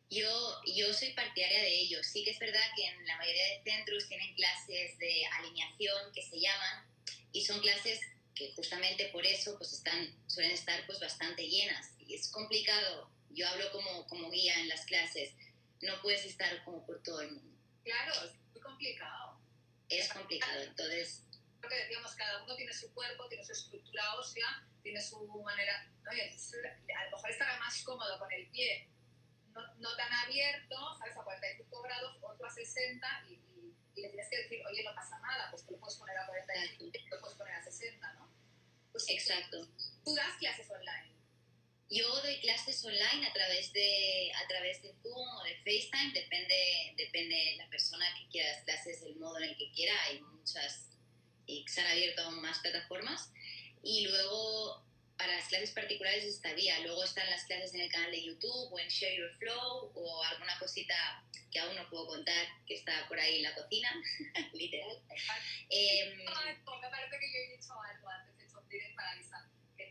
Yo, 0.09 0.61
yo 0.65 0.93
soy 0.93 1.13
partidaria 1.13 1.61
de 1.61 1.73
ello. 1.73 2.03
Sí 2.03 2.23
que 2.23 2.31
es 2.31 2.39
verdad 2.39 2.61
que 2.75 2.85
en 2.85 3.05
la 3.07 3.17
mayoría 3.17 3.45
de 3.47 3.63
centros 3.63 4.07
tienen 4.07 4.35
clases 4.35 4.97
de 4.99 5.25
alineación 5.39 6.13
que 6.13 6.21
se 6.21 6.39
llaman 6.39 6.85
y 7.31 7.43
son 7.43 7.59
clases 7.61 7.99
que 8.35 8.51
justamente 8.55 9.09
por 9.09 9.25
eso 9.25 9.57
pues 9.57 9.73
están, 9.73 10.15
suelen 10.27 10.51
estar 10.51 10.85
pues 10.85 10.99
bastante 10.99 11.47
llenas 11.47 11.93
y 11.99 12.15
es 12.15 12.29
complicado. 12.29 13.09
Yo 13.33 13.47
hablo 13.47 13.71
como, 13.71 14.07
como 14.07 14.29
guía 14.29 14.59
en 14.59 14.69
las 14.69 14.85
clases, 14.85 15.35
no 15.81 16.01
puedes 16.01 16.25
estar 16.25 16.63
como 16.63 16.85
por 16.85 17.01
todo 17.03 17.21
el 17.21 17.31
mundo. 17.31 17.57
Claro, 17.83 18.13
es 18.25 18.39
muy 18.51 18.61
complicado. 18.61 19.39
Es 19.89 20.09
complicado, 20.11 20.61
entonces... 20.61 21.25
Lo 21.61 21.69
que 21.69 21.75
decíamos, 21.75 22.13
cada 22.15 22.43
uno 22.43 22.55
tiene 22.55 22.73
su 22.73 22.93
cuerpo, 22.93 23.27
tiene 23.29 23.45
su 23.45 23.53
estructura 23.53 24.15
ósea, 24.15 24.67
tiene 24.81 25.01
su 25.01 25.25
manera... 25.41 25.89
Oye, 26.11 26.23
a 26.23 27.05
lo 27.05 27.11
mejor 27.11 27.29
estará 27.29 27.57
más 27.59 27.81
cómodo 27.83 28.19
con 28.19 28.31
el 28.31 28.47
pie 28.47 28.89
no, 29.53 29.61
no, 29.77 29.95
tan 29.95 30.11
abierto, 30.11 30.75
¿sabes? 30.97 31.15
A 31.17 31.23
45 31.23 31.81
grados, 31.81 32.17
otro 32.21 32.45
a 32.45 32.49
60 32.49 33.07
y, 33.29 33.33
y 33.95 34.01
le 34.01 34.09
tienes 34.09 34.29
que 34.29 34.37
decir, 34.37 34.65
oye, 34.67 34.83
no 34.83 34.93
pasa 34.95 35.19
nada, 35.19 35.49
pues 35.51 35.65
tú 35.65 35.73
lo 35.73 35.79
puedes 35.79 35.97
poner 35.97 36.17
a 36.17 36.25
40 36.25 36.53
y 36.79 36.91
lo 37.09 37.19
puedes 37.19 37.37
poner 37.37 37.53
a 37.55 37.63
60, 37.63 38.13
¿no? 38.13 38.29
Pues, 38.91 39.09
Exacto. 39.09 39.67
Tú 40.03 40.13
das 40.15 40.35
clases 40.37 40.69
online. 40.69 41.12
Yo 41.93 42.09
doy 42.23 42.39
clases 42.39 42.83
online 42.83 43.27
a 43.27 43.33
través 43.33 43.71
de, 43.71 44.31
a 44.33 44.47
través 44.47 44.81
de 44.81 44.95
Zoom 45.03 45.27
o 45.37 45.43
de 45.43 45.55
FaceTime, 45.57 46.11
depende, 46.11 46.95
depende 46.97 47.55
la 47.57 47.69
persona 47.69 48.03
que 48.17 48.27
quiera 48.29 48.51
las 48.51 48.63
clases, 48.63 49.03
el 49.03 49.15
modo 49.17 49.37
en 49.37 49.49
el 49.49 49.55
que 49.55 49.71
quiera. 49.73 49.93
Hay 50.05 50.19
muchas 50.21 50.89
y 51.45 51.63
se 51.67 51.81
han 51.81 51.91
abierto 51.91 52.31
más 52.31 52.57
plataformas. 52.59 53.31
Y 53.83 54.07
luego, 54.07 54.83
para 55.17 55.35
las 55.35 55.47
clases 55.49 55.69
particulares 55.69 56.23
está 56.23 56.53
vía. 56.53 56.79
Luego 56.79 57.03
están 57.03 57.29
las 57.29 57.45
clases 57.45 57.75
en 57.75 57.81
el 57.81 57.91
canal 57.91 58.09
de 58.09 58.23
YouTube 58.23 58.73
o 58.73 58.79
en 58.79 58.87
Share 58.87 59.15
Your 59.15 59.37
Flow 59.37 59.91
o 59.93 60.23
alguna 60.23 60.57
cosita 60.57 61.23
que 61.51 61.59
aún 61.59 61.75
no 61.75 61.87
puedo 61.91 62.07
contar 62.07 62.47
que 62.65 62.73
está 62.73 63.07
por 63.07 63.19
ahí 63.19 63.37
en 63.37 63.43
la 63.43 63.53
cocina, 63.53 63.93
literal. 64.53 64.97
Eh, 65.69 66.15
me 66.15 66.25
parece 66.25 67.19
que 67.19 67.31
yo 67.31 67.37
he 67.37 67.55
dicho 67.55 67.73
algo 67.79 68.09
antes, 68.09 68.39
he 68.39 68.45
hecho 68.45 68.59
un 68.59 68.67
direct 68.67 68.95
para 68.95 69.13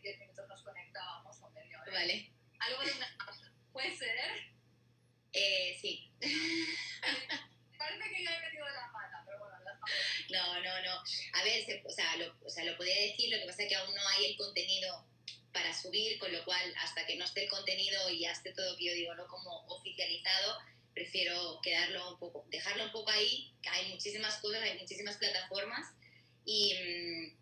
10 0.03 0.19
minutos 0.19 0.49
nos 0.49 0.63
conectábamos 0.63 1.41
o 1.43 1.51
medio 1.51 1.81
hora. 1.81 1.93
Vale. 1.93 2.33
Algo 2.59 2.83
de 2.83 2.93
una... 2.93 3.17
¿Puede 3.73 3.97
ser? 3.97 4.15
Eh, 5.33 5.79
sí. 5.81 6.13
parece 7.79 8.11
que 8.11 8.25
ya 8.25 8.37
he 8.37 8.41
metido 8.41 8.67
de 8.67 8.73
la 8.73 8.93
pata, 8.93 9.23
pero 9.25 9.39
bueno, 9.39 9.57
la 9.65 9.75
No, 10.31 10.61
no, 10.61 10.83
no. 10.83 11.03
A 11.33 11.45
ver, 11.45 11.65
se, 11.65 11.83
o, 11.85 11.91
sea, 11.91 12.17
lo, 12.17 12.37
o 12.45 12.51
sea, 12.51 12.65
lo 12.65 12.77
podría 12.77 13.01
decir, 13.01 13.31
lo 13.31 13.39
que 13.39 13.47
pasa 13.47 13.63
es 13.63 13.69
que 13.69 13.77
aún 13.77 13.95
no 13.95 14.09
hay 14.09 14.27
el 14.27 14.37
contenido 14.37 15.07
para 15.53 15.73
subir, 15.75 16.19
con 16.19 16.33
lo 16.33 16.45
cual 16.45 16.75
hasta 16.79 17.07
que 17.07 17.17
no 17.17 17.25
esté 17.25 17.45
el 17.45 17.51
contenido 17.51 18.09
y 18.11 18.21
ya 18.21 18.33
esté 18.33 18.53
todo 18.53 18.77
que 18.77 18.85
yo 18.85 18.95
digo, 18.95 19.15
¿no? 19.15 19.27
Como 19.27 19.67
oficializado, 19.67 20.59
prefiero 20.95 21.61
quedarlo 21.63 22.13
un 22.13 22.19
poco, 22.19 22.45
dejarlo 22.49 22.85
un 22.85 22.93
poco 22.93 23.11
ahí, 23.11 23.55
que 23.63 23.69
hay 23.69 23.91
muchísimas 23.91 24.37
cosas, 24.39 24.63
hay 24.63 24.79
muchísimas 24.79 25.17
plataformas 25.17 25.89
y, 26.45 26.75
mm, 26.75 27.37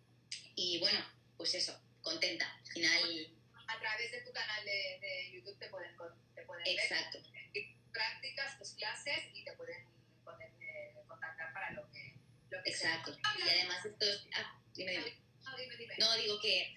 y 0.55 0.79
bueno, 0.79 0.99
pues 1.37 1.55
eso, 1.55 1.79
contenta. 2.01 2.45
Al 2.45 2.73
final... 2.73 3.37
A 3.67 3.79
través 3.79 4.11
de 4.11 4.19
tu 4.21 4.33
canal 4.33 4.65
de, 4.65 4.99
de 4.99 5.31
YouTube 5.31 5.57
te 5.57 5.69
pueden, 5.69 5.95
te 6.35 6.41
pueden 6.43 6.67
Exacto. 6.67 7.19
ver 7.21 7.41
prácticas, 7.93 8.57
tus 8.57 8.73
clases 8.73 9.29
y 9.33 9.45
te 9.45 9.53
pueden 9.53 9.87
eh, 10.59 10.93
contactar 11.07 11.53
para 11.53 11.71
lo 11.71 11.89
que, 11.91 12.17
lo 12.49 12.61
que 12.63 12.69
Exacto. 12.69 13.13
Sea. 13.13 13.21
Y 13.37 13.49
además 13.49 13.85
estos... 13.85 14.27
Ah, 14.33 14.59
dime, 14.73 14.91
dime. 14.91 15.17
No, 15.43 15.57
dime, 15.57 15.77
dime. 15.77 15.95
No, 15.99 16.17
digo 16.17 16.39
que 16.41 16.75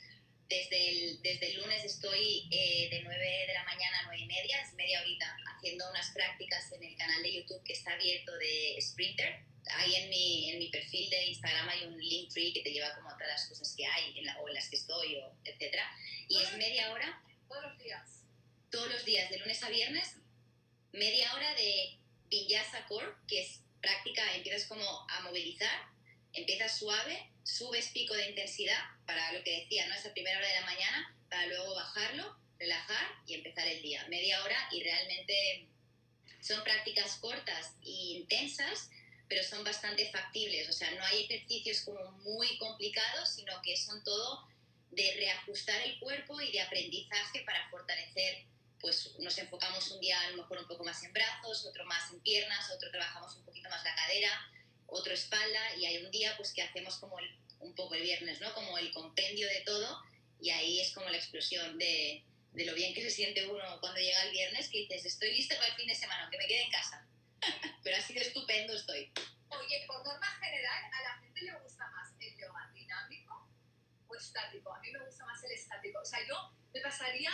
desde 0.48 0.88
el, 0.90 1.22
desde 1.22 1.50
el 1.50 1.62
lunes 1.62 1.84
estoy 1.84 2.48
eh, 2.50 2.88
de 2.90 3.02
9 3.02 3.44
de 3.46 3.54
la 3.54 3.64
mañana 3.64 4.00
a 4.00 4.06
9 4.06 4.22
y 4.22 4.26
media, 4.26 4.60
es 4.60 4.74
media 4.74 5.00
horita, 5.00 5.36
haciendo 5.56 5.88
unas 5.90 6.10
prácticas 6.10 6.70
en 6.72 6.84
el 6.84 6.96
canal 6.96 7.22
de 7.22 7.34
YouTube 7.34 7.62
que 7.64 7.72
está 7.72 7.92
abierto 7.92 8.32
de 8.36 8.76
Sprinter. 8.80 9.40
Ahí 9.70 9.94
en 9.94 10.10
mi, 10.10 10.50
en 10.50 10.58
mi 10.58 10.68
perfil 10.68 11.08
de 11.08 11.26
Instagram 11.26 11.68
hay 11.68 11.84
un 11.84 11.98
link 11.98 12.32
tree 12.32 12.52
que 12.52 12.60
te 12.60 12.70
lleva 12.70 12.94
como 12.94 13.08
a 13.08 13.14
todas 13.14 13.28
las 13.28 13.46
cosas 13.48 13.74
que 13.74 13.86
hay 13.86 14.18
en 14.18 14.26
la, 14.26 14.38
o 14.40 14.48
en 14.48 14.54
las 14.54 14.68
que 14.68 14.76
estoy, 14.76 15.16
o 15.16 15.36
etcétera. 15.44 15.90
Y 16.28 16.42
es 16.42 16.52
media 16.56 16.92
hora. 16.92 17.22
Todos 17.48 17.64
los 17.64 17.78
días. 17.78 18.24
Todos 18.70 18.90
los 18.90 19.04
días, 19.04 19.30
de 19.30 19.38
lunes 19.38 19.62
a 19.62 19.70
viernes, 19.70 20.16
media 20.92 21.32
hora 21.34 21.54
de 21.54 21.98
Vinyasa 22.28 22.86
Core, 22.86 23.14
que 23.28 23.40
es 23.40 23.60
práctica, 23.80 24.34
empiezas 24.34 24.66
como 24.66 24.84
a 25.08 25.20
movilizar, 25.20 25.88
empiezas 26.32 26.78
suave, 26.78 27.30
subes 27.44 27.88
pico 27.88 28.14
de 28.14 28.30
intensidad 28.30 28.80
para 29.06 29.32
lo 29.32 29.44
que 29.44 29.60
decía, 29.60 29.86
¿no? 29.86 29.94
Esa 29.94 30.12
primera 30.12 30.38
hora 30.38 30.48
de 30.48 30.60
la 30.60 30.66
mañana, 30.66 31.16
para 31.30 31.46
luego 31.46 31.74
bajarlo, 31.74 32.36
relajar 32.58 33.06
y 33.26 33.34
empezar 33.34 33.66
el 33.68 33.82
día. 33.82 34.04
Media 34.08 34.42
hora 34.42 34.56
y 34.72 34.82
realmente 34.82 35.68
son 36.40 36.64
prácticas 36.64 37.16
cortas 37.16 37.74
e 37.82 37.90
intensas, 37.90 38.90
pero 39.28 39.42
son 39.42 39.62
bastante 39.62 40.10
factibles. 40.10 40.68
O 40.68 40.72
sea, 40.72 40.90
no 40.92 41.04
hay 41.04 41.24
ejercicios 41.24 41.82
como 41.82 42.10
muy 42.22 42.58
complicados, 42.58 43.34
sino 43.34 43.60
que 43.62 43.76
son 43.76 44.02
todo 44.02 44.48
de 44.90 45.14
reajustar 45.14 45.80
el 45.82 45.98
cuerpo 45.98 46.40
y 46.40 46.52
de 46.52 46.60
aprendizaje 46.60 47.40
para 47.44 47.68
fortalecer 47.70 48.46
pues 48.84 49.18
nos 49.18 49.38
enfocamos 49.38 49.90
un 49.92 50.00
día 50.00 50.20
a 50.20 50.30
lo 50.32 50.42
mejor 50.42 50.58
un 50.58 50.68
poco 50.68 50.84
más 50.84 51.02
en 51.04 51.12
brazos, 51.14 51.64
otro 51.64 51.86
más 51.86 52.12
en 52.12 52.20
piernas, 52.20 52.70
otro 52.70 52.90
trabajamos 52.90 53.34
un 53.36 53.44
poquito 53.46 53.70
más 53.70 53.82
la 53.82 53.94
cadera, 53.94 54.28
otro 54.94 55.12
espalda 55.12 55.76
y 55.76 55.86
hay 55.86 55.98
un 55.98 56.10
día 56.10 56.34
pues 56.36 56.52
que 56.52 56.62
hacemos 56.62 56.96
como 56.96 57.18
el, 57.18 57.26
un 57.58 57.74
poco 57.74 57.94
el 57.94 58.02
viernes, 58.02 58.40
¿no? 58.40 58.52
Como 58.54 58.78
el 58.78 58.92
compendio 58.92 59.48
de 59.48 59.60
todo 59.60 60.00
y 60.40 60.50
ahí 60.50 60.80
es 60.80 60.92
como 60.92 61.08
la 61.08 61.16
explosión 61.16 61.78
de, 61.78 62.24
de, 62.52 62.64
lo 62.64 62.74
bien 62.74 62.94
que 62.94 63.02
se 63.02 63.10
siente 63.10 63.46
uno 63.46 63.80
cuando 63.80 64.00
llega 64.00 64.22
el 64.22 64.30
viernes 64.30 64.68
que 64.68 64.78
dices, 64.78 65.04
estoy 65.04 65.32
lista 65.32 65.56
para 65.56 65.68
el 65.68 65.74
fin 65.74 65.88
de 65.88 65.94
semana, 65.94 66.22
aunque 66.22 66.38
me 66.38 66.46
quede 66.46 66.62
en 66.62 66.70
casa. 66.70 67.06
Pero 67.82 67.96
ha 67.96 68.00
sido 68.00 68.22
estupendo 68.22 68.74
estoy. 68.74 69.12
Oye, 69.48 69.84
por 69.86 70.04
norma 70.04 70.26
general, 70.42 70.84
a 70.92 71.02
la 71.02 71.18
gente 71.18 71.42
le 71.42 71.58
gusta 71.58 71.86
más 71.90 72.12
el 72.20 72.36
yoga 72.36 72.70
dinámico 72.72 73.48
o 74.08 74.14
estático. 74.14 74.72
A 74.72 74.80
mí 74.80 74.90
me 74.90 75.04
gusta 75.04 75.24
más 75.24 75.42
el 75.44 75.52
estático. 75.52 76.00
O 76.00 76.04
sea, 76.04 76.18
yo 76.26 76.52
me 76.72 76.80
pasaría 76.80 77.30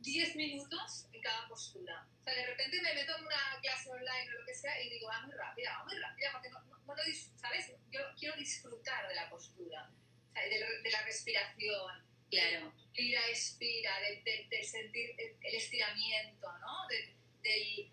10 0.00 0.36
minutos 0.36 1.06
en 1.12 1.20
cada 1.20 1.46
postura. 1.48 2.06
O 2.20 2.24
sea, 2.24 2.34
de 2.34 2.46
repente 2.46 2.80
me 2.80 2.94
meto 2.94 3.16
en 3.16 3.24
una 3.24 3.60
clase 3.60 3.90
online 3.90 4.28
o 4.28 4.40
lo 4.40 4.46
que 4.46 4.54
sea 4.54 4.80
y 4.82 4.90
digo, 4.90 5.08
va 5.08 5.20
muy 5.22 5.34
rápida, 5.34 5.78
va 5.78 5.84
muy 5.84 5.98
rápida, 5.98 6.32
porque 6.32 6.48
no, 6.50 6.60
no, 6.62 6.78
no 6.78 6.94
lo 6.94 7.02
¿sabes? 7.36 7.72
Yo 7.90 8.00
quiero 8.18 8.36
disfrutar 8.36 9.08
de 9.08 9.14
la 9.14 9.28
postura, 9.28 9.90
o 10.30 10.32
sea, 10.32 10.42
de, 10.44 10.80
de, 10.82 10.90
la 10.90 11.02
respiración. 11.04 12.10
Claro. 12.30 12.72
Inspira, 12.76 13.28
expira, 13.28 14.00
de, 14.00 14.22
de, 14.22 14.46
de, 14.48 14.64
sentir 14.64 15.14
el 15.18 15.54
estiramiento, 15.54 16.46
¿no? 16.58 16.86
De, 16.88 17.14
del 17.42 17.92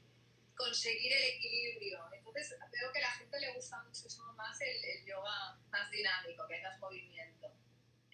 conseguir 0.55 1.11
el 1.13 1.23
equilibrio. 1.23 1.99
Entonces, 2.13 2.57
veo 2.71 2.91
que 2.93 2.99
a 2.99 3.01
la 3.01 3.11
gente 3.11 3.39
le 3.39 3.53
gusta 3.53 3.81
muchísimo 3.83 4.31
más 4.33 4.59
el, 4.61 4.83
el 4.83 5.05
yoga 5.05 5.57
más 5.69 5.91
dinámico, 5.91 6.47
que 6.47 6.55
hagas 6.55 6.79
movimiento. 6.79 7.51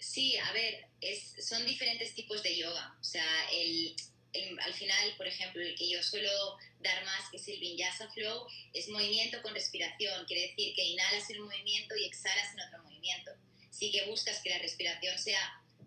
Sí, 0.04 0.38
a 0.38 0.52
ver, 0.52 0.86
es, 1.00 1.34
son 1.48 1.66
diferentes 1.66 2.13
tipos 2.13 2.44
de 2.44 2.58
yoga. 2.58 2.96
O 3.00 3.04
sea, 3.04 3.26
el, 3.52 3.96
el, 4.34 4.60
al 4.60 4.74
final, 4.74 5.16
por 5.16 5.28
ejemplo, 5.28 5.62
el 5.62 5.76
que 5.76 5.89
yo 5.89 6.04
suelo 6.04 6.58
dar 6.82 7.06
más, 7.06 7.30
que 7.32 7.38
es 7.38 7.48
el 7.48 7.60
Vinyasa 7.60 8.12
Flow, 8.12 8.46
es 8.74 8.89
movimiento 8.89 9.42
con 9.42 9.54
respiración. 9.54 10.26
Quiere 10.26 10.50
decir 10.50 10.76
que 10.76 10.84
inhalas 10.84 11.30
en 11.30 11.39
un 11.39 11.48
movimiento 11.48 11.96
y 11.96 12.06
exhalas 12.06 12.54
en 12.54 12.60
otro 12.60 12.84
movimiento. 12.84 13.32
Sí 13.72 13.92
que 13.92 14.06
buscas 14.06 14.42
que 14.42 14.50
la 14.50 14.60
respiración 14.60 15.18
sea 15.18 15.39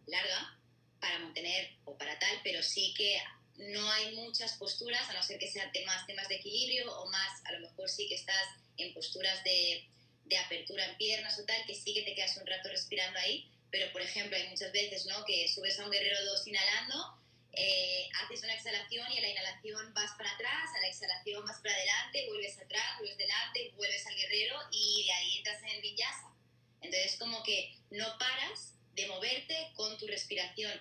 larga 0.06 0.58
para 0.98 1.18
mantener 1.18 1.76
o 1.84 1.96
para 1.98 2.18
tal, 2.18 2.40
pero 2.42 2.62
sí 2.62 2.94
que 2.96 3.20
no 3.58 3.90
hay 3.92 4.14
muchas 4.16 4.54
posturas, 4.54 5.08
a 5.10 5.12
no 5.12 5.22
ser 5.22 5.38
que 5.38 5.50
sean 5.50 5.70
temas, 5.72 6.06
temas 6.06 6.28
de 6.28 6.36
equilibrio 6.36 6.90
o 6.90 7.10
más, 7.10 7.44
a 7.44 7.52
lo 7.52 7.60
mejor 7.60 7.88
sí 7.90 8.08
que 8.08 8.14
estás 8.14 8.46
en 8.78 8.94
posturas 8.94 9.44
de, 9.44 9.86
de 10.24 10.38
apertura 10.38 10.86
en 10.86 10.96
piernas 10.96 11.38
o 11.38 11.44
tal, 11.44 11.64
que 11.66 11.74
sí 11.74 11.92
que 11.92 12.02
te 12.02 12.14
quedas 12.14 12.36
un 12.38 12.46
rato 12.46 12.70
respirando 12.70 13.18
ahí, 13.18 13.50
pero 13.76 13.92
por 13.92 14.00
ejemplo 14.00 14.36
hay 14.36 14.48
muchas 14.48 14.72
veces 14.72 15.04
¿no? 15.04 15.22
que 15.26 15.46
subes 15.48 15.78
a 15.78 15.84
un 15.84 15.90
guerrero 15.90 16.16
2 16.24 16.46
inhalando, 16.46 17.20
eh, 17.52 18.08
haces 18.22 18.42
una 18.42 18.54
exhalación 18.54 19.12
y 19.12 19.18
a 19.18 19.20
la 19.20 19.28
inhalación 19.28 19.92
vas 19.92 20.12
para 20.16 20.32
atrás, 20.32 20.70
a 20.74 20.80
la 20.80 20.88
exhalación 20.88 21.44
vas 21.44 21.60
para 21.60 21.74
adelante, 21.74 22.26
vuelves 22.26 22.58
atrás, 22.58 22.98
vuelves 22.98 23.18
delante, 23.18 23.72
vuelves 23.76 24.06
al 24.06 24.16
guerrero 24.16 24.56
y 24.72 25.04
de 25.04 25.12
ahí 25.12 25.38
entras 25.38 25.62
en 25.62 25.68
el 25.68 25.82
vinyasa. 25.82 26.34
Entonces 26.80 27.16
como 27.18 27.42
que 27.42 27.76
no 27.90 28.16
paras 28.18 28.72
de 28.94 29.06
moverte 29.08 29.72
con 29.74 29.98
tu 29.98 30.06
respiración. 30.06 30.72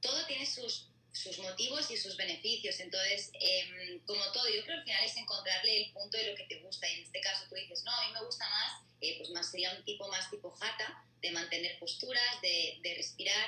Todo 0.00 0.24
tiene 0.26 0.46
sus, 0.46 0.88
sus 1.12 1.38
motivos 1.38 1.90
y 1.90 1.98
sus 1.98 2.16
beneficios. 2.16 2.80
Entonces, 2.80 3.30
eh, 3.38 4.00
como 4.06 4.24
todo, 4.32 4.48
yo 4.48 4.64
creo 4.64 4.66
que 4.66 4.72
al 4.72 4.84
final 4.84 5.04
es 5.04 5.16
encontrarle 5.18 5.84
el 5.84 5.92
punto 5.92 6.16
de 6.16 6.30
lo 6.30 6.36
que 6.36 6.44
te 6.44 6.60
gusta. 6.60 6.88
Y 6.88 6.94
en 6.94 7.02
este 7.02 7.20
caso 7.20 7.44
tú 7.50 7.56
dices, 7.56 7.82
no, 7.84 7.92
a 7.92 8.06
mí 8.06 8.12
me 8.14 8.24
gusta 8.24 8.48
más, 8.48 8.91
eh, 9.02 9.16
pues 9.18 9.30
más 9.30 9.50
sería 9.50 9.74
un 9.76 9.84
tipo 9.84 10.08
más 10.08 10.30
tipo 10.30 10.50
jata, 10.52 11.04
de 11.20 11.32
mantener 11.32 11.78
posturas, 11.78 12.40
de, 12.40 12.78
de, 12.82 12.94
respirar, 12.94 13.46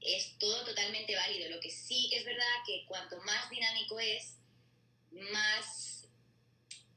es 0.00 0.38
todo 0.38 0.64
totalmente 0.64 1.14
válido. 1.14 1.50
Lo 1.50 1.60
que 1.60 1.70
sí 1.70 2.10
es 2.12 2.24
verdad 2.24 2.44
que 2.66 2.84
cuanto 2.86 3.20
más 3.20 3.48
dinámico 3.50 4.00
es, 4.00 4.38
más, 5.10 6.08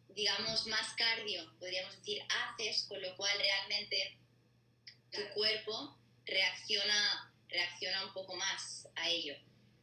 digamos, 0.09 0.67
más 0.67 0.93
cardio, 0.93 1.53
podríamos 1.59 1.97
decir, 1.97 2.21
haces, 2.29 2.85
con 2.87 3.01
lo 3.01 3.15
cual 3.15 3.37
realmente 3.37 4.17
tu 5.11 5.21
cuerpo 5.33 5.97
reacciona, 6.25 7.33
reacciona 7.49 8.05
un 8.05 8.13
poco 8.13 8.35
más 8.35 8.87
a 8.95 9.09
ello. 9.09 9.35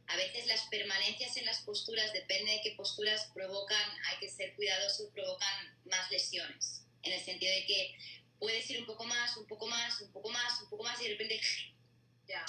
A 0.07 0.15
veces 0.15 0.47
las 0.47 0.63
permanencias 0.69 1.37
en 1.37 1.45
las 1.45 1.59
posturas, 1.61 2.11
depende 2.13 2.51
de 2.53 2.61
qué 2.63 2.71
posturas 2.75 3.29
provocan, 3.33 3.91
hay 4.07 4.17
que 4.19 4.29
ser 4.29 4.55
cuidadosos, 4.55 5.11
provocan 5.11 5.77
más 5.85 6.09
lesiones. 6.09 6.85
En 7.03 7.13
el 7.13 7.21
sentido 7.21 7.53
de 7.53 7.65
que 7.65 7.97
puedes 8.39 8.69
ir 8.69 8.79
un 8.79 8.85
poco 8.85 9.03
más, 9.05 9.35
un 9.37 9.47
poco 9.47 9.67
más, 9.67 10.01
un 10.01 10.11
poco 10.11 10.29
más, 10.29 10.61
un 10.61 10.69
poco 10.69 10.83
más 10.83 10.99
y 11.01 11.05
de 11.05 11.11
repente 11.11 11.39
ya. 12.27 12.45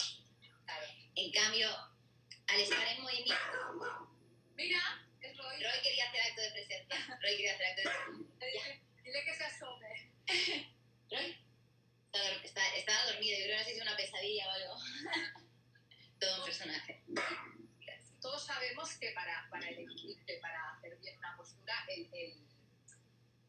Claro. 0.65 0.87
En 1.17 1.33
cambio, 1.33 1.69
al 2.47 2.61
estar 2.61 2.87
en 2.87 3.03
movimiento. 3.03 3.35
Mira, 4.55 5.07
es 5.21 5.37
Roy. 5.37 5.63
Roy 5.63 5.83
quería 5.83 6.09
hacer 6.09 6.21
acto 6.21 6.41
de 6.43 6.51
presencia. 6.51 7.19
Roy 7.23 7.37
quería 7.37 7.55
hacer 7.55 7.67
acto 7.67 7.83
de 7.83 8.37
presencia. 8.39 8.81
Dile 9.03 9.25
que 9.25 9.35
se 9.35 9.45
asome. 9.45 10.13
Roy. 11.11 11.37
Está, 12.13 12.45
está, 12.45 12.77
estaba 12.77 13.13
dormido, 13.13 13.39
yo 13.39 13.45
creo 13.45 13.57
que 13.57 13.59
no 13.59 13.65
sé 13.65 13.71
si 13.71 13.77
es 13.77 13.83
una 13.83 13.97
pesadilla 13.97 14.49
o 14.49 14.51
algo. 14.51 14.75
Todo 16.19 16.39
un 16.39 16.45
personaje. 16.45 17.05
Todos 18.21 18.45
sabemos 18.45 18.93
que 18.99 19.13
para, 19.13 19.49
para 19.49 19.69
el 19.69 19.79
equilibrio, 19.79 20.41
para 20.43 20.73
hacer 20.73 20.99
bien 20.99 21.17
una 21.19 21.37
postura, 21.37 21.87
el, 21.89 22.11
el 22.13 22.50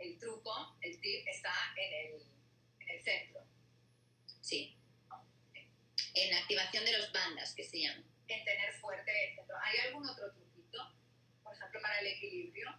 el 0.02 0.18
truco, 0.18 0.78
el 0.82 0.99
tip, 0.99 1.28
está 1.28 1.54
en 1.78 1.93
el, 1.93 2.22
en 2.80 2.89
el 2.89 3.04
centro. 3.04 3.41
Sí. 4.41 4.78
En 6.14 6.34
activación 6.34 6.84
de 6.86 6.97
los 6.97 7.12
bandas, 7.12 7.54
que 7.56 7.64
se 7.64 7.82
llaman. 7.82 8.06
En 8.28 8.43
tener 8.43 8.74
fuerte 8.80 9.12
el 9.30 9.36
centro. 9.36 9.56
¿Hay 9.64 9.78
algún 9.88 10.08
otro 10.08 10.32
truquito? 10.32 10.80
Por 11.43 11.56
ejemplo, 11.56 11.82
para 11.82 11.99
el 11.99 12.08
equilibrio. 12.08 12.78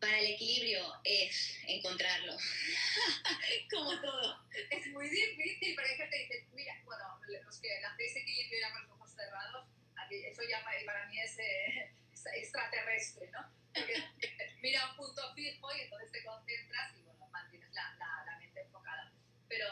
Para 0.00 0.20
el 0.20 0.26
equilibrio 0.26 0.94
es 1.02 1.58
encontrarlo, 1.66 2.36
como 3.70 4.00
todo. 4.00 4.46
Es 4.70 4.86
muy 4.92 5.08
difícil, 5.08 5.74
pero 5.74 5.88
hay 5.88 5.96
gente 5.96 6.28
que 6.28 6.34
dice, 6.38 6.48
mira, 6.52 6.80
bueno, 6.84 7.20
los 7.26 7.60
que 7.60 7.68
hacéis 7.84 8.16
equilibrio 8.16 8.60
ya 8.60 8.72
con 8.72 8.82
los 8.82 8.90
ojos 8.92 9.10
cerrados, 9.10 9.66
eso 10.10 10.42
ya 10.48 10.64
para 10.64 11.06
mí 11.06 11.18
es, 11.18 11.38
eh, 11.38 11.92
extraterrestre, 12.26 13.30
¿no? 13.30 13.40
Porque 13.74 13.94
mira 14.62 14.90
un 14.90 14.96
punto 14.96 15.34
fijo 15.34 15.74
y 15.76 15.80
entonces 15.82 16.12
te 16.12 16.24
concentras 16.24 16.96
y 16.96 17.02
bueno, 17.02 17.26
mantienes 17.28 17.72
la, 17.72 17.94
la, 17.98 18.24
la 18.26 18.38
mente 18.38 18.60
enfocada. 18.60 19.12
Pero 19.48 19.66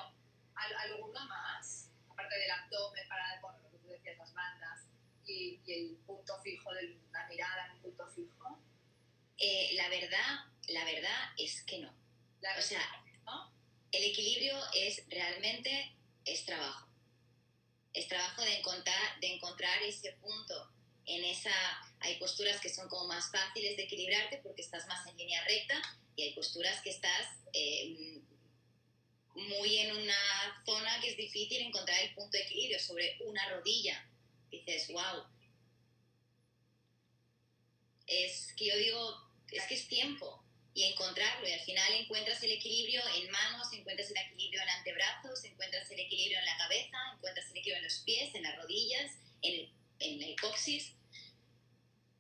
alguno 0.57 1.27
más, 1.27 1.91
aparte 2.09 2.39
del 2.39 2.51
abdomen, 2.51 3.09
para 3.09 3.41
bueno, 3.41 3.59
lo 3.61 3.71
que 3.71 3.79
tú 3.79 3.89
decías, 3.89 4.17
las 4.19 4.33
bandas 4.33 4.87
y, 5.27 5.61
y 5.65 5.73
el 5.73 5.97
punto 6.07 6.41
fijo, 6.43 6.73
de 6.73 6.99
la 7.13 7.27
mirada 7.29 7.67
en 7.67 7.73
el 7.73 7.79
punto 7.81 8.09
fijo. 8.09 8.63
Eh, 9.39 9.73
la 9.75 9.89
verdad, 9.89 10.47
la 10.69 10.85
verdad 10.85 11.31
es 11.37 11.63
que 11.65 11.81
no. 11.81 11.95
La 12.41 12.57
O 12.59 12.63
sea, 12.63 12.81
¿no? 13.25 13.53
el 13.93 14.05
equilibrio 14.05 14.59
es 14.75 15.03
realmente 15.09 15.97
es 16.25 16.45
trabajo. 16.45 16.89
Es 17.93 18.09
trabajo 18.09 18.43
de 18.43 18.59
encontrar, 18.59 19.21
de 19.21 19.35
encontrar 19.35 19.83
ese 19.83 20.13
punto 20.13 20.73
en 21.07 21.25
esa... 21.25 21.51
Hay 22.01 22.19
posturas 22.19 22.61
que 22.61 22.69
son 22.69 22.89
como 22.89 23.07
más 23.09 23.31
fáciles 23.31 23.77
de 23.77 23.85
equilibrarte 23.85 24.39
porque 24.39 24.63
estás 24.63 24.87
más 24.87 25.07
en 25.07 25.17
línea 25.17 25.43
recta 25.45 25.81
y 26.15 26.23
hay 26.23 26.35
posturas 26.35 26.81
que 26.83 26.91
estás 26.91 27.27
eh, 27.53 28.23
muy 29.35 29.79
en 29.79 29.97
una 29.97 30.63
zona 30.65 31.01
que 31.01 31.11
es 31.11 31.17
difícil 31.17 31.61
encontrar 31.63 32.01
el 32.01 32.15
punto 32.15 32.37
de 32.37 32.45
equilibrio 32.45 32.81
sobre 32.81 33.19
una 33.25 33.49
rodilla. 33.51 34.09
Dices, 34.51 34.89
wow. 34.89 35.25
Es 38.07 38.53
que 38.57 38.67
yo 38.67 38.77
digo, 38.77 39.31
es 39.51 39.65
que 39.65 39.75
es 39.75 39.89
tiempo 39.89 40.43
y 40.77 40.85
encontrarlo 40.85 41.49
y 41.49 41.53
al 41.53 41.61
final 41.61 41.93
encuentras 41.95 42.43
el 42.43 42.53
equilibrio 42.53 43.01
en 43.17 43.31
manos, 43.31 43.73
encuentras 43.73 44.11
el 44.11 44.19
equilibrio 44.19 44.61
en 44.63 44.69
antebrazos, 44.69 45.45
encuentras 45.45 45.91
el 45.91 46.01
equilibrio 46.01 46.39
en 46.39 46.45
la 46.45 46.59
cabeza, 46.59 46.97
encuentras 47.15 47.47
el 47.47 47.57
equilibrio 47.57 47.77
en 47.79 47.85
los 47.85 47.99
pies, 48.01 48.35
en 48.35 48.43
las 48.43 48.57
rodillas, 48.57 49.13
en 49.43 49.55
el, 49.55 49.73
en 50.01 50.23
el 50.23 50.37
coxis. 50.41 50.93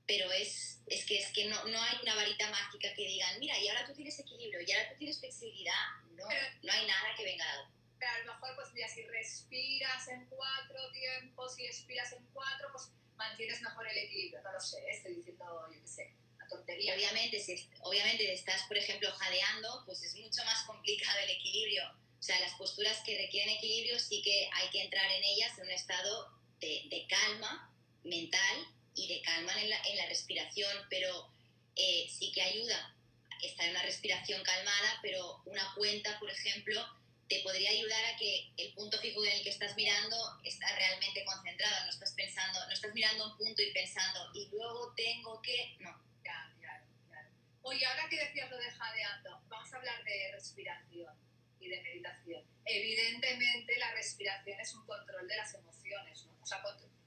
Pero 0.06 0.30
es, 0.32 0.80
es 0.86 1.04
que, 1.04 1.18
es 1.18 1.32
que 1.32 1.46
no, 1.46 1.64
no 1.64 1.82
hay 1.82 1.98
una 2.02 2.14
varita 2.14 2.48
mágica 2.50 2.94
que 2.94 3.06
digan, 3.06 3.40
mira, 3.40 3.58
y 3.58 3.68
ahora 3.68 3.86
tú 3.86 3.92
tienes 3.92 4.18
equilibrio, 4.18 4.60
y 4.60 4.72
ahora 4.72 4.90
tú 4.90 4.98
tienes 4.98 5.18
flexibilidad. 5.18 5.74
No, 6.12 6.24
no 6.62 6.72
hay 6.72 6.86
nada 6.86 7.14
que 7.16 7.24
venga 7.24 7.44
dado. 7.44 7.68
Pero 7.98 8.10
a 8.10 8.18
lo 8.18 8.34
mejor, 8.34 8.54
pues 8.56 8.72
mira, 8.72 8.88
si 8.88 9.02
respiras 9.06 10.08
en 10.08 10.26
cuatro 10.26 10.92
tiempos 10.92 11.58
y 11.58 11.66
expiras 11.66 12.12
en 12.12 12.24
cuatro, 12.32 12.68
pues 12.72 12.90
mantienes 13.16 13.60
mejor 13.62 13.88
el 13.88 13.98
equilibrio. 13.98 14.42
No 14.42 14.52
lo 14.52 14.60
sé, 14.60 14.84
estoy 14.88 15.14
diciendo, 15.16 15.44
yo 15.72 15.80
qué 15.80 15.88
sé, 15.88 16.14
una 16.34 16.46
tontería. 16.48 16.94
obviamente, 16.94 17.40
si, 17.40 17.68
obviamente 17.80 18.32
estás, 18.32 18.62
por 18.68 18.76
ejemplo, 18.76 19.10
jadeando, 19.12 19.82
pues 19.86 20.02
es 20.02 20.14
mucho 20.16 20.44
más 20.44 20.64
complicado 20.66 21.18
el 21.20 21.30
equilibrio. 21.30 21.82
O 22.18 22.22
sea, 22.22 22.38
las 22.40 22.54
posturas 22.54 23.02
que 23.04 23.16
requieren 23.18 23.56
equilibrio 23.56 23.98
sí 23.98 24.22
que 24.22 24.50
hay 24.52 24.70
que 24.70 24.82
entrar 24.82 25.10
en 25.10 25.24
ellas 25.24 25.58
en 25.58 25.64
un 25.64 25.70
estado 25.70 26.30
de, 26.60 26.82
de 26.90 27.06
calma 27.08 27.72
mental 28.04 28.66
y 28.96 29.06
de 29.06 29.22
calma 29.22 29.52
en 29.60 29.70
la, 29.70 29.76
en 29.84 29.96
la 29.96 30.06
respiración, 30.06 30.72
pero 30.90 31.30
eh, 31.76 32.08
sí 32.10 32.32
que 32.32 32.42
ayuda 32.42 32.94
estar 33.42 33.66
en 33.66 33.72
una 33.72 33.82
respiración 33.82 34.42
calmada, 34.42 34.98
pero 35.02 35.42
una 35.44 35.72
cuenta, 35.74 36.18
por 36.18 36.30
ejemplo, 36.30 36.84
te 37.28 37.40
podría 37.40 37.70
ayudar 37.70 38.04
a 38.06 38.16
que 38.16 38.50
el 38.56 38.72
punto 38.72 38.98
fijo 38.98 39.24
en 39.24 39.32
el 39.32 39.42
que 39.42 39.50
estás 39.50 39.76
mirando 39.76 40.16
está 40.42 40.74
realmente 40.74 41.24
concentrado, 41.24 41.84
no 41.84 41.90
estás 41.90 42.12
pensando, 42.12 42.66
no 42.66 42.72
estás 42.72 42.94
mirando 42.94 43.30
un 43.30 43.36
punto 43.36 43.62
y 43.62 43.72
pensando, 43.72 44.30
y 44.34 44.48
luego 44.50 44.94
tengo 44.96 45.40
que... 45.42 45.76
No, 45.80 46.00
Ya, 46.24 46.50
claro, 46.60 46.84
claro. 47.08 47.28
Oye, 47.62 47.84
ahora 47.84 48.08
que 48.08 48.16
decías 48.16 48.50
lo 48.50 48.56
de 48.56 48.70
jadeando, 48.70 49.42
vamos 49.48 49.72
a 49.72 49.76
hablar 49.76 50.02
de 50.04 50.32
respiración 50.32 51.25
y 51.66 51.70
de 51.70 51.82
meditación. 51.82 52.44
Evidentemente, 52.64 53.76
la 53.78 53.92
respiración 53.92 54.60
es 54.60 54.74
un 54.74 54.86
control 54.86 55.26
de 55.28 55.36
las 55.36 55.54
emociones, 55.54 56.24
¿no? 56.24 56.36
O 56.42 56.46
sea, 56.46 56.58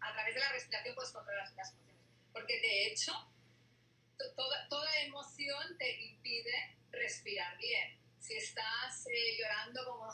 a 0.02 0.14
través 0.14 0.34
de 0.36 0.40
la 0.40 0.52
respiración 0.52 0.96
puedes 0.96 1.12
controlar 1.12 1.44
las 1.56 1.72
emociones. 1.74 1.96
Porque 2.32 2.60
de 2.60 2.88
hecho, 2.88 3.12
to- 4.18 4.34
toda, 4.36 4.68
toda 4.70 5.02
emoción 5.02 5.78
te 5.78 6.02
impide 6.02 6.78
respirar 6.92 7.58
bien. 7.58 7.98
Si 8.20 8.36
estás 8.36 9.08
eh, 9.08 9.38
llorando 9.40 9.86
como 9.86 10.10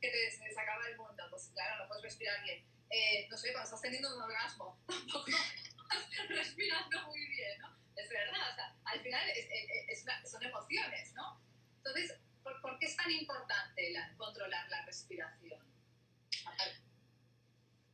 que 0.00 0.08
te, 0.10 0.30
se 0.30 0.38
te 0.38 0.60
acaba 0.60 0.86
el 0.88 0.96
mundo, 0.96 1.22
pues 1.30 1.50
claro, 1.54 1.82
no 1.82 1.88
puedes 1.88 2.04
respirar 2.04 2.42
bien. 2.42 2.64
Eh, 2.90 3.26
no 3.30 3.36
sé, 3.36 3.52
cuando 3.52 3.64
estás 3.64 3.82
teniendo 3.82 4.14
un 4.14 4.22
orgasmo, 4.22 4.78
tampoco 4.86 5.26
estás 5.28 6.28
respirando 6.28 7.06
muy 7.06 7.26
bien, 7.28 7.58
¿no? 7.60 7.74
Es 7.96 8.08
verdad, 8.08 8.52
o 8.52 8.54
sea, 8.54 8.76
al 8.84 9.00
final 9.00 9.28
es, 9.30 9.46
es- 9.50 9.88
es 9.88 10.02
una- 10.04 10.26
son 10.26 10.42
emociones, 10.42 11.12
¿no? 11.14 11.40
Entonces, 11.78 12.14
¿por, 12.44 12.78
qué 12.78 12.86
es 12.86 12.96
tan 12.96 13.10
importante 13.10 13.90
la- 13.90 14.14
controlar 14.16 14.68
la 14.70 14.84
respiración? 14.86 15.60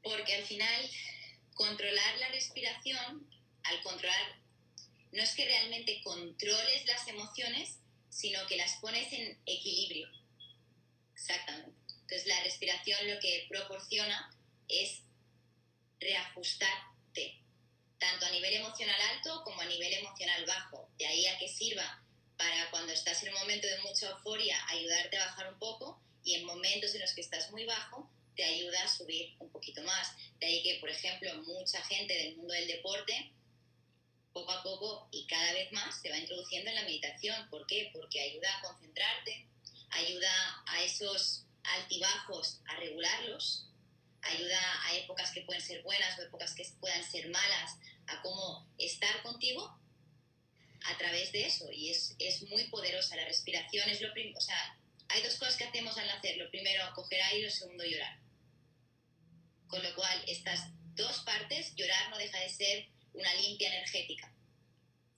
porque 0.03 0.35
al 0.35 0.45
final 0.45 0.91
controlar 1.55 2.19
la 2.19 2.29
respiración, 2.29 3.31
al 3.63 3.83
controlar, 3.83 4.41
no 5.13 5.23
es 5.23 5.35
que 5.35 5.45
realmente 5.45 6.01
controles 6.03 6.87
las 6.87 7.07
emociones, 7.09 7.79
sino 8.09 8.47
que 8.47 8.57
las 8.57 8.77
pones 8.77 9.13
en 9.13 9.39
equilibrio. 9.47 10.09
Exactamente. 11.15 11.79
Entonces 11.93 12.27
la 12.27 12.43
respiración 12.43 12.99
lo 13.09 13.21
que 13.21 13.47
proporciona 13.49 14.35
es 14.69 15.03
reajustarte, 16.01 17.43
tanto 17.99 18.27
a 18.27 18.31
nivel 18.31 18.55
emocional 18.55 19.01
alto 19.15 19.43
como 19.45 19.61
a 19.61 19.67
nivel 19.67 19.93
emocional 19.93 20.45
bajo. 20.47 20.91
De 20.99 21.07
ahí 21.07 21.27
a 21.27 21.39
que 21.39 21.49
sirva 21.49 22.00
para 22.41 22.71
cuando 22.71 22.91
estás 22.91 23.23
en 23.23 23.35
un 23.35 23.41
momento 23.41 23.67
de 23.67 23.83
mucha 23.83 24.09
euforia 24.09 24.57
ayudarte 24.69 25.19
a 25.19 25.27
bajar 25.27 25.53
un 25.53 25.59
poco 25.59 26.01
y 26.25 26.37
en 26.37 26.47
momentos 26.47 26.95
en 26.95 27.03
los 27.03 27.13
que 27.13 27.21
estás 27.21 27.51
muy 27.51 27.67
bajo 27.67 28.11
te 28.35 28.43
ayuda 28.43 28.83
a 28.83 28.89
subir 28.89 29.37
un 29.41 29.51
poquito 29.51 29.83
más. 29.83 30.17
De 30.39 30.47
ahí 30.47 30.63
que, 30.63 30.79
por 30.81 30.89
ejemplo, 30.89 31.31
mucha 31.43 31.85
gente 31.85 32.15
del 32.15 32.37
mundo 32.37 32.55
del 32.55 32.67
deporte, 32.67 33.31
poco 34.33 34.53
a 34.53 34.63
poco 34.63 35.09
y 35.13 35.27
cada 35.27 35.53
vez 35.53 35.71
más, 35.73 36.01
se 36.01 36.09
va 36.09 36.17
introduciendo 36.17 36.71
en 36.71 36.77
la 36.77 36.85
meditación. 36.85 37.47
¿Por 37.51 37.67
qué? 37.67 37.91
Porque 37.93 38.23
ayuda 38.23 38.49
a 38.57 38.63
concentrarte, 38.63 39.47
ayuda 39.91 40.63
a 40.65 40.83
esos 40.83 41.45
altibajos 41.63 42.61
a 42.69 42.77
regularlos, 42.77 43.67
ayuda 44.23 44.87
a 44.87 44.97
épocas 44.97 45.31
que 45.33 45.43
pueden 45.43 45.61
ser 45.61 45.83
buenas 45.83 46.19
o 46.19 46.23
épocas 46.23 46.55
que 46.55 46.65
puedan 46.81 47.05
ser 47.05 47.29
malas, 47.29 47.77
a 48.07 48.23
cómo 48.23 48.67
estar 48.79 49.23
contigo 49.23 49.79
a 50.87 50.97
través 50.99 51.33
de 51.33 51.47
eso. 51.47 51.71
Y 51.73 51.91
es, 51.91 52.15
es 52.19 52.43
muy 52.45 52.65
poderosa. 52.65 53.17
La 53.17 53.25
respiración 53.25 53.89
es 53.89 54.01
lo 54.01 54.13
primero. 54.13 54.39
O 54.39 54.43
sea, 54.43 54.79
hay 55.09 55.23
dos 55.23 55.37
cosas 55.37 55.57
que 55.57 55.65
hacemos 55.65 55.97
al 55.99 56.07
nacer. 56.07 56.37
Lo 56.37 56.51
primero, 56.51 56.85
coger 56.95 57.23
aire 57.23 57.41
y 57.41 57.45
lo 57.45 57.51
segundo, 57.51 57.85
llorar. 57.85 58.19
Con 59.67 59.83
lo 59.83 59.95
cual, 59.95 60.25
estas 60.27 60.71
dos 60.95 61.21
partes, 61.21 61.75
llorar 61.75 62.11
no 62.11 62.19
deja 62.19 62.39
de 62.41 62.49
ser 62.49 62.89
una 63.13 63.33
limpia 63.35 63.69
energética. 63.69 64.33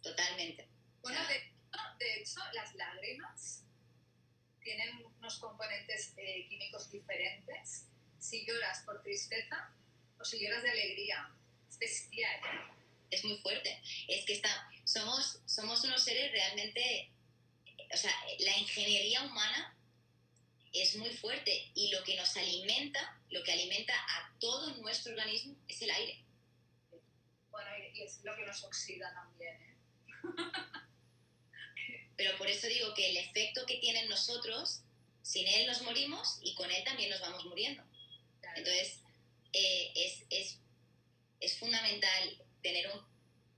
Totalmente. 0.02 0.68
Bueno, 1.00 1.18
de, 1.28 1.52
de 1.98 2.20
hecho, 2.20 2.40
las 2.52 2.74
lágrimas 2.74 3.64
tienen 4.62 5.04
unos 5.18 5.38
componentes 5.38 6.14
eh, 6.16 6.46
químicos 6.48 6.90
diferentes 6.90 7.86
si 8.18 8.46
lloras 8.46 8.82
por 8.84 9.02
tristeza 9.02 9.74
o 10.18 10.24
si 10.24 10.40
lloras 10.40 10.62
de 10.62 10.70
alegría. 10.70 11.28
Es 11.68 11.78
bestial. 11.78 12.40
Es 13.12 13.24
muy 13.24 13.36
fuerte. 13.38 13.80
Es 14.08 14.24
que 14.24 14.32
está, 14.32 14.68
somos, 14.84 15.38
somos 15.46 15.84
unos 15.84 16.02
seres 16.02 16.32
realmente... 16.32 17.12
O 17.92 17.96
sea, 17.96 18.12
la 18.38 18.56
ingeniería 18.56 19.22
humana 19.22 19.76
es 20.72 20.96
muy 20.96 21.10
fuerte 21.10 21.70
y 21.74 21.90
lo 21.90 22.02
que 22.04 22.16
nos 22.16 22.34
alimenta, 22.36 23.20
lo 23.28 23.42
que 23.44 23.52
alimenta 23.52 23.94
a 23.94 24.34
todo 24.40 24.74
nuestro 24.76 25.12
organismo 25.12 25.54
es 25.68 25.82
el 25.82 25.90
aire. 25.90 26.24
Bueno, 27.50 27.70
y, 27.94 28.00
es 28.02 28.24
lo 28.24 28.34
que 28.34 28.46
nos 28.46 28.64
oxida 28.64 29.12
también. 29.12 29.54
¿eh? 29.60 29.76
Pero 32.16 32.38
por 32.38 32.48
eso 32.48 32.66
digo 32.66 32.94
que 32.94 33.10
el 33.10 33.18
efecto 33.18 33.66
que 33.66 33.76
tiene 33.76 34.00
en 34.00 34.08
nosotros, 34.08 34.80
sin 35.22 35.46
él 35.46 35.66
nos 35.66 35.82
morimos 35.82 36.38
y 36.42 36.54
con 36.54 36.70
él 36.70 36.82
también 36.84 37.10
nos 37.10 37.20
vamos 37.20 37.44
muriendo. 37.44 37.84
Claro. 38.40 38.58
Entonces, 38.58 39.00
eh, 39.52 39.92
es, 39.94 40.24
es, 40.30 40.58
es 41.40 41.58
fundamental 41.58 42.42
tener 42.62 42.90
un, 42.90 43.04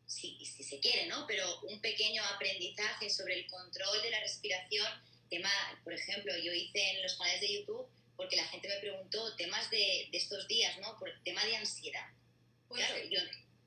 si, 0.07 0.44
si 0.44 0.62
se 0.62 0.80
quiere, 0.80 1.07
¿no? 1.07 1.26
Pero 1.26 1.61
un 1.62 1.80
pequeño 1.80 2.22
aprendizaje 2.24 3.11
sobre 3.11 3.34
el 3.34 3.46
control 3.46 4.02
de 4.02 4.11
la 4.11 4.20
respiración. 4.20 4.86
Tema, 5.30 5.50
por 5.82 5.92
ejemplo, 5.92 6.36
yo 6.36 6.52
hice 6.52 6.90
en 6.90 7.02
los 7.02 7.16
canales 7.16 7.40
de 7.40 7.55
YouTube, 7.55 7.88
porque 8.16 8.36
la 8.36 8.44
gente 8.46 8.68
me 8.68 8.78
preguntó 8.78 9.34
temas 9.36 9.70
de, 9.70 10.09
de 10.11 10.18
estos 10.18 10.46
días, 10.46 10.78
¿no? 10.80 10.98
Por 10.98 11.11
tema 11.24 11.44
de 11.44 11.57
ansiedad. 11.57 12.07
Pues 12.68 12.84
Claro, 12.84 13.05
yo, 13.05 13.20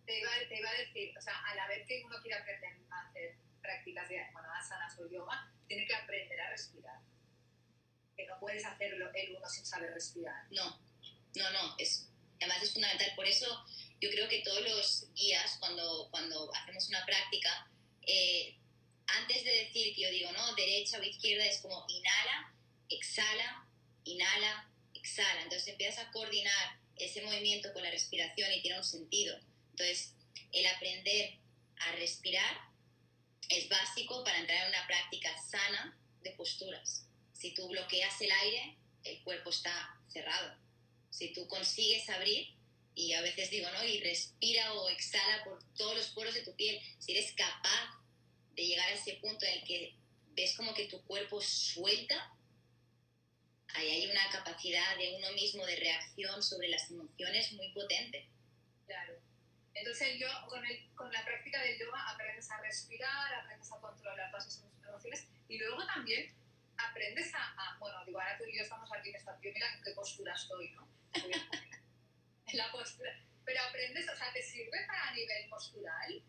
te, 0.06 0.20
iba, 0.20 0.30
te 0.48 0.58
iba 0.58 0.70
a 0.70 0.74
decir, 0.74 1.18
o 1.18 1.22
sea, 1.22 1.38
a 1.46 1.56
la 1.56 1.68
vez 1.68 1.86
que 1.88 2.04
uno 2.06 2.16
quiere 2.22 2.40
aprender 2.40 2.72
a 2.90 3.08
hacer 3.10 3.36
prácticas 3.62 4.08
de 4.10 4.26
bueno, 4.32 4.48
asanas 4.54 4.98
o 5.00 5.10
yoga, 5.10 5.52
tiene 5.68 5.86
que 5.86 5.96
aprender 5.96 6.40
a 6.40 6.50
respirar. 6.50 7.00
Que 8.16 8.26
no 8.26 8.40
puedes 8.40 8.66
hacerlo 8.66 9.12
el 9.14 9.36
uno 9.36 9.48
sin 9.50 9.66
saber 9.66 9.94
respirar. 9.94 10.46
No, 10.52 10.80
no, 11.36 11.52
no. 11.52 11.76
Es, 11.78 12.10
además 12.40 12.64
es 12.64 12.74
fundamental. 12.74 13.12
Por 13.16 13.28
eso 13.28 13.66
yo 14.00 14.10
creo 14.12 14.28
que 14.30 14.42
todos 14.42 14.62
los 14.62 15.06
guías, 15.16 15.58
cuando, 15.60 16.08
cuando 16.12 16.52
hacemos 16.56 16.88
una 16.90 17.06
práctica, 17.06 17.70
eh, 18.06 18.56
antes 19.08 19.44
de 19.44 19.52
decir 19.52 19.96
que 19.96 20.02
yo 20.02 20.12
digo, 20.12 20.32
no, 20.32 20.56
derecha 20.56 21.00
o 21.00 21.04
izquierda, 21.04 21.46
es 21.46 21.60
como 21.60 21.86
inhala, 21.88 22.54
exhala, 22.90 23.68
inhala, 24.04 24.70
exhala. 24.94 25.42
Entonces 25.44 25.70
empiezas 25.70 26.06
a 26.06 26.12
coordinar 26.12 26.80
ese 26.98 27.22
movimiento 27.22 27.72
con 27.74 27.84
la 27.84 27.92
respiración 27.92 28.52
y 28.54 28.62
tiene 28.62 28.78
un 28.78 28.84
sentido. 28.84 29.38
Entonces, 29.72 30.14
el 30.52 30.66
aprender 30.68 31.38
a 31.80 31.92
respirar 31.94 32.58
es 33.50 33.70
básico 33.70 34.24
para 34.24 34.40
entrar 34.40 34.64
en 34.64 34.70
una 34.70 34.88
práctica 34.88 35.30
sana 35.42 35.98
de 36.22 36.32
posturas. 36.32 37.06
Si 37.34 37.54
tú 37.54 37.68
bloqueas 37.68 38.20
el 38.22 38.32
aire, 38.32 38.78
el 39.04 39.22
cuerpo 39.24 39.50
está 39.50 40.00
cerrado. 40.10 40.58
Si 41.10 41.34
tú 41.34 41.48
consigues 41.48 42.10
abrir, 42.10 42.57
y 42.98 43.14
a 43.14 43.22
veces 43.22 43.52
digo, 43.52 43.70
¿no? 43.70 43.84
Y 43.84 44.02
respira 44.02 44.74
o 44.74 44.90
exhala 44.90 45.44
por 45.44 45.64
todos 45.76 45.96
los 45.96 46.08
poros 46.10 46.34
de 46.34 46.42
tu 46.42 46.56
piel, 46.56 46.82
si 46.98 47.12
eres 47.12 47.32
capaz 47.34 48.02
de 48.56 48.66
llegar 48.66 48.90
a 48.90 48.94
ese 48.94 49.14
punto 49.22 49.46
en 49.46 49.54
el 49.60 49.64
que 49.66 49.96
ves 50.36 50.58
como 50.58 50.74
que 50.74 50.88
tu 50.88 51.04
cuerpo 51.04 51.40
suelta, 51.40 52.34
ahí 53.76 53.88
hay 53.88 54.08
una 54.10 54.28
capacidad 54.32 54.98
de 54.98 55.16
uno 55.16 55.32
mismo 55.34 55.64
de 55.68 55.76
reacción 55.76 56.42
sobre 56.42 56.70
las 56.70 56.90
emociones 56.90 57.52
muy 57.52 57.72
potente. 57.72 58.28
Claro. 58.88 59.14
Entonces 59.76 60.18
yo 60.20 60.28
con, 60.50 60.66
el, 60.66 60.90
con 60.96 61.12
la 61.12 61.24
práctica 61.24 61.62
del 61.62 61.78
yoga 61.78 62.10
aprendes 62.10 62.50
a 62.50 62.60
respirar, 62.62 63.32
aprendes 63.36 63.72
a 63.72 63.80
controlar 63.80 64.32
todas 64.32 64.48
esas 64.48 64.64
emociones 64.88 65.28
y 65.48 65.60
luego 65.60 65.86
también 65.86 66.34
aprendes 66.78 67.32
a, 67.36 67.78
bueno, 67.80 68.04
digo, 68.08 68.20
ahora 68.20 68.40
tú 68.40 68.46
y 68.46 68.58
yo 68.58 68.64
estamos 68.64 68.90
aquí 68.92 69.10
en 69.10 69.18
esta, 69.18 69.40
yo 69.40 69.52
mira 69.54 69.68
qué 69.86 69.92
postura 69.92 70.34
estoy, 70.34 70.72
¿no? 70.72 70.90
La 72.54 72.72
postura. 72.72 73.12
Pero 73.46 73.62
aprendes, 73.62 74.10
o 74.10 74.16
sea, 74.16 74.32
te 74.34 74.42
sirve 74.42 74.86
para 74.88 75.10
a 75.10 75.14
nivel 75.14 75.50
postural. 75.50 76.24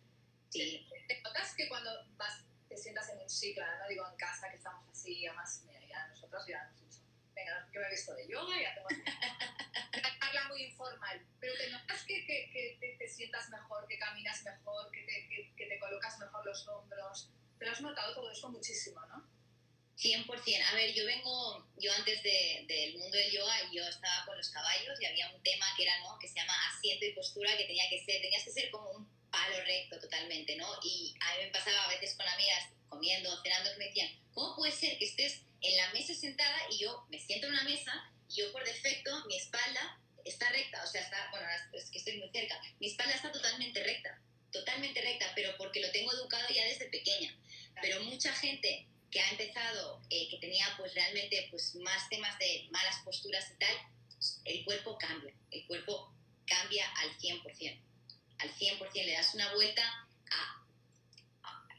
Sí. 0.50 0.88
Te 1.06 1.20
notas 1.22 1.54
que 1.54 1.68
cuando 1.68 1.90
vas, 2.16 2.44
te 2.68 2.76
sientas 2.76 3.08
en 3.10 3.18
un 3.18 3.28
ciclo, 3.28 3.64
no 3.78 3.88
digo 3.88 4.06
en 4.08 4.16
casa 4.16 4.48
que 4.50 4.56
estamos 4.56 4.88
así, 4.88 5.26
además, 5.26 5.62
mira, 5.66 5.80
ya 5.86 6.06
nosotros 6.08 6.46
ya 6.46 6.62
hemos 6.62 7.02
venga, 7.34 7.68
yo 7.72 7.80
me 7.80 7.86
he 7.86 7.90
visto 7.90 8.14
de 8.14 8.26
yoga 8.26 8.60
y 8.60 8.64
hacemos 8.64 8.92
una 8.92 10.18
charla 10.18 10.48
muy 10.48 10.62
informal, 10.64 11.26
pero 11.38 11.54
te 11.56 11.70
notas 11.70 12.04
que, 12.04 12.26
que, 12.26 12.50
que 12.80 12.96
te, 12.98 13.08
sientas 13.08 13.48
mejor, 13.50 13.86
que 13.86 13.98
caminas 13.98 14.42
mejor, 14.44 14.90
que 14.90 15.02
te, 15.02 15.54
que 15.56 15.66
te 15.66 15.78
colocas 15.78 16.18
mejor 16.18 16.44
los 16.44 16.66
hombros. 16.68 17.30
Te 17.58 17.66
lo 17.66 17.72
has 17.72 17.80
notado 17.80 18.14
todo 18.14 18.30
eso 18.30 18.48
muchísimo, 18.50 19.00
¿no? 19.06 19.37
100%. 19.98 20.62
A 20.62 20.74
ver, 20.74 20.94
yo 20.94 21.04
vengo, 21.04 21.66
yo 21.76 21.92
antes 21.92 22.22
de, 22.22 22.64
del 22.68 22.98
mundo 22.98 23.16
del 23.16 23.32
yoga, 23.32 23.54
yo 23.72 23.86
estaba 23.86 24.24
con 24.26 24.36
los 24.36 24.48
caballos 24.50 25.00
y 25.00 25.06
había 25.06 25.28
un 25.34 25.42
tema 25.42 25.66
que 25.76 25.82
era, 25.82 25.98
¿no? 26.00 26.18
Que 26.18 26.28
se 26.28 26.34
llama 26.34 26.54
asiento 26.72 27.04
y 27.04 27.12
postura, 27.12 27.56
que 27.56 27.64
tenía 27.64 27.88
que 27.90 28.04
ser, 28.04 28.20
tenías 28.22 28.44
que 28.44 28.52
ser 28.52 28.70
como 28.70 28.90
un 28.90 29.08
palo 29.30 29.60
recto 29.64 29.98
totalmente, 29.98 30.56
¿no? 30.56 30.68
Y 30.84 31.14
a 31.20 31.38
mí 31.38 31.44
me 31.46 31.50
pasaba 31.50 31.84
a 31.84 31.88
veces 31.88 32.14
con 32.14 32.26
amigas 32.28 32.70
comiendo, 32.88 33.42
cenando, 33.42 33.72
que 33.72 33.78
me 33.78 33.84
decían, 33.86 34.08
¿cómo 34.32 34.54
puede 34.56 34.72
ser 34.72 34.98
que 34.98 35.04
estés 35.04 35.42
en 35.60 35.76
la 35.76 35.92
mesa 35.92 36.14
sentada 36.14 36.58
y 36.70 36.78
yo 36.78 37.04
me 37.10 37.18
siento 37.18 37.46
en 37.48 37.54
una 37.54 37.64
mesa 37.64 37.92
y 38.28 38.36
yo 38.36 38.52
por 38.52 38.64
defecto, 38.64 39.24
mi 39.26 39.36
espalda 39.36 40.00
está 40.24 40.48
recta, 40.50 40.82
o 40.84 40.86
sea, 40.86 41.02
está, 41.02 41.28
bueno, 41.30 41.46
es 41.72 41.90
que 41.90 41.98
estoy 41.98 42.18
muy 42.18 42.30
cerca, 42.30 42.60
mi 42.78 42.86
espalda 42.88 43.14
está 43.14 43.32
totalmente 43.32 43.82
recta, 43.82 44.20
totalmente 44.52 45.00
recta, 45.00 45.32
pero 45.34 45.56
porque 45.56 45.80
lo 45.80 45.90
tengo 45.90 46.12
educado 46.12 46.46
ya 46.54 46.64
desde 46.64 46.86
pequeña. 46.86 47.34
Pero 47.80 48.02
mucha 48.04 48.32
gente 48.34 48.86
que 49.10 49.20
ha 49.20 49.30
empezado, 49.30 50.02
eh, 50.10 50.28
que 50.30 50.38
tenía 50.38 50.66
pues 50.76 50.94
realmente 50.94 51.48
pues 51.50 51.74
más 51.76 52.08
temas 52.08 52.38
de 52.38 52.68
malas 52.70 52.96
posturas 53.04 53.50
y 53.50 53.58
tal, 53.58 53.76
el 54.44 54.64
cuerpo 54.64 54.98
cambia, 54.98 55.32
el 55.50 55.66
cuerpo 55.66 56.12
cambia 56.46 56.86
al 56.96 57.16
100%, 57.18 57.80
al 58.38 58.54
100%, 58.54 58.92
le 59.04 59.12
das 59.12 59.34
una 59.34 59.54
vuelta 59.54 60.08
a, 60.30 60.66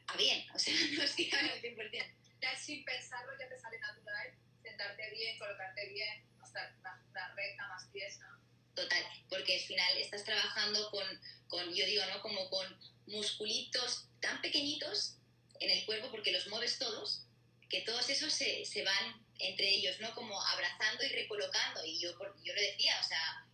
a, 0.06 0.16
bien, 0.16 0.44
o 0.54 0.58
sea, 0.58 0.74
no 0.96 1.02
es 1.02 1.14
que 1.14 1.30
al 1.32 1.62
100%. 1.62 2.16
Ya 2.40 2.58
sin 2.58 2.84
pensarlo 2.84 3.32
ya 3.38 3.48
te 3.48 3.58
sale 3.60 3.78
natural, 3.78 4.34
sentarte 4.62 5.10
bien, 5.10 5.38
colocarte 5.38 5.88
bien, 5.90 6.24
estar 6.42 6.74
una, 6.80 7.34
recta, 7.34 7.68
más 7.68 7.90
tiesa. 7.92 8.26
Total, 8.74 9.04
porque 9.28 9.56
al 9.56 9.60
final 9.60 9.98
estás 9.98 10.24
trabajando 10.24 10.90
con, 10.90 11.04
con, 11.48 11.74
yo 11.74 11.84
digo, 11.84 12.02
¿no? 12.06 12.22
Como 12.22 12.48
con 12.48 12.80
musculitos 13.06 14.08
tan 14.20 14.40
pequeñitos 14.40 15.19
en 15.60 15.70
el 15.70 15.84
cuerpo 15.84 16.10
porque 16.10 16.32
los 16.32 16.48
mueves 16.48 16.78
todos, 16.78 17.24
que 17.68 17.82
todos 17.82 18.08
esos 18.10 18.32
se, 18.32 18.64
se 18.64 18.82
van 18.82 19.24
entre 19.38 19.68
ellos, 19.68 20.00
¿no? 20.00 20.14
Como 20.14 20.40
abrazando 20.42 21.04
y 21.04 21.08
recolocando. 21.08 21.84
Y 21.84 21.98
yo, 21.98 22.10
yo 22.42 22.54
lo 22.54 22.60
decía, 22.60 22.98
o 23.00 23.06
sea, 23.06 23.46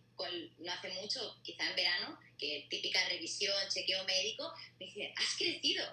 no 0.57 0.71
hace 0.71 0.89
mucho, 0.89 1.39
quizá 1.43 1.69
en 1.69 1.75
verano, 1.75 2.19
que 2.37 2.67
típica 2.69 3.07
revisión, 3.07 3.55
chequeo 3.69 4.03
médico, 4.05 4.51
me 4.79 4.87
dice, 4.87 5.13
has 5.15 5.35
crecido. 5.37 5.85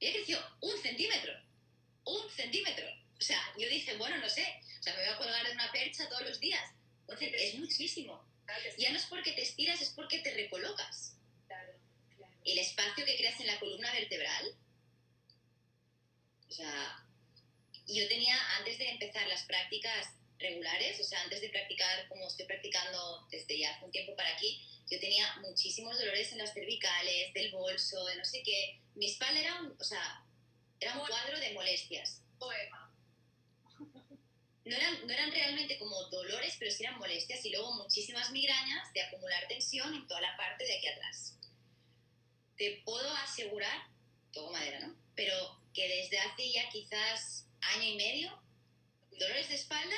Y 0.00 0.06
he 0.06 0.12
crecido 0.12 0.40
un 0.60 0.76
centímetro, 0.82 1.32
un 2.04 2.30
centímetro. 2.30 2.86
O 3.18 3.22
sea, 3.22 3.40
yo 3.58 3.68
dije, 3.68 3.96
bueno, 3.96 4.16
no 4.18 4.28
sé, 4.28 4.60
o 4.80 4.82
sea, 4.82 4.94
me 4.94 5.04
voy 5.04 5.14
a 5.14 5.18
colgar 5.18 5.46
de 5.46 5.52
una 5.52 5.70
percha 5.72 6.08
todos 6.08 6.22
los 6.22 6.40
días. 6.40 6.62
es 7.08 7.54
muchísimo. 7.54 8.28
Ya 8.78 8.90
no 8.90 8.98
es 8.98 9.06
porque 9.06 9.32
te 9.32 9.42
estiras, 9.42 9.80
es 9.80 9.90
porque 9.90 10.18
te 10.18 10.34
recolocas. 10.34 11.16
El 12.44 12.58
espacio 12.58 13.06
que 13.06 13.16
creas 13.16 13.40
en 13.40 13.46
la 13.46 13.58
columna 13.58 13.90
vertebral 13.92 14.54
o 16.48 16.52
sea, 16.52 17.04
yo 17.86 18.08
tenía, 18.08 18.36
antes 18.58 18.78
de 18.78 18.88
empezar 18.90 19.26
las 19.28 19.44
prácticas 19.44 20.08
regulares, 20.38 21.00
o 21.00 21.04
sea, 21.04 21.20
antes 21.22 21.40
de 21.40 21.50
practicar 21.50 22.08
como 22.08 22.26
estoy 22.26 22.46
practicando 22.46 23.26
desde 23.30 23.58
ya 23.58 23.74
hace 23.74 23.84
un 23.84 23.90
tiempo 23.90 24.16
para 24.16 24.34
aquí, 24.34 24.60
yo 24.90 25.00
tenía 25.00 25.36
muchísimos 25.40 25.98
dolores 25.98 26.32
en 26.32 26.38
las 26.38 26.52
cervicales, 26.52 27.32
del 27.32 27.50
bolso, 27.52 28.04
de 28.06 28.16
no 28.16 28.24
sé 28.24 28.42
qué. 28.42 28.80
Mi 28.94 29.06
espalda 29.06 29.40
era 29.40 29.60
un, 29.60 29.76
o 29.78 29.84
sea, 29.84 30.24
era 30.80 30.94
un 30.94 31.06
cuadro 31.06 31.38
de 31.38 31.52
molestias. 31.52 32.22
Poema. 32.38 32.92
No 34.64 34.74
eran, 34.74 35.06
no 35.06 35.12
eran 35.12 35.30
realmente 35.30 35.78
como 35.78 36.04
dolores, 36.04 36.56
pero 36.58 36.70
sí 36.70 36.84
eran 36.84 36.98
molestias 36.98 37.44
y 37.44 37.50
luego 37.50 37.74
muchísimas 37.74 38.30
migrañas 38.30 38.92
de 38.94 39.02
acumular 39.02 39.46
tensión 39.46 39.94
en 39.94 40.06
toda 40.06 40.22
la 40.22 40.36
parte 40.36 40.64
de 40.64 40.76
aquí 40.76 40.88
atrás. 40.88 41.38
Te 42.56 42.82
puedo 42.84 43.10
asegurar, 43.16 43.88
todo 44.32 44.50
madera, 44.52 44.80
¿no? 44.80 44.96
Pero 45.14 45.63
que 45.74 45.88
desde 45.88 46.18
hace 46.20 46.52
ya 46.52 46.68
quizás 46.70 47.46
año 47.60 47.82
y 47.82 47.96
medio, 47.96 48.42
dolores 49.10 49.48
de 49.48 49.56
espalda, 49.56 49.96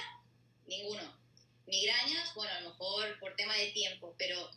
ninguno. 0.67 1.21
Migrañas, 1.67 2.35
bueno, 2.35 2.53
a 2.53 2.61
lo 2.61 2.71
mejor 2.71 3.19
por 3.21 3.37
tema 3.37 3.55
de 3.57 3.73
tiempo, 3.73 4.15
pero 4.19 4.51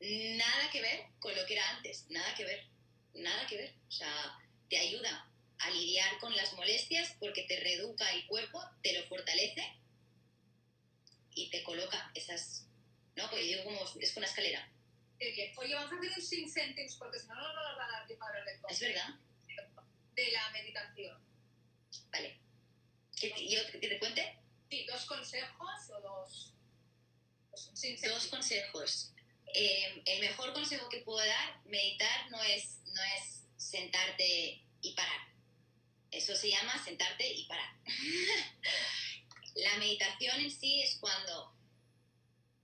nada 0.00 0.70
que 0.70 0.80
ver 0.80 1.06
con 1.20 1.34
lo 1.36 1.46
que 1.46 1.54
era 1.54 1.68
antes, 1.70 2.06
nada 2.10 2.34
que 2.34 2.44
ver, 2.44 2.66
nada 3.14 3.46
que 3.46 3.56
ver. 3.56 3.74
O 3.88 3.92
sea, 3.92 4.38
te 4.68 4.78
ayuda 4.78 5.30
a 5.58 5.70
lidiar 5.70 6.18
con 6.18 6.34
las 6.34 6.52
molestias 6.54 7.14
porque 7.20 7.44
te 7.44 7.60
reeduca 7.60 8.10
el 8.12 8.26
cuerpo, 8.26 8.60
te 8.82 8.98
lo 8.98 9.06
fortalece 9.06 9.62
y 11.34 11.48
te 11.50 11.62
coloca 11.62 12.10
esas, 12.14 12.66
¿no? 13.14 13.28
Porque 13.28 13.44
digo 13.44 13.64
como 13.64 13.80
es 14.00 14.16
una 14.16 14.26
escalera. 14.26 14.68
Oye, 15.20 15.74
vamos 15.74 15.92
a 15.92 16.18
hacer 16.18 16.42
un 16.42 16.98
porque 16.98 17.20
si 17.20 17.28
no, 17.28 17.34
no 17.34 17.42
nos 17.42 17.78
va 17.78 17.84
a 17.84 17.90
dar 17.92 18.06
tiempo 18.08 18.26
de 18.26 18.72
Es 18.74 18.80
verdad 18.80 19.20
de 20.14 20.30
la 20.32 20.50
meditación. 20.50 21.18
Vale. 22.10 22.38
¿Yo 23.20 23.66
te, 23.70 23.78
te 23.78 23.98
cuente? 23.98 24.38
Sí, 24.70 24.86
dos 24.90 25.04
consejos 25.06 25.90
o 25.90 26.00
dos... 26.00 26.48
Dos 28.02 28.26
consejos. 28.28 29.12
Eh, 29.54 30.02
el 30.06 30.20
mejor 30.20 30.52
consejo 30.52 30.88
que 30.88 31.00
puedo 31.00 31.24
dar, 31.24 31.60
meditar 31.66 32.30
no 32.30 32.42
es, 32.42 32.80
no 32.86 33.02
es 33.16 33.44
sentarte 33.56 34.64
y 34.80 34.94
parar. 34.94 35.20
Eso 36.10 36.34
se 36.36 36.50
llama 36.50 36.82
sentarte 36.84 37.26
y 37.26 37.44
parar. 37.46 37.74
la 39.54 39.76
meditación 39.76 40.40
en 40.40 40.50
sí 40.50 40.82
es 40.82 40.96
cuando 40.98 41.54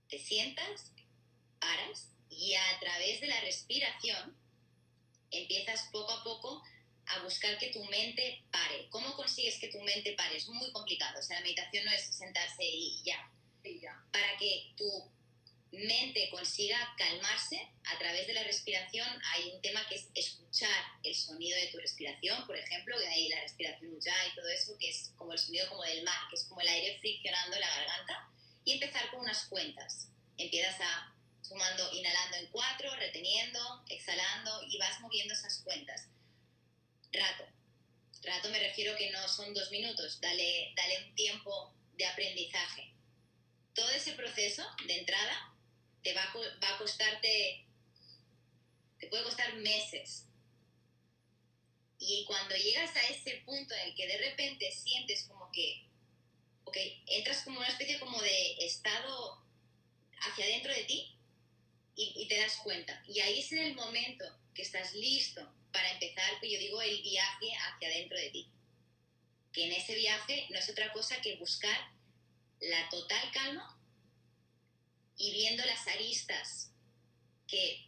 te 0.07 0.17
sientas, 0.17 0.91
paras 1.59 2.11
y 2.29 2.55
a 2.55 2.79
través 2.79 3.21
de 3.21 3.27
la 3.27 3.39
respiración 3.41 4.37
empiezas 5.31 5.89
poco 5.91 6.11
a 6.11 6.23
poco 6.23 6.63
a 7.09 7.23
buscar 7.23 7.57
que 7.57 7.71
tu 7.71 7.83
mente 7.85 8.43
pare. 8.51 8.87
¿Cómo 8.89 9.15
consigues 9.15 9.57
que 9.59 9.69
tu 9.69 9.81
mente 9.81 10.13
pare? 10.13 10.37
Es 10.37 10.47
muy 10.47 10.71
complicado. 10.71 11.19
O 11.19 11.21
sea, 11.21 11.37
la 11.37 11.43
meditación 11.43 11.85
no 11.85 11.91
es 11.91 12.03
sentarse 12.15 12.63
y 12.63 13.01
ya. 13.03 13.31
ya. 13.63 14.03
Para 14.11 14.37
que 14.37 14.73
tu 14.77 15.11
mente 15.71 16.29
consiga 16.29 16.77
calmarse 16.97 17.67
a 17.85 17.97
través 17.97 18.27
de 18.27 18.33
la 18.33 18.43
respiración, 18.43 19.07
hay 19.33 19.51
un 19.51 19.61
tema 19.61 19.87
que 19.87 19.95
es 19.95 20.07
escuchar 20.13 20.83
el 21.03 21.15
sonido 21.15 21.57
de 21.59 21.67
tu 21.67 21.77
respiración, 21.77 22.45
por 22.45 22.57
ejemplo, 22.57 22.97
que 22.97 23.07
hay 23.07 23.29
la 23.29 23.41
respiración 23.41 23.93
ujjayi 23.93 24.31
y 24.31 24.35
todo 24.35 24.47
eso, 24.47 24.77
que 24.79 24.89
es 24.89 25.11
como 25.15 25.33
el 25.33 25.39
sonido 25.39 25.67
como 25.69 25.83
del 25.83 26.03
mar, 26.03 26.27
que 26.29 26.35
es 26.35 26.43
como 26.45 26.61
el 26.61 26.67
aire 26.67 26.99
friccionando 26.99 27.59
la 27.59 27.69
garganta, 27.69 28.29
y 28.65 28.73
empezar 28.73 29.09
con 29.11 29.21
unas 29.21 29.45
cuentas. 29.45 30.09
Empiezas 30.37 30.79
a 30.81 31.15
sumando, 31.41 31.91
inhalando 31.93 32.37
en 32.37 32.47
cuatro, 32.47 32.95
reteniendo, 32.95 33.83
exhalando 33.89 34.63
y 34.67 34.77
vas 34.77 34.99
moviendo 35.01 35.33
esas 35.33 35.61
cuentas 35.63 36.07
rato. 37.11 37.45
Rato 38.23 38.49
me 38.49 38.59
refiero 38.59 38.95
que 38.97 39.11
no 39.11 39.27
son 39.27 39.53
dos 39.53 39.71
minutos, 39.71 40.19
dale, 40.19 40.73
dale 40.75 41.05
un 41.05 41.15
tiempo 41.15 41.73
de 41.93 42.05
aprendizaje. 42.05 42.93
Todo 43.73 43.89
ese 43.91 44.13
proceso 44.13 44.65
de 44.85 44.99
entrada 44.99 45.55
te 46.03 46.13
va 46.13 46.23
a, 46.23 46.33
va 46.33 46.75
a 46.75 46.77
costarte, 46.77 47.65
te 48.99 49.07
puede 49.07 49.23
costar 49.23 49.55
meses. 49.55 50.25
Y 51.97 52.25
cuando 52.25 52.55
llegas 52.55 52.95
a 52.95 53.07
ese 53.07 53.41
punto 53.45 53.73
en 53.73 53.89
el 53.89 53.95
que 53.95 54.07
de 54.07 54.17
repente 54.17 54.71
sientes 54.71 55.23
como 55.23 55.51
que, 55.51 55.85
ok, 56.65 56.77
entras 57.07 57.43
como 57.43 57.59
una 57.59 57.67
especie 57.67 57.99
como 57.99 58.21
de 58.21 58.57
estado 58.59 59.43
hacia 60.21 60.45
dentro 60.45 60.73
de 60.73 60.83
ti 60.83 61.17
y, 61.95 62.13
y 62.15 62.27
te 62.27 62.37
das 62.37 62.57
cuenta. 62.63 63.01
Y 63.07 63.19
ahí 63.19 63.39
es 63.39 63.51
en 63.51 63.59
el 63.59 63.75
momento 63.75 64.25
que 64.53 64.61
estás 64.61 64.93
listo 64.93 65.58
para 65.71 65.91
empezar, 65.91 66.31
pues 66.39 66.51
yo 66.51 66.59
digo, 66.59 66.81
el 66.81 67.01
viaje 67.01 67.51
hacia 67.55 67.89
dentro 67.89 68.17
de 68.17 68.29
ti. 68.29 68.51
Que 69.53 69.65
en 69.65 69.71
ese 69.73 69.95
viaje 69.95 70.47
no 70.49 70.59
es 70.59 70.69
otra 70.69 70.91
cosa 70.91 71.21
que 71.21 71.35
buscar 71.37 71.77
la 72.59 72.89
total 72.89 73.31
calma 73.31 73.77
y 75.17 75.31
viendo 75.31 75.65
las 75.65 75.87
aristas 75.87 76.71
que 77.47 77.85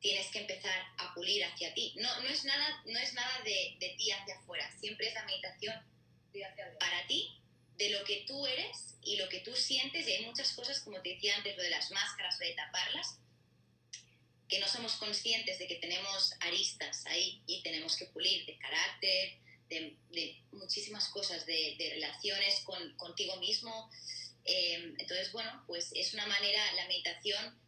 tienes 0.00 0.30
que 0.30 0.40
empezar 0.40 0.80
a 0.98 1.14
pulir 1.14 1.44
hacia 1.44 1.74
ti. 1.74 1.94
No, 1.96 2.20
no 2.20 2.28
es 2.28 2.44
nada, 2.44 2.82
no 2.86 2.98
es 2.98 3.12
nada 3.14 3.42
de, 3.44 3.76
de 3.80 3.94
ti 3.98 4.10
hacia 4.12 4.36
afuera, 4.36 4.70
siempre 4.78 5.08
es 5.08 5.14
la 5.14 5.24
meditación 5.24 5.74
para 6.78 7.06
ti, 7.06 7.40
de 7.76 7.90
lo 7.90 8.04
que 8.04 8.24
tú 8.26 8.46
eres 8.46 8.96
y 9.02 9.16
lo 9.16 9.28
que 9.28 9.40
tú 9.40 9.54
sientes. 9.54 10.06
Y 10.06 10.12
hay 10.12 10.26
muchas 10.26 10.52
cosas, 10.52 10.80
como 10.80 11.00
te 11.02 11.10
decía 11.10 11.36
antes, 11.36 11.56
lo 11.56 11.62
de 11.62 11.70
las 11.70 11.90
máscaras 11.90 12.36
o 12.36 12.44
de 12.44 12.52
taparlas, 12.52 13.18
que 14.48 14.60
no 14.60 14.68
somos 14.68 14.94
conscientes 14.94 15.58
de 15.58 15.66
que 15.66 15.76
tenemos 15.76 16.32
aristas 16.40 17.04
ahí 17.06 17.42
y 17.46 17.62
tenemos 17.62 17.96
que 17.96 18.06
pulir 18.06 18.46
de 18.46 18.58
carácter, 18.58 19.38
de, 19.68 19.96
de 20.10 20.42
muchísimas 20.52 21.08
cosas, 21.08 21.44
de, 21.46 21.74
de 21.78 21.90
relaciones 21.90 22.60
con, 22.60 22.96
contigo 22.96 23.36
mismo. 23.36 23.90
Eh, 24.44 24.94
entonces, 24.98 25.32
bueno, 25.32 25.64
pues 25.66 25.90
es 25.94 26.14
una 26.14 26.26
manera, 26.26 26.72
la 26.74 26.86
meditación 26.86 27.60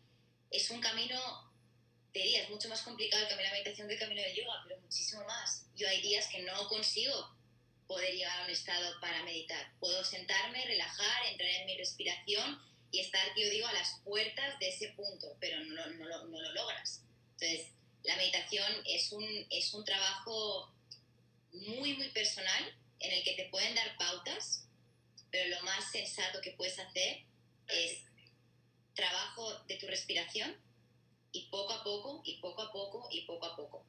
es 0.50 0.70
un 0.70 0.80
camino, 0.80 1.20
te 2.12 2.20
diría, 2.20 2.44
es 2.44 2.50
mucho 2.50 2.68
más 2.68 2.82
complicado 2.82 3.22
el 3.22 3.28
camino 3.28 3.48
de 3.48 3.48
la 3.48 3.54
meditación 3.54 3.88
que 3.88 3.94
el 3.94 4.00
camino 4.00 4.22
del 4.22 4.36
yoga, 4.36 4.62
pero 4.66 4.80
muchísimo 4.80 5.24
más. 5.24 5.66
Yo 5.74 5.88
hay 5.88 6.00
días 6.00 6.28
que 6.28 6.42
no 6.42 6.68
consigo 6.68 7.36
poder 7.88 8.14
llegar 8.14 8.40
a 8.40 8.44
un 8.44 8.50
estado 8.50 9.00
para 9.00 9.24
meditar. 9.24 9.72
Puedo 9.80 10.04
sentarme, 10.04 10.64
relajar, 10.64 11.26
entrar 11.26 11.48
en 11.48 11.66
mi 11.66 11.76
respiración 11.76 12.67
y 12.90 13.00
estar, 13.00 13.26
yo 13.36 13.48
digo, 13.50 13.66
a 13.66 13.72
las 13.72 14.00
puertas 14.04 14.58
de 14.58 14.68
ese 14.68 14.88
punto, 14.90 15.36
pero 15.40 15.62
no, 15.64 15.86
no, 15.86 16.24
no 16.26 16.40
lo 16.40 16.52
logras. 16.52 17.02
Entonces, 17.32 17.68
la 18.04 18.16
meditación 18.16 18.72
es 18.86 19.12
un, 19.12 19.24
es 19.50 19.74
un 19.74 19.84
trabajo 19.84 20.72
muy, 21.52 21.94
muy 21.94 22.08
personal 22.10 22.74
en 23.00 23.12
el 23.12 23.22
que 23.22 23.34
te 23.34 23.48
pueden 23.50 23.74
dar 23.74 23.96
pautas, 23.96 24.66
pero 25.30 25.48
lo 25.56 25.62
más 25.62 25.90
sensato 25.90 26.40
que 26.40 26.52
puedes 26.52 26.78
hacer 26.78 27.24
es 27.68 28.02
trabajo 28.94 29.62
de 29.64 29.76
tu 29.76 29.86
respiración 29.86 30.56
y 31.32 31.48
poco 31.50 31.72
a 31.72 31.84
poco, 31.84 32.22
y 32.24 32.40
poco 32.40 32.62
a 32.62 32.72
poco, 32.72 33.08
y 33.10 33.20
poco 33.26 33.46
a 33.46 33.56
poco. 33.56 33.86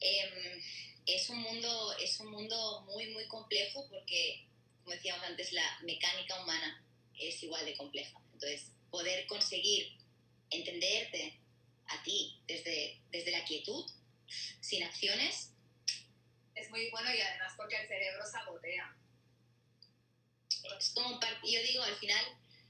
Eh, 0.00 0.62
es, 1.06 1.28
un 1.30 1.38
mundo, 1.38 1.92
es 1.98 2.20
un 2.20 2.30
mundo 2.30 2.82
muy, 2.82 3.08
muy 3.08 3.26
complejo 3.26 3.86
porque, 3.90 4.46
como 4.84 4.94
decíamos 4.94 5.24
antes, 5.24 5.52
la 5.52 5.80
mecánica 5.82 6.40
humana 6.40 6.84
es 7.20 7.42
igual 7.42 7.64
de 7.64 7.76
compleja. 7.76 8.20
Entonces, 8.32 8.72
poder 8.90 9.26
conseguir 9.26 9.98
entenderte 10.50 11.38
a 11.88 12.02
ti 12.02 12.40
desde, 12.46 13.00
desde 13.10 13.30
la 13.30 13.44
quietud, 13.44 13.84
sin 14.60 14.82
acciones. 14.82 15.52
Es 16.54 16.70
muy 16.70 16.90
bueno 16.90 17.12
y 17.14 17.20
además 17.20 17.54
porque 17.56 17.76
el 17.76 17.88
cerebro 17.88 18.24
sabotea. 18.26 18.96
Es 20.78 20.90
como 20.90 21.18
yo 21.20 21.62
digo, 21.62 21.82
al 21.82 21.96
final, 21.96 22.24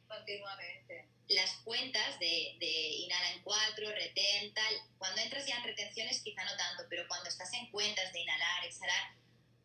continuamente. 0.07 1.07
Las 1.29 1.53
cuentas 1.65 2.19
de, 2.21 2.57
de 2.59 2.71
inhala 2.71 3.33
en 3.33 3.43
cuatro, 3.43 3.91
retén, 3.91 4.55
tal, 4.55 4.75
cuando 4.97 5.21
entras 5.21 5.47
ya 5.47 5.57
en 5.57 5.65
retenciones 5.65 6.23
quizá 6.23 6.43
no 6.45 6.57
tanto, 6.57 6.85
pero 6.89 7.07
cuando 7.07 7.29
estás 7.29 7.53
en 7.53 7.71
cuentas 7.71 8.13
de 8.13 8.21
inhalar, 8.21 8.65
exhalar, 8.65 9.15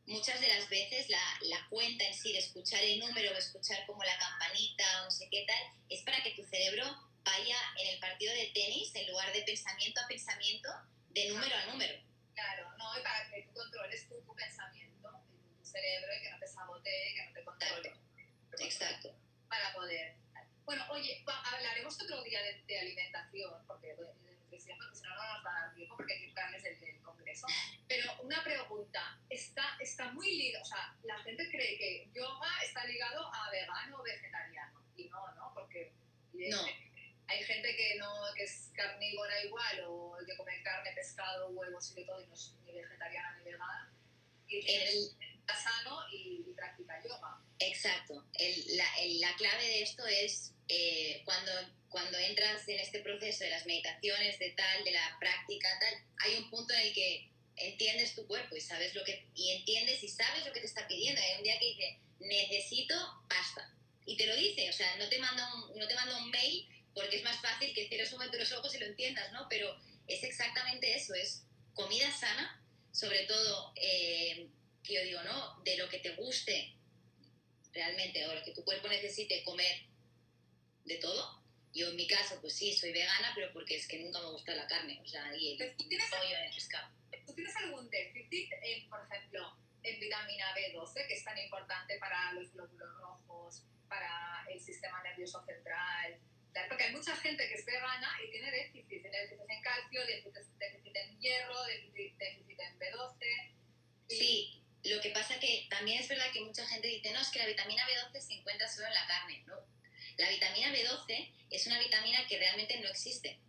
muchas 0.05 0.39
de 0.41 0.47
las 0.47 0.69
veces 0.69 1.09
la, 1.09 1.21
la, 1.41 1.67
cuenta 1.69 2.03
en 2.03 2.13
sí 2.13 2.33
de 2.33 2.39
escuchar 2.39 2.83
el 2.83 2.99
número 2.99 3.31
o 3.31 3.37
escuchar 3.37 3.85
como 3.85 4.03
la 4.03 4.17
campanita 4.17 4.83
o 5.01 5.05
no 5.05 5.11
sé 5.11 5.27
qué 5.31 5.45
tal, 5.47 5.63
es 5.89 6.01
para 6.03 6.21
que 6.23 6.31
tu 6.31 6.43
cerebro 6.43 6.85
vaya 7.23 7.57
en 7.79 7.87
el 7.93 7.99
partido 7.99 8.33
de 8.33 8.51
tenis 8.53 8.93
en 8.95 9.07
lugar 9.07 9.31
de 9.31 9.43
pensamiento 9.43 10.01
a 10.01 10.07
pensamiento, 10.07 10.69
de 11.09 11.29
número 11.29 11.55
a 11.55 11.65
número. 11.67 11.93
Claro, 12.33 12.69
no, 12.77 12.99
y 12.99 13.03
para 13.03 13.29
que 13.29 13.43
tú 13.43 13.53
controles 13.53 14.07
tu, 14.09 14.21
tu 14.21 14.35
pensamiento, 14.35 15.09
tu 15.59 15.65
cerebro 15.65 16.11
y 16.17 16.21
que 16.21 16.31
no 16.31 16.39
te 16.39 16.47
sabotee, 16.47 17.13
que 17.15 17.25
no 17.25 17.33
te 17.33 17.43
controle. 17.43 17.93
Exacto. 18.59 19.15
Para 19.47 19.73
poder. 19.73 20.15
Bueno, 20.65 20.85
oye, 20.91 21.23
hablaremos 21.27 22.01
otro 22.01 22.23
día 22.23 22.41
de, 22.41 22.63
de 22.63 22.79
alimentación, 22.79 23.65
porque 23.67 23.95
de, 23.95 24.32
porque 24.53 24.61
si 24.61 24.69
no, 24.69 24.85
no 24.85 24.89
nos 24.89 25.45
va 25.45 25.57
a 25.57 25.61
dar 25.65 25.73
tiempo, 25.73 25.97
porque 25.97 26.13
hay 26.13 26.27
que 26.27 26.33
carnes 26.33 26.61
del, 26.63 26.79
del 26.79 27.01
congreso. 27.01 27.47
Pero 27.87 28.21
una 28.21 28.43
pregunta, 28.43 29.19
está, 29.29 29.63
está 29.79 30.11
muy 30.11 30.35
ligado, 30.35 30.63
o 30.63 30.67
sea, 30.67 30.95
la 31.03 31.17
gente 31.23 31.49
cree 31.49 31.77
que 31.77 32.09
yoga 32.13 32.49
está 32.63 32.85
ligado 32.85 33.33
a 33.33 33.49
vegano 33.49 33.99
o 33.99 34.03
vegetariano, 34.03 34.83
y 34.95 35.09
no, 35.09 35.31
¿no? 35.35 35.51
Porque 35.55 35.93
no. 36.33 36.65
hay 37.27 37.43
gente 37.43 37.75
que 37.75 37.95
no 37.97 38.11
que 38.35 38.43
es 38.43 38.71
carnívora 38.75 39.43
igual, 39.43 39.83
o 39.87 40.17
que 40.25 40.37
come 40.37 40.61
carne, 40.61 40.91
pescado, 40.93 41.49
huevos 41.49 41.91
y 41.91 41.95
de 41.95 42.05
todo, 42.05 42.21
y 42.21 42.27
no 42.27 42.33
es 42.35 42.55
ni 42.63 42.73
vegetariana 42.73 43.37
ni 43.37 43.43
vegana, 43.45 43.93
y 44.47 44.57
El- 44.59 45.17
está 45.39 45.55
sano 45.55 45.99
y, 46.11 46.45
y 46.47 46.53
practica 46.53 47.01
yoga. 47.03 47.39
Exacto. 47.59 48.23
El- 48.35 48.77
la, 48.77 48.85
el- 49.01 49.19
la 49.19 49.35
clave 49.35 49.63
de 49.63 49.81
esto 49.81 50.05
es 50.05 50.53
eh, 50.75 51.21
cuando, 51.23 51.51
cuando 51.87 52.17
entras 52.17 52.67
en 52.67 52.79
este 52.79 52.99
proceso 53.01 53.43
de 53.43 53.51
las 53.51 53.67
meditaciones, 53.67 54.39
de 54.39 54.49
tal, 54.51 54.83
de 54.83 54.91
la 54.91 55.17
práctica, 55.19 55.69
tal, 55.79 55.93
hay 56.17 56.35
un 56.37 56.49
punto 56.49 56.73
en 56.73 56.79
el 56.79 56.93
que 56.93 57.29
entiendes 57.57 58.15
tu 58.15 58.25
cuerpo 58.25 58.55
y 58.55 58.61
sabes 58.61 58.95
lo 58.95 59.03
que 59.03 59.27
y 59.35 59.51
entiendes 59.51 60.01
y 60.01 60.07
sabes 60.07 60.43
lo 60.43 60.51
que 60.51 60.61
te 60.61 60.65
está 60.65 60.87
pidiendo. 60.87 61.21
Hay 61.21 61.37
un 61.37 61.43
día 61.43 61.59
que 61.59 61.65
dice 61.65 61.99
necesito 62.19 62.95
pasta 63.29 63.71
y 64.07 64.17
te 64.17 64.25
lo 64.25 64.35
dice, 64.35 64.67
o 64.67 64.73
sea, 64.73 64.95
no 64.97 65.07
te 65.09 65.19
manda 65.19 65.47
un, 65.53 65.77
no 65.77 65.87
te 65.87 65.93
manda 65.93 66.17
un 66.17 66.31
mail 66.31 66.67
porque 66.95 67.17
es 67.17 67.23
más 67.23 67.39
fácil 67.39 67.71
que 67.75 67.87
cierres 67.87 68.11
un 68.11 68.17
momento 68.17 68.39
los 68.39 68.51
ojos 68.53 68.73
y 68.73 68.79
lo 68.79 68.87
entiendas, 68.87 69.31
¿no? 69.31 69.45
Pero 69.47 69.77
es 70.07 70.23
exactamente 70.23 70.95
eso, 70.95 71.13
es 71.13 71.43
comida 71.75 72.11
sana, 72.11 72.59
sobre 72.91 73.25
todo, 73.25 73.73
eh, 73.75 74.47
yo 74.83 75.03
digo, 75.03 75.21
¿no? 75.21 75.61
De 75.63 75.77
lo 75.77 75.87
que 75.89 75.99
te 75.99 76.15
guste 76.15 76.73
realmente 77.73 78.25
o 78.25 78.33
lo 78.33 78.43
que 78.43 78.53
tu 78.53 78.63
cuerpo 78.63 78.87
necesite 78.87 79.43
comer 79.43 79.92
de 80.85 80.95
todo. 80.97 81.41
Yo 81.73 81.89
en 81.89 81.95
mi 81.95 82.07
caso, 82.07 82.39
pues 82.39 82.53
sí, 82.55 82.71
soy 82.73 82.91
vegana, 82.93 83.31
pero 83.33 83.51
porque 83.51 83.75
es 83.75 83.87
que 83.87 83.99
nunca 83.99 84.19
me 84.19 84.29
gusta 84.29 84.53
la 84.53 84.67
carne, 84.67 84.99
o 85.03 85.07
sea, 85.07 85.35
y 85.35 85.53
el 85.59 85.75
¿Tú 85.75 85.87
tienes, 85.87 86.07
pollo 86.09 86.37
el 86.37 86.53
pescado. 86.53 86.93
¿Tú 87.25 87.33
tienes 87.33 87.55
algún 87.55 87.89
déficit, 87.89 88.51
en, 88.61 88.87
por 88.89 88.99
ejemplo, 89.09 89.57
en 89.81 89.99
vitamina 89.99 90.53
B12, 90.55 91.07
que 91.07 91.13
es 91.15 91.23
tan 91.23 91.37
importante 91.37 91.97
para 91.97 92.33
los 92.33 92.51
glóbulos 92.53 92.89
rojos, 92.99 93.63
para 93.87 94.45
el 94.51 94.59
sistema 94.61 95.01
nervioso 95.03 95.43
central? 95.45 96.19
tal? 96.53 96.67
Porque 96.67 96.83
hay 96.83 96.91
mucha 96.91 97.15
gente 97.15 97.47
que 97.47 97.55
es 97.55 97.65
vegana 97.65 98.07
y 98.23 98.29
tiene 98.29 98.51
déficit, 98.51 98.87
tiene 99.01 99.09
déficit 99.17 99.49
en 99.49 99.61
calcio, 99.63 100.05
déficit, 100.05 100.43
déficit 100.59 100.95
en 100.95 101.19
hierro, 101.19 101.63
déficit, 101.65 102.17
déficit 102.17 102.59
en 102.59 102.79
B12. 102.79 103.55
y- 104.09 104.15
Sí, 104.15 104.63
lo 104.83 105.01
que 105.01 105.09
pasa 105.09 105.39
que 105.39 105.65
también 105.71 106.01
es 106.01 106.07
verdad 106.07 106.31
que 106.31 106.41
mucha 106.41 106.67
gente 106.67 106.87
dice, 106.87 107.11
no, 107.11 107.19
es 107.21 107.29
que 107.29 107.39
la 107.39 107.47
vitamina 107.47 107.83
B12 107.87 108.19
se 108.21 108.33
encuentra 108.33 108.67
solo 108.67 108.85
en 108.87 108.93
la 108.93 109.07
carne, 109.07 109.43
¿no? 109.47 109.55
La 110.17 110.29
vitamina 110.29 110.73
B12 110.73 111.31
es 111.49 111.67
una 111.67 111.79
vitamina 111.79 112.25
que 112.27 112.37
realmente 112.37 112.79
no 112.79 112.89
existe. 112.89 113.39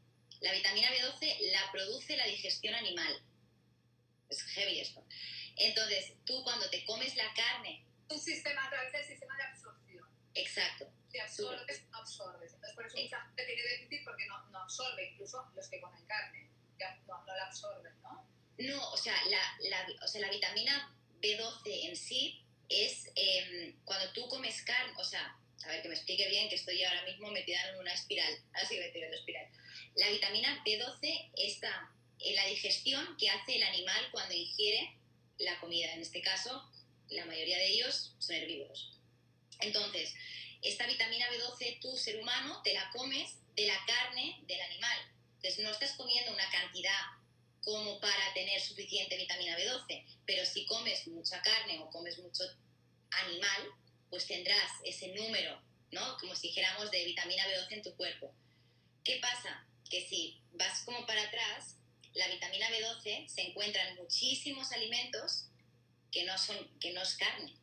La 0.41 0.53
vitamina 0.53 0.89
B12 0.91 1.53
la 1.53 1.71
produce 1.73 2.17
la 2.17 2.27
digestión 2.27 2.75
animal. 2.75 3.23
Es 4.29 4.43
heavy 4.43 4.81
esto. 4.81 5.05
Entonces, 5.57 6.15
tú 6.25 6.43
cuando 6.45 6.69
te 6.71 6.85
comes 6.85 7.15
la 7.17 7.33
carne, 7.35 7.85
Un 8.09 8.21
sistema 8.21 8.67
a 8.67 8.71
través 8.71 8.93
del 8.93 9.05
sistema 9.05 9.37
de 9.37 9.43
absorción. 9.45 10.07
exacto, 10.35 10.93
Si 11.11 11.19
absorbes, 11.19 11.83
no 11.91 11.99
absorbes. 11.99 12.53
Entonces, 12.53 12.75
por 12.75 12.87
eso 12.87 12.97
mucha 12.99 13.21
gente 13.25 13.47
tiene 13.47 13.63
déficit 13.63 14.05
porque 14.05 14.27
no, 14.27 14.45
no 14.51 14.59
absorbe, 14.59 15.11
incluso 15.13 15.51
los 15.55 15.69
que 15.69 15.81
comen 15.81 16.05
carne, 16.07 16.51
no, 17.07 17.25
no 17.25 17.35
la 17.37 17.47
absorben, 17.47 17.93
¿no? 18.03 18.29
No, 18.59 18.91
o 18.93 18.97
sea, 18.97 19.15
la, 19.27 19.41
la, 19.71 19.87
o 20.03 20.09
sea, 20.09 20.21
la 20.21 20.31
vitamina 20.31 20.95
B12 21.21 21.89
en 21.89 21.97
sí 21.97 22.45
es 22.69 23.11
eh, 23.17 23.77
cuando 23.85 24.13
tú 24.13 24.29
comes 24.29 24.63
carne, 24.63 24.93
o 24.99 25.05
sea, 25.05 25.37
a 25.65 25.69
ver 25.69 25.83
que 25.83 25.89
me 25.89 25.95
explique 25.95 26.29
bien, 26.29 26.49
que 26.49 26.57
estoy 26.57 26.83
ahora 26.85 27.05
mismo 27.05 27.31
metida 27.31 27.59
en 27.71 27.79
una 27.79 27.93
espiral, 27.93 28.33
ahora 28.53 28.69
sí 28.69 28.77
estoy 28.77 29.03
en 29.03 29.09
una 29.09 29.17
espiral. 29.17 29.47
La 29.97 30.09
vitamina 30.11 30.63
B12 30.65 31.31
está 31.37 31.91
en 32.19 32.37
la 32.37 32.47
digestión 32.47 33.17
que 33.17 33.31
hace 33.31 33.57
el 33.57 33.63
animal 33.63 34.09
cuando 34.13 34.35
ingiere 34.35 34.97
la 35.39 35.59
comida. 35.61 35.93
En 35.93 36.01
este 36.01 36.23
caso, 36.23 36.71
la 37.09 37.25
mayoría 37.27 37.59
de 37.59 37.69
ellos 37.69 38.15
son 38.19 38.37
herbívoros. 38.37 38.99
Entonces, 39.61 40.15
esta 40.63 40.87
vitamina 40.87 41.27
B12 41.31 41.81
tú, 41.81 41.97
ser 41.97 42.21
humano, 42.21 42.61
te 42.63 42.75
la 42.75 42.91
comes 42.91 43.39
de 43.55 43.67
la 43.67 43.79
carne 43.87 44.39
del 44.47 44.61
animal. 44.61 44.99
Entonces, 45.37 45.63
no 45.63 45.71
estás 45.71 45.93
comiendo 45.93 46.33
una 46.33 46.51
cantidad 46.51 47.01
como 47.63 47.99
para 48.01 48.35
tener 48.35 48.61
suficiente 48.61 49.17
vitamina 49.17 49.57
B12, 49.59 50.05
pero 50.27 50.45
si 50.45 50.67
comes 50.67 51.07
mucha 51.09 51.41
carne 51.43 51.81
o 51.81 51.91
comes 51.91 52.19
mucho 52.19 52.45
animal, 53.11 53.71
pues 54.15 54.29
tendrás 54.29 54.71
ese 54.85 55.09
número, 55.09 55.61
¿no? 55.91 56.17
Como 56.19 56.37
si 56.37 56.47
dijéramos 56.47 56.89
de 56.93 57.05
vitamina 57.05 57.43
B12 57.49 57.73
en 57.73 57.83
tu 57.83 57.97
cuerpo. 57.97 58.33
¿Qué 59.03 59.19
pasa? 59.21 59.67
Que 59.91 60.07
si 60.07 60.41
vas 60.53 60.85
como 60.85 61.05
para 61.05 61.21
atrás, 61.21 61.79
la 62.13 62.29
vitamina 62.29 62.71
B12 62.71 63.27
se 63.27 63.43
encuentra 63.43 63.89
en 63.89 63.97
muchísimos 63.97 64.71
alimentos 64.71 65.47
que 66.13 66.23
no, 66.23 66.39
son, 66.39 66.79
que 66.79 66.93
no 66.93 67.03
es 67.03 67.17
carne. 67.17 67.57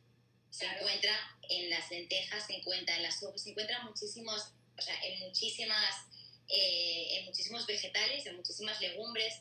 Se 0.50 0.66
encuentra 0.66 1.18
en 1.48 1.70
las 1.70 1.90
lentejas, 1.90 2.46
se 2.46 2.56
encuentra 2.56 2.96
en 2.96 3.04
las 3.04 3.20
sopas, 3.20 3.44
se 3.44 3.48
encuentra 3.48 3.84
muchísimos, 3.84 4.52
o 4.76 4.82
sea, 4.82 5.02
en 5.04 5.20
muchísimas, 5.20 6.04
eh, 6.50 7.16
en 7.16 7.24
muchísimos 7.24 7.64
vegetales, 7.64 8.26
en 8.26 8.36
muchísimas 8.36 8.78
legumbres. 8.78 9.40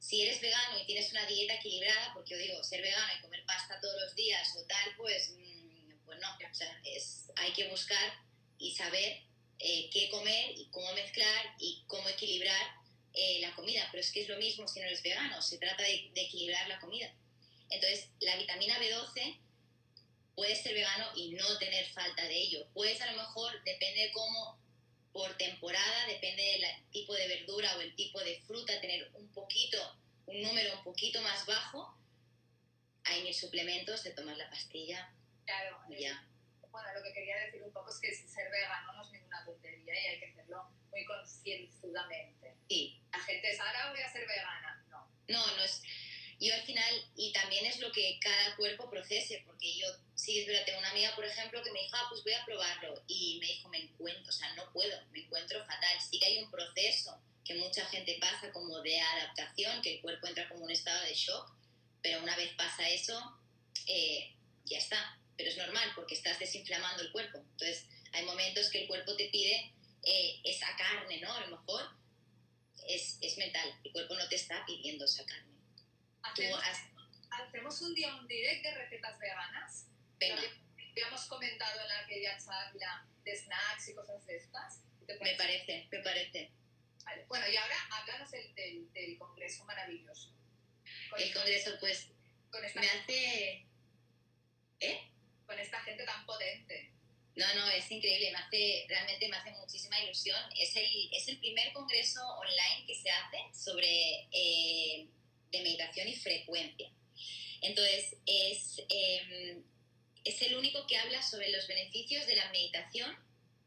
Si 0.00 0.20
eres 0.20 0.42
vegano 0.42 0.78
y 0.78 0.84
tienes 0.84 1.10
una 1.12 1.24
dieta 1.24 1.54
equilibrada, 1.54 2.12
porque 2.12 2.34
yo 2.34 2.36
digo, 2.36 2.62
ser 2.62 2.82
vegano 2.82 3.10
y 3.16 3.22
comer 3.22 3.42
pasta 3.46 3.80
todos 3.80 3.98
los 4.02 4.14
días 4.14 4.54
o 4.58 4.66
tal, 4.66 4.94
pues, 4.98 5.30
mm, 5.30 5.51
no, 6.16 6.28
o 6.50 6.54
sea, 6.54 6.80
es, 6.84 7.30
hay 7.36 7.52
que 7.52 7.68
buscar 7.68 8.12
y 8.58 8.74
saber 8.74 9.22
eh, 9.58 9.88
qué 9.92 10.08
comer 10.10 10.58
y 10.58 10.66
cómo 10.70 10.92
mezclar 10.94 11.54
y 11.58 11.84
cómo 11.86 12.08
equilibrar 12.08 12.82
eh, 13.12 13.38
la 13.40 13.54
comida. 13.54 13.86
Pero 13.90 14.00
es 14.00 14.10
que 14.10 14.22
es 14.22 14.28
lo 14.28 14.36
mismo 14.38 14.66
si 14.66 14.80
no 14.80 14.86
eres 14.86 15.02
vegano, 15.02 15.40
se 15.40 15.58
trata 15.58 15.84
de, 15.84 16.10
equilibrar 16.14 16.66
la 16.68 16.80
comida. 16.80 17.12
Entonces, 17.70 18.08
la 18.20 18.36
vitamina 18.36 18.78
B12 18.78 19.38
puedes 20.34 20.62
ser 20.62 20.74
vegano 20.74 21.06
y 21.14 21.30
no 21.32 21.58
tener 21.58 21.86
falta 21.92 22.26
de 22.26 22.36
ello. 22.36 22.66
Puedes 22.74 23.00
a 23.02 23.12
lo 23.12 23.18
mejor, 23.18 23.52
depende 23.64 24.00
de 24.00 24.12
cómo, 24.12 24.58
por 25.12 25.36
temporada, 25.36 26.06
depende 26.06 26.42
del 26.42 26.90
tipo 26.90 27.14
de 27.14 27.28
verdura 27.28 27.76
o 27.76 27.80
el 27.80 27.94
tipo 27.94 28.20
de 28.20 28.40
fruta, 28.42 28.80
tener 28.80 29.10
un 29.14 29.30
poquito, 29.32 29.78
un 30.26 30.42
número 30.42 30.76
un 30.78 30.84
poquito 30.84 31.22
más 31.22 31.46
bajo. 31.46 31.96
Hay 33.04 33.22
mil 33.22 33.34
suplementos, 33.34 34.02
te 34.02 34.10
tomas 34.10 34.38
la 34.38 34.50
pastilla. 34.50 35.14
Claro. 35.44 35.78
Ya. 35.98 36.26
Bueno, 36.70 36.88
lo 36.94 37.02
que 37.02 37.12
quería 37.12 37.36
decir 37.44 37.62
un 37.62 37.72
poco 37.72 37.90
es 37.90 38.00
que 38.00 38.14
ser 38.14 38.50
vegano 38.50 38.92
no 38.94 39.02
es 39.02 39.10
ninguna 39.10 39.44
tontería 39.44 39.94
y 39.94 40.06
hay 40.06 40.20
que 40.20 40.26
hacerlo 40.26 40.70
muy 40.90 41.04
concienzudamente. 41.04 42.56
Sí. 42.68 43.02
La 43.12 43.18
gente 43.20 43.50
es, 43.50 43.60
ahora 43.60 43.90
voy 43.90 44.00
a 44.00 44.12
ser 44.12 44.26
vegana. 44.26 44.84
No. 44.88 45.06
No, 45.28 45.56
no 45.56 45.62
es 45.62 45.82
yo 46.42 46.52
al 46.52 46.62
final, 46.62 46.92
y 47.14 47.32
también 47.32 47.66
es 47.66 47.78
lo 47.78 47.92
que 47.92 48.18
cada 48.20 48.56
cuerpo 48.56 48.90
procese, 48.90 49.44
porque 49.46 49.78
yo, 49.78 49.86
sí, 50.16 50.40
es 50.40 50.46
verdad, 50.48 50.64
tengo 50.66 50.80
una 50.80 50.90
amiga, 50.90 51.14
por 51.14 51.24
ejemplo, 51.24 51.62
que 51.62 51.70
me 51.70 51.80
dijo, 51.80 51.96
ah, 51.96 52.06
pues 52.10 52.24
voy 52.24 52.32
a 52.32 52.44
probarlo, 52.44 53.00
y 53.06 53.38
me 53.40 53.46
dijo, 53.46 53.68
me 53.68 53.78
encuentro, 53.78 54.28
o 54.28 54.32
sea, 54.32 54.52
no 54.54 54.68
puedo, 54.72 55.06
me 55.12 55.20
encuentro 55.20 55.64
fatal. 55.64 56.00
Sí 56.00 56.18
que 56.18 56.26
hay 56.26 56.38
un 56.38 56.50
proceso 56.50 57.16
que 57.44 57.54
mucha 57.54 57.86
gente 57.86 58.18
pasa 58.20 58.50
como 58.50 58.80
de 58.80 59.00
adaptación, 59.00 59.82
que 59.82 59.94
el 59.94 60.00
cuerpo 60.00 60.26
entra 60.26 60.48
como 60.48 60.64
un 60.64 60.72
estado 60.72 61.00
de 61.04 61.14
shock, 61.14 61.48
pero 62.02 62.20
una 62.20 62.34
vez 62.34 62.52
pasa 62.54 62.88
eso, 62.88 63.38
eh, 63.86 64.34
ya 64.64 64.78
está. 64.78 65.16
Pero 65.36 65.48
es 65.50 65.56
normal, 65.56 65.90
porque 65.94 66.14
estás 66.14 66.38
desinflamando 66.38 67.02
el 67.02 67.12
cuerpo. 67.12 67.38
Entonces, 67.38 67.86
hay 68.12 68.24
momentos 68.24 68.70
que 68.70 68.82
el 68.82 68.88
cuerpo 68.88 69.16
te 69.16 69.28
pide 69.28 69.72
eh, 70.04 70.40
esa 70.44 70.74
carne, 70.76 71.20
¿no? 71.20 71.32
A 71.32 71.40
lo 71.46 71.56
mejor 71.56 71.82
es, 72.88 73.18
es 73.20 73.38
mental, 73.38 73.78
el 73.84 73.92
cuerpo 73.92 74.14
no 74.16 74.28
te 74.28 74.36
está 74.36 74.64
pidiendo 74.66 75.04
esa 75.04 75.24
carne. 75.24 75.52
Hacemos, 76.22 76.60
hacemos 77.30 77.80
un 77.80 77.94
día 77.94 78.14
un 78.16 78.26
direct 78.28 78.62
de 78.62 78.74
recetas 78.74 79.18
veganas. 79.18 79.86
Venga. 80.18 80.42
Habíamos 80.92 81.24
comentado 81.26 81.80
en 81.80 81.92
aquella 82.04 82.36
charla 82.38 83.06
de 83.24 83.36
snacks 83.36 83.88
y 83.88 83.94
cosas 83.94 84.26
de 84.26 84.36
estas. 84.36 84.82
¿Te 85.06 85.14
Me 85.14 85.34
parece? 85.36 85.36
parece, 85.36 85.88
me 85.90 85.98
parece. 86.00 86.50
Vale. 87.04 87.24
Bueno, 87.26 87.48
y 87.48 87.56
ahora 87.56 87.76
háblanos 87.90 88.30
del, 88.30 88.54
del, 88.54 88.92
del 88.92 89.18
congreso 89.18 89.64
maravilloso. 89.64 90.30
Con, 91.10 91.20
El 91.20 91.32
congreso, 91.32 91.70
pues, 91.80 92.08
con 92.50 92.64
esta, 92.64 92.80
me 92.80 92.88
hace... 92.90 93.66
¿Eh? 94.80 95.11
Con 95.52 95.60
esta 95.60 95.80
gente 95.80 96.04
tan 96.04 96.24
potente. 96.24 96.90
No, 97.36 97.46
no, 97.54 97.68
es 97.68 97.90
increíble, 97.90 98.30
me 98.30 98.38
hace, 98.38 98.86
realmente 98.88 99.28
me 99.28 99.36
hace 99.36 99.50
muchísima 99.52 100.00
ilusión. 100.00 100.38
Es 100.58 100.74
el, 100.76 101.08
es 101.12 101.28
el 101.28 101.38
primer 101.38 101.72
congreso 101.72 102.20
online 102.26 102.86
que 102.86 102.94
se 102.94 103.10
hace 103.10 103.38
sobre 103.54 104.28
eh, 104.32 105.06
de 105.50 105.62
meditación 105.62 106.08
y 106.08 106.16
frecuencia. 106.16 106.90
Entonces, 107.60 108.16
es, 108.26 108.82
eh, 108.88 109.62
es 110.24 110.42
el 110.42 110.56
único 110.56 110.86
que 110.86 110.98
habla 110.98 111.22
sobre 111.22 111.50
los 111.50 111.66
beneficios 111.68 112.26
de 112.26 112.36
la 112.36 112.50
meditación 112.50 113.14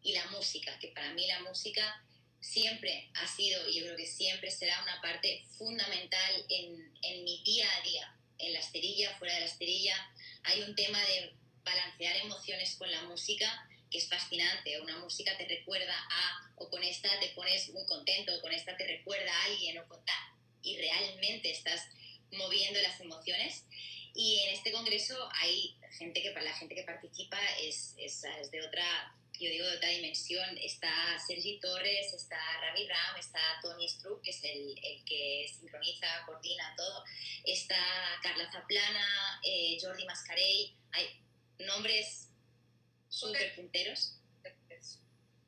y 0.02 0.14
la 0.14 0.26
música, 0.28 0.78
que 0.80 0.90
para 0.90 1.14
mí 1.14 1.26
la 1.28 1.42
música 1.42 2.04
siempre 2.40 3.10
ha 3.16 3.28
sido 3.28 3.68
y 3.68 3.80
yo 3.80 3.86
creo 3.86 3.98
que 3.98 4.06
siempre 4.06 4.52
será 4.52 4.82
una 4.84 5.02
parte 5.02 5.44
fundamental 5.58 6.46
en, 6.50 6.94
en 7.02 7.24
mi 7.24 7.42
día 7.44 7.68
a 7.78 7.82
día, 7.82 8.16
en 8.38 8.54
la 8.54 8.60
esterilla, 8.60 9.18
fuera 9.18 9.34
de 9.36 9.40
la 9.42 9.46
esterilla. 9.48 9.96
Hay 10.44 10.62
un 10.62 10.76
tema 10.76 11.02
de 11.02 11.34
balancear 11.66 12.16
emociones 12.18 12.76
con 12.76 12.90
la 12.92 13.02
música 13.04 13.68
que 13.92 13.98
es 13.98 14.10
fascinante. 14.10 14.80
Una 14.82 14.98
música 15.00 15.38
te 15.38 15.48
recuerda 15.48 15.96
a, 16.10 16.52
o 16.56 16.70
con 16.70 16.84
esta 16.84 17.20
te 17.20 17.30
pones 17.30 17.70
muy 17.70 17.86
contento, 17.86 18.36
o 18.36 18.42
con 18.42 18.54
esta 18.54 18.78
te 18.78 18.86
recuerda 18.86 19.32
a 19.32 19.46
alguien, 19.46 19.78
o 19.80 19.88
con 19.88 20.04
tal, 20.06 20.30
y 20.62 20.78
realmente 20.78 21.52
estás 21.52 21.88
moviendo 22.32 22.82
las 22.82 23.00
emociones. 23.00 23.66
Y 24.14 24.40
en 24.44 24.54
este 24.54 24.72
congreso 24.72 25.30
hay 25.42 25.76
gente 25.98 26.22
que, 26.22 26.32
para 26.32 26.46
la 26.46 26.56
gente 26.56 26.74
que 26.74 26.84
participa, 26.84 27.40
es, 27.60 27.96
es, 27.98 28.24
es 28.24 28.50
de 28.50 28.62
otra, 28.62 29.14
yo 29.34 29.50
digo, 29.50 29.66
de 29.68 29.76
otra 29.76 29.90
dimensión. 29.90 30.58
Está 30.58 31.20
Sergi 31.20 31.60
Torres, 31.60 32.14
está 32.14 32.40
Ravi 32.62 32.88
Ram, 32.88 33.18
está 33.18 33.40
Tony 33.62 33.90
Struck, 33.90 34.22
que 34.22 34.32
es 34.32 34.42
el, 34.44 34.80
el 34.82 35.04
que 35.04 35.52
sincroniza, 35.60 36.08
coordina 36.26 36.74
todo. 36.78 37.04
Está 37.44 37.78
Carla 38.24 38.50
Zaplana, 38.50 39.42
eh, 39.44 39.78
Jordi 39.82 40.06
Mascarell. 40.06 40.74
Hay 40.94 41.25
nombres 41.60 42.30
súper 43.10 43.56
punteros. 43.56 44.18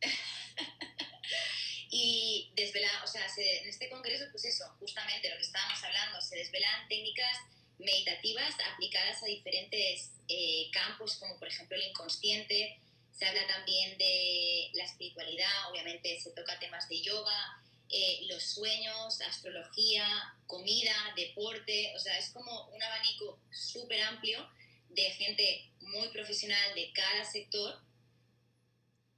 y 1.90 2.52
desvelar, 2.56 3.04
o 3.04 3.08
sea, 3.08 3.28
se, 3.30 3.62
en 3.62 3.70
este 3.70 3.90
congreso, 3.90 4.26
pues 4.32 4.46
eso, 4.46 4.66
justamente 4.80 5.30
lo 5.30 5.38
que 5.38 5.44
estábamos 5.44 5.84
hablando, 5.84 6.22
se 6.22 6.36
desvelan 6.38 6.88
técnicas 6.88 7.38
meditativas 7.80 8.56
aplicadas 8.74 9.22
a 9.24 9.28
diferentes 9.28 10.12
eh, 10.28 10.70
campos, 10.72 11.16
como 11.18 11.38
por 11.40 11.48
ejemplo 11.48 11.78
el 11.78 11.84
inconsciente. 11.84 12.80
Se 13.12 13.26
habla 13.26 13.48
también 13.48 13.98
de 13.98 14.70
la 14.74 14.84
espiritualidad, 14.84 15.72
obviamente 15.72 16.20
se 16.20 16.32
toca 16.32 16.60
temas 16.60 16.88
de 16.88 17.02
yoga, 17.02 17.64
eh, 17.90 18.26
los 18.30 18.44
sueños, 18.44 19.22
astrología, 19.22 20.08
comida, 20.46 20.94
deporte, 21.16 21.94
o 21.96 22.00
sea, 22.00 22.18
es 22.20 22.30
como 22.30 22.68
un 22.68 22.84
abanico 22.84 23.40
súper 23.50 24.02
amplio 24.02 24.48
de 24.90 25.12
gente 25.12 25.72
muy 25.82 26.10
profesional 26.10 26.76
de 26.76 26.92
cada 26.94 27.26
sector 27.26 27.82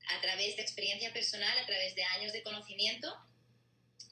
a 0.10 0.22
través 0.22 0.56
de 0.56 0.62
experiencia 0.62 1.14
personal, 1.14 1.58
a 1.58 1.66
través 1.66 1.96
de 1.96 2.04
años 2.04 2.34
de 2.34 2.44
conocimiento. 2.44 3.16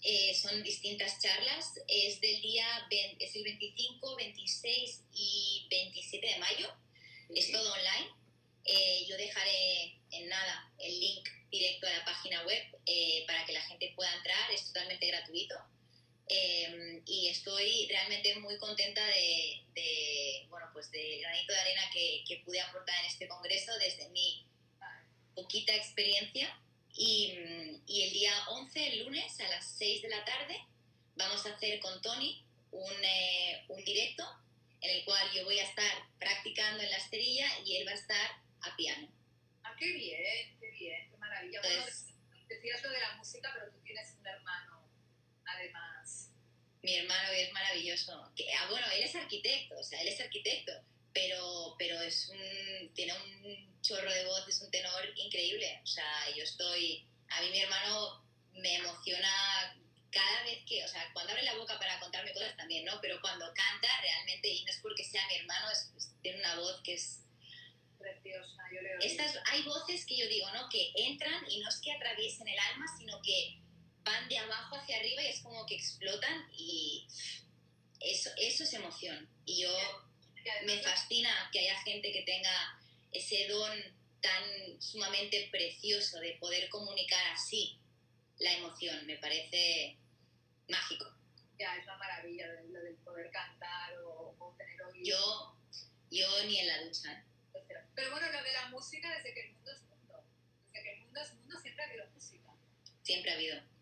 Eh, 0.01 0.33
son 0.35 0.61
distintas 0.63 1.19
charlas. 1.21 1.73
Es 1.87 2.21
del 2.21 2.41
día, 2.41 2.65
20 2.89 3.23
es 3.23 3.35
el 3.35 3.43
25, 3.43 4.15
26 4.15 5.03
y 5.13 5.67
27 5.69 6.27
de 6.27 6.37
mayo. 6.37 6.73
Es 7.35 7.51
todo 7.51 7.73
online. 7.73 8.09
Eh, 8.65 9.05
yo 9.07 9.17
dejaré 9.17 9.97
en 10.11 10.29
nada 10.29 10.71
el 10.79 10.99
link 10.99 11.27
directo 11.49 11.87
a 11.87 11.91
la 11.91 12.05
página 12.05 12.45
web 12.45 12.63
eh, 12.85 13.23
para 13.25 13.45
que 13.45 13.53
la 13.53 13.61
gente 13.61 13.91
pueda 13.95 14.13
entrar. 14.13 14.51
Es 14.51 14.65
totalmente 14.67 15.07
gratuito. 15.07 15.55
Eh, 16.29 17.01
y 17.05 17.29
estoy 17.29 17.87
realmente 17.87 18.35
muy 18.39 18.57
contenta 18.57 19.05
de, 19.05 19.63
de, 19.73 20.45
bueno, 20.49 20.67
pues 20.73 20.91
del 20.91 21.21
granito 21.21 21.53
de 21.53 21.59
arena 21.59 21.81
que, 21.93 22.23
que 22.27 22.37
pude 22.45 22.59
aportar 22.59 22.99
en 22.99 23.05
este 23.05 23.27
congreso 23.27 23.71
desde 23.79 24.09
mi 24.09 24.45
poquita 25.35 25.73
experiencia. 25.75 26.49
Y, 26.93 27.79
y, 27.85 28.03
el 28.03 28.13
día 28.13 28.33
11, 28.49 28.87
el 28.87 29.05
lunes, 29.05 29.39
a 29.39 29.47
las 29.49 29.71
6 29.77 30.01
de 30.01 30.09
la 30.09 30.25
tarde, 30.25 30.59
vamos 31.15 31.45
a 31.45 31.53
hacer 31.53 31.79
con 31.79 32.01
Tony 32.01 32.43
un, 32.71 33.03
eh, 33.03 33.63
un 33.67 33.83
directo 33.85 34.23
en 34.81 34.89
el 34.89 35.05
cual 35.05 35.27
yo 35.33 35.43
voy 35.45 35.59
a 35.59 35.63
estar 35.63 35.91
practicando 36.19 36.83
en 36.83 36.89
la 36.89 36.97
esterilla 36.97 37.47
y 37.65 37.77
él 37.77 37.87
va 37.87 37.91
a 37.91 37.95
estar 37.95 38.31
a 38.61 38.75
piano. 38.75 39.07
Ah, 39.63 39.75
qué 39.77 39.91
bien, 39.93 40.57
qué 40.59 40.71
bien, 40.71 41.09
qué 41.09 41.17
maravilla. 41.17 41.61
Entonces, 41.63 42.13
bueno, 42.27 42.45
decías 42.47 42.81
lo 42.83 42.89
de 42.89 42.99
la 42.99 43.15
música, 43.15 43.51
pero 43.53 43.71
tú 43.71 43.79
tienes 43.83 44.15
un 44.19 44.25
hermano, 44.25 44.76
además. 45.47 46.29
Mi 46.81 46.95
hermano 46.95 47.29
es 47.31 47.51
maravilloso. 47.53 48.31
Que, 48.35 48.51
ah, 48.53 48.67
bueno, 48.69 48.87
él 48.95 49.03
es 49.03 49.15
arquitecto, 49.15 49.77
o 49.77 49.83
sea, 49.83 50.01
él 50.01 50.09
es 50.09 50.19
arquitecto, 50.21 50.71
pero, 51.13 51.75
pero 51.77 51.99
es 52.01 52.29
un, 52.29 52.93
tiene 52.93 53.13
un 53.13 53.81
chorro 53.81 54.11
de 54.11 54.25
voz, 54.25 54.47
es 54.47 54.61
un 54.61 54.71
tenor 54.71 55.03
increíble. 55.15 55.79
O 55.83 55.87
sea, 55.87 56.29
yo 56.35 56.43
estoy, 56.43 57.07
a 57.29 57.41
mí 57.41 57.49
mi 57.49 57.59
hermano 57.59 58.23
me 58.53 58.75
emociona 58.75 59.75
cada 60.11 60.43
vez 60.43 60.63
que, 60.65 60.83
o 60.83 60.87
sea, 60.87 61.09
cuando 61.13 61.31
abre 61.31 61.43
la 61.43 61.55
boca 61.55 61.77
para 61.77 61.99
contarme 61.99 62.33
cosas 62.33 62.55
también, 62.55 62.85
¿no? 62.85 62.99
Pero 63.01 63.19
cuando 63.21 63.45
canta 63.53 63.87
realmente, 64.01 64.47
y 64.47 64.63
no 64.63 64.71
es 64.71 64.79
porque 64.81 65.03
sea 65.03 65.27
mi 65.27 65.35
hermano, 65.35 65.71
es, 65.71 65.91
es, 65.97 66.11
tiene 66.21 66.39
una 66.39 66.55
voz 66.55 66.81
que 66.83 66.93
es... 66.93 67.23
Preciosa, 67.99 68.61
yo 68.73 68.81
le 68.81 69.05
Estas, 69.05 69.35
hay 69.45 69.63
voces 69.63 70.05
que 70.05 70.17
yo 70.17 70.27
digo, 70.27 70.49
¿no? 70.51 70.69
Que 70.69 70.91
entran 70.95 71.49
y 71.49 71.59
no 71.59 71.67
es 71.67 71.81
que 71.81 71.91
atraviesen 71.91 72.47
el 72.47 72.59
alma, 72.59 72.85
sino 72.97 73.19
que 73.23 73.59
van 74.07 74.29
de 74.29 74.37
abajo 74.37 74.75
hacia 74.75 74.97
arriba 74.97 75.21
y 75.23 75.27
es 75.27 75.41
como 75.41 75.65
que 75.65 75.75
explotan 75.75 76.49
y 76.53 77.07
eso, 77.99 78.29
eso 78.37 78.63
es 78.63 78.73
emoción. 78.73 79.29
Y 79.45 79.61
yo 79.61 79.69
me 80.65 80.81
fascina 80.81 81.49
que 81.51 81.59
haya 81.59 81.79
gente 81.81 82.11
que 82.11 82.21
tenga 82.23 82.79
ese 83.11 83.47
don 83.47 83.71
tan 84.21 84.81
sumamente 84.81 85.49
precioso 85.51 86.19
de 86.19 86.33
poder 86.39 86.69
comunicar 86.69 87.33
así 87.33 87.79
la 88.39 88.53
emoción. 88.53 89.05
Me 89.05 89.17
parece 89.17 89.97
mágico. 90.69 91.05
Ya, 91.59 91.75
es 91.75 91.83
una 91.85 91.97
maravilla 91.97 92.47
lo 92.69 92.81
del 92.81 92.95
poder 92.97 93.31
cantar 93.31 93.97
o, 94.05 94.55
tener 94.57 94.81
oído. 94.83 95.03
Yo, 95.03 95.55
yo 96.11 96.43
ni 96.45 96.59
en 96.59 96.67
la 96.67 96.83
ducha. 96.83 97.13
¿eh? 97.13 97.23
Pero 97.95 98.11
bueno, 98.11 98.27
lo 98.31 98.43
de 98.43 98.53
la 98.53 98.69
música, 98.69 99.11
desde 99.17 99.33
que 99.33 99.41
el 99.41 99.53
mundo 99.53 99.71
es 99.71 99.81
mundo. 99.83 100.23
Desde 100.67 100.83
que 100.83 100.93
el 100.93 101.01
mundo 101.01 101.21
es 101.21 101.33
mundo 101.33 101.59
siempre 101.59 101.83
ha 101.83 101.87
habido 101.87 102.07
música. 102.13 102.53
Siempre 103.01 103.31
ha 103.31 103.35
habido. 103.35 103.76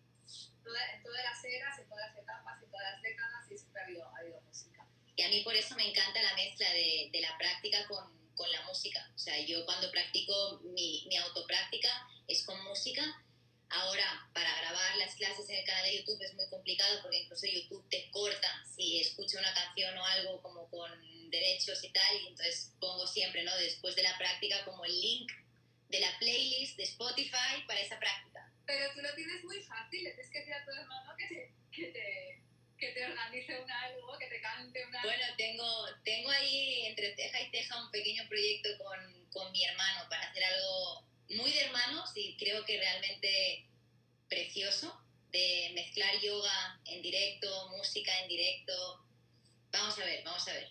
En 0.93 1.03
todas 1.03 1.23
las 1.23 1.43
eras, 1.43 1.79
en 1.79 1.87
todas 1.87 2.09
las 2.09 2.17
etapas, 2.17 2.63
en 2.63 2.71
todas 2.71 2.91
las 2.93 3.01
décadas, 3.01 3.51
y 3.51 3.57
siempre 3.57 3.81
ha 3.81 3.85
habido, 3.85 4.05
ha 4.05 4.19
habido 4.19 4.41
música. 4.41 4.87
Y 5.15 5.21
a 5.21 5.29
mí 5.29 5.41
por 5.43 5.55
eso 5.55 5.75
me 5.75 5.89
encanta 5.89 6.21
la 6.21 6.33
mezcla 6.35 6.69
de, 6.71 7.09
de 7.11 7.21
la 7.21 7.37
práctica 7.37 7.85
con, 7.87 8.33
con, 8.35 8.51
la 8.51 8.61
música. 8.63 9.09
O 9.15 9.17
sea, 9.17 9.39
yo 9.39 9.65
cuando 9.65 9.91
practico 9.91 10.59
mi, 10.63 11.05
mi 11.07 11.17
autopráctica 11.17 11.89
es 12.27 12.43
con 12.45 12.61
música 12.65 13.03
Ahora, 13.69 14.29
para 14.33 14.55
grabar 14.61 14.97
las 14.97 15.15
clases 15.15 15.49
en 15.49 15.57
el 15.57 15.65
canal 15.65 15.83
de 15.85 15.97
YouTube 15.97 16.21
es 16.21 16.33
muy 16.35 16.47
complicado 16.49 17.01
porque 17.01 17.17
incluso 17.17 17.47
YouTube 17.47 17.89
te 17.89 18.09
corta 18.11 18.47
si 18.75 19.01
escucho 19.01 19.39
una 19.39 19.53
canción 19.53 19.97
o 19.97 20.05
algo 20.05 20.41
como 20.41 20.69
con 20.69 20.91
derechos 21.29 21.83
y 21.83 21.89
tal, 21.89 22.15
y 22.21 22.27
entonces 22.27 22.73
pongo 22.79 23.07
siempre, 23.07 23.43
¿no? 23.43 23.55
Después 23.57 23.95
de 23.95 24.03
la 24.03 24.17
práctica 24.17 24.63
como 24.65 24.85
el 24.85 25.01
link 25.01 25.31
de 25.89 25.99
la 25.99 26.17
playlist 26.19 26.77
de 26.77 26.83
Spotify 26.83 27.63
para 27.67 27.81
esa 27.81 27.99
práctica. 27.99 28.44
Pero 28.65 28.93
tú 28.93 29.01
lo 29.01 29.13
tienes 29.15 29.43
muy 29.43 29.61
fácil, 29.63 30.01
tienes 30.01 30.29
que 30.29 30.39
decir 30.39 30.53
a 30.53 30.65
tu 30.65 30.71
hermano 30.71 31.15
que 31.17 31.27
te, 31.27 31.53
que 31.71 31.87
te, 31.87 32.41
que 32.77 32.91
te 32.93 33.05
organice 33.05 33.59
un 33.59 33.69
algo, 33.69 34.17
que 34.17 34.27
te 34.27 34.41
cante 34.41 34.85
un 34.85 34.95
algo. 34.95 35.09
Bueno, 35.09 35.25
tengo, 35.37 35.85
tengo 36.03 36.29
ahí 36.29 36.85
entre 36.87 37.15
ceja 37.15 37.41
y 37.41 37.49
ceja 37.51 37.83
un 37.83 37.91
pequeño 37.91 38.27
proyecto 38.27 38.69
con, 38.77 39.29
con 39.29 39.51
mi 39.51 39.63
hermano 39.65 40.09
para 40.09 40.29
hacer 40.29 40.43
algo 40.43 41.05
muy 41.29 41.51
de 41.51 41.61
hermanos 41.61 42.11
y 42.15 42.37
creo 42.37 42.63
que 42.65 42.77
realmente 42.77 43.67
precioso 44.29 45.01
de 45.31 45.71
mezclar 45.73 46.19
yoga 46.21 46.81
en 46.85 47.01
directo, 47.01 47.69
música 47.69 48.11
en 48.21 48.27
directo. 48.27 49.05
Vamos 49.71 49.99
a 49.99 50.05
ver, 50.05 50.23
vamos 50.23 50.47
a 50.47 50.53
ver. 50.53 50.69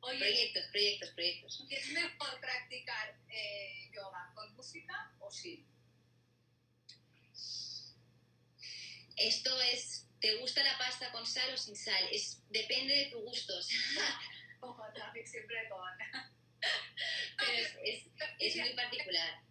proyectos, 0.00 0.64
proyectos, 0.70 1.10
proyectos. 1.10 1.66
¿Es 1.70 1.88
mejor 1.92 2.40
practicar 2.40 3.18
eh, 3.28 3.90
yoga 3.94 4.32
con 4.34 4.54
música 4.54 5.12
o 5.20 5.30
sí? 5.30 5.64
Esto 9.16 9.60
es, 9.62 10.06
¿te 10.20 10.36
gusta 10.36 10.62
la 10.62 10.76
pasta 10.78 11.10
con 11.12 11.26
sal 11.26 11.52
o 11.52 11.56
sin 11.56 11.76
sal? 11.76 12.08
Es, 12.10 12.42
depende 12.50 12.94
de 12.94 13.06
tus 13.06 13.22
gustos. 13.22 13.68
Ojo, 14.60 14.82
siempre 15.24 15.68
con... 15.68 15.80
Pero 17.38 17.52
es, 17.52 17.76
es, 17.82 18.06
es 18.38 18.56
muy 18.56 18.74
particular 18.74 19.44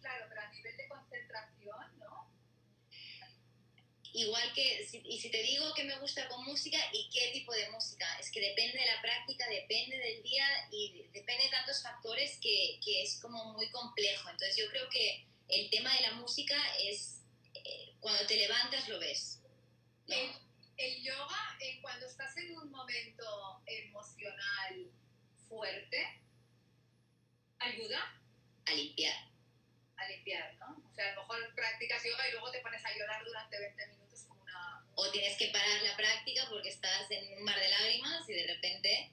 claro, 0.00 0.26
pero 0.28 0.40
a 0.40 0.52
nivel 0.52 0.76
de 0.76 0.88
concentración, 0.88 1.98
¿no? 1.98 2.30
Igual 4.12 4.52
que, 4.54 4.86
y 5.04 5.18
si 5.18 5.30
te 5.30 5.42
digo 5.42 5.74
que 5.74 5.84
me 5.84 5.98
gusta 5.98 6.28
con 6.28 6.44
música 6.44 6.78
y 6.92 7.10
qué 7.10 7.32
tipo 7.32 7.52
de 7.52 7.68
música, 7.70 8.06
es 8.20 8.30
que 8.30 8.40
depende 8.40 8.78
de 8.78 8.86
la 8.86 9.02
práctica, 9.02 9.48
depende 9.48 9.98
del 9.98 10.22
día 10.22 10.46
y 10.70 11.02
depende 11.12 11.44
de 11.44 11.50
tantos 11.50 11.82
factores 11.82 12.38
que, 12.40 12.78
que 12.84 13.02
es 13.02 13.18
como 13.20 13.54
muy 13.54 13.68
complejo. 13.70 14.30
Entonces 14.30 14.56
yo 14.56 14.70
creo 14.70 14.88
que 14.88 15.26
el 15.48 15.68
tema 15.70 15.92
de 15.96 16.02
la 16.02 16.12
música 16.12 16.56
es, 16.78 17.22
eh, 17.54 17.93
cuando 18.04 18.26
te 18.26 18.36
levantas 18.36 18.86
lo 18.86 18.98
ves. 18.98 19.40
El, 20.08 20.30
el, 20.76 21.02
yoga, 21.02 21.56
eh, 21.58 21.80
cuando 21.80 22.04
estás 22.04 22.36
en 22.36 22.54
un 22.58 22.70
momento 22.70 23.62
emocional 23.64 24.90
fuerte, 25.48 26.20
¿ayuda? 27.60 28.20
A 28.66 28.74
limpiar 28.74 29.16
a 29.96 30.08
limpiar, 30.08 30.54
¿no? 30.56 30.82
O 30.90 30.94
sea, 30.94 31.12
a 31.12 31.14
lo 31.14 31.22
mejor 31.22 31.54
practicas 31.54 32.02
yoga 32.04 32.28
y 32.28 32.32
luego 32.32 32.50
te 32.50 32.60
pones 32.60 32.84
a 32.84 32.94
llorar 32.94 33.24
durante 33.24 33.58
20 33.58 33.86
minutos 33.86 34.24
como 34.28 34.42
una... 34.42 34.84
O 34.96 35.10
tienes 35.10 35.38
que 35.38 35.46
parar 35.48 35.80
la 35.82 35.96
práctica 35.96 36.46
porque 36.50 36.68
estás 36.68 37.10
en 37.10 37.38
un 37.38 37.44
mar 37.44 37.58
de 37.58 37.70
lágrimas 37.70 38.28
y 38.28 38.34
de 38.34 38.46
repente 38.46 39.12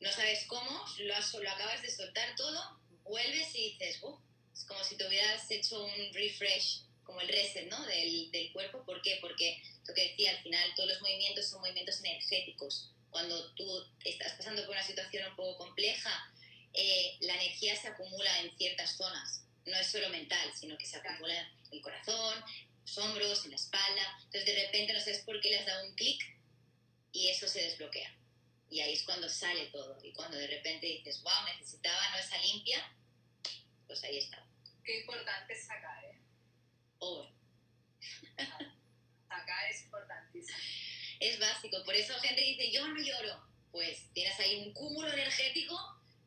no 0.00 0.10
sabes 0.12 0.46
cómo, 0.46 0.86
lo, 1.00 1.14
has, 1.14 1.34
lo 1.34 1.50
acabas 1.50 1.82
de 1.82 1.90
soltar 1.90 2.34
todo, 2.36 2.80
vuelves 3.02 3.54
y 3.54 3.72
dices, 3.72 4.02
uh, 4.02 4.18
es 4.54 4.64
como 4.64 4.82
si 4.84 4.96
te 4.96 5.06
hubieras 5.06 5.50
hecho 5.50 5.84
un 5.84 6.14
refresh, 6.14 6.87
como 7.08 7.20
el 7.22 7.28
reset, 7.28 7.68
¿no? 7.68 7.82
Del, 7.86 8.30
del 8.30 8.52
cuerpo. 8.52 8.84
¿Por 8.84 9.02
qué? 9.02 9.18
Porque 9.20 9.60
lo 9.88 9.94
que 9.94 10.10
decía, 10.10 10.30
al 10.30 10.42
final 10.42 10.74
todos 10.76 10.90
los 10.90 11.00
movimientos 11.00 11.48
son 11.48 11.60
movimientos 11.60 11.98
energéticos. 12.00 12.92
Cuando 13.10 13.52
tú 13.54 13.66
estás 14.04 14.34
pasando 14.34 14.62
por 14.62 14.72
una 14.76 14.84
situación 14.84 15.28
un 15.30 15.36
poco 15.36 15.56
compleja, 15.56 16.32
eh, 16.74 17.16
la 17.20 17.34
energía 17.34 17.74
se 17.74 17.88
acumula 17.88 18.40
en 18.42 18.56
ciertas 18.56 18.96
zonas 18.96 19.48
no 19.68 19.76
es 19.76 19.86
solo 19.86 20.08
mental, 20.10 20.50
sino 20.54 20.76
que 20.78 20.86
se 20.86 20.96
acumula 20.96 21.38
en 21.38 21.48
el 21.72 21.82
corazón, 21.82 22.44
los 22.82 22.98
hombros, 22.98 23.44
en 23.44 23.50
la 23.50 23.56
espalda. 23.56 24.18
Entonces 24.24 24.46
de 24.46 24.64
repente 24.66 24.92
no 24.92 25.00
sabes 25.00 25.20
por 25.20 25.40
qué 25.40 25.50
le 25.50 25.58
has 25.58 25.66
dado 25.66 25.86
un 25.86 25.94
clic 25.94 26.20
y 27.12 27.28
eso 27.28 27.46
se 27.46 27.62
desbloquea. 27.62 28.14
Y 28.70 28.80
ahí 28.80 28.92
es 28.92 29.02
cuando 29.04 29.28
sale 29.28 29.66
todo. 29.66 29.98
Y 30.02 30.12
cuando 30.12 30.36
de 30.36 30.46
repente 30.46 30.86
dices, 30.86 31.22
wow, 31.22 31.44
necesitaba 31.46 32.10
no 32.10 32.18
esa 32.18 32.38
limpia, 32.38 32.92
pues 33.86 34.02
ahí 34.04 34.18
está. 34.18 34.44
Qué 34.84 35.00
importante 35.00 35.54
sacar, 35.54 36.04
¿eh? 36.04 36.18
Oh. 36.98 37.28
sacar 39.28 39.70
es 39.70 39.82
importantísimo. 39.82 40.58
Es 41.20 41.38
básico. 41.38 41.84
Por 41.84 41.94
eso 41.94 42.14
gente 42.20 42.42
dice, 42.42 42.70
yo 42.70 42.86
no 42.86 43.00
lloro. 43.00 43.42
Pues 43.70 44.12
tienes 44.12 44.38
ahí 44.40 44.66
un 44.66 44.72
cúmulo 44.72 45.12
energético 45.12 45.76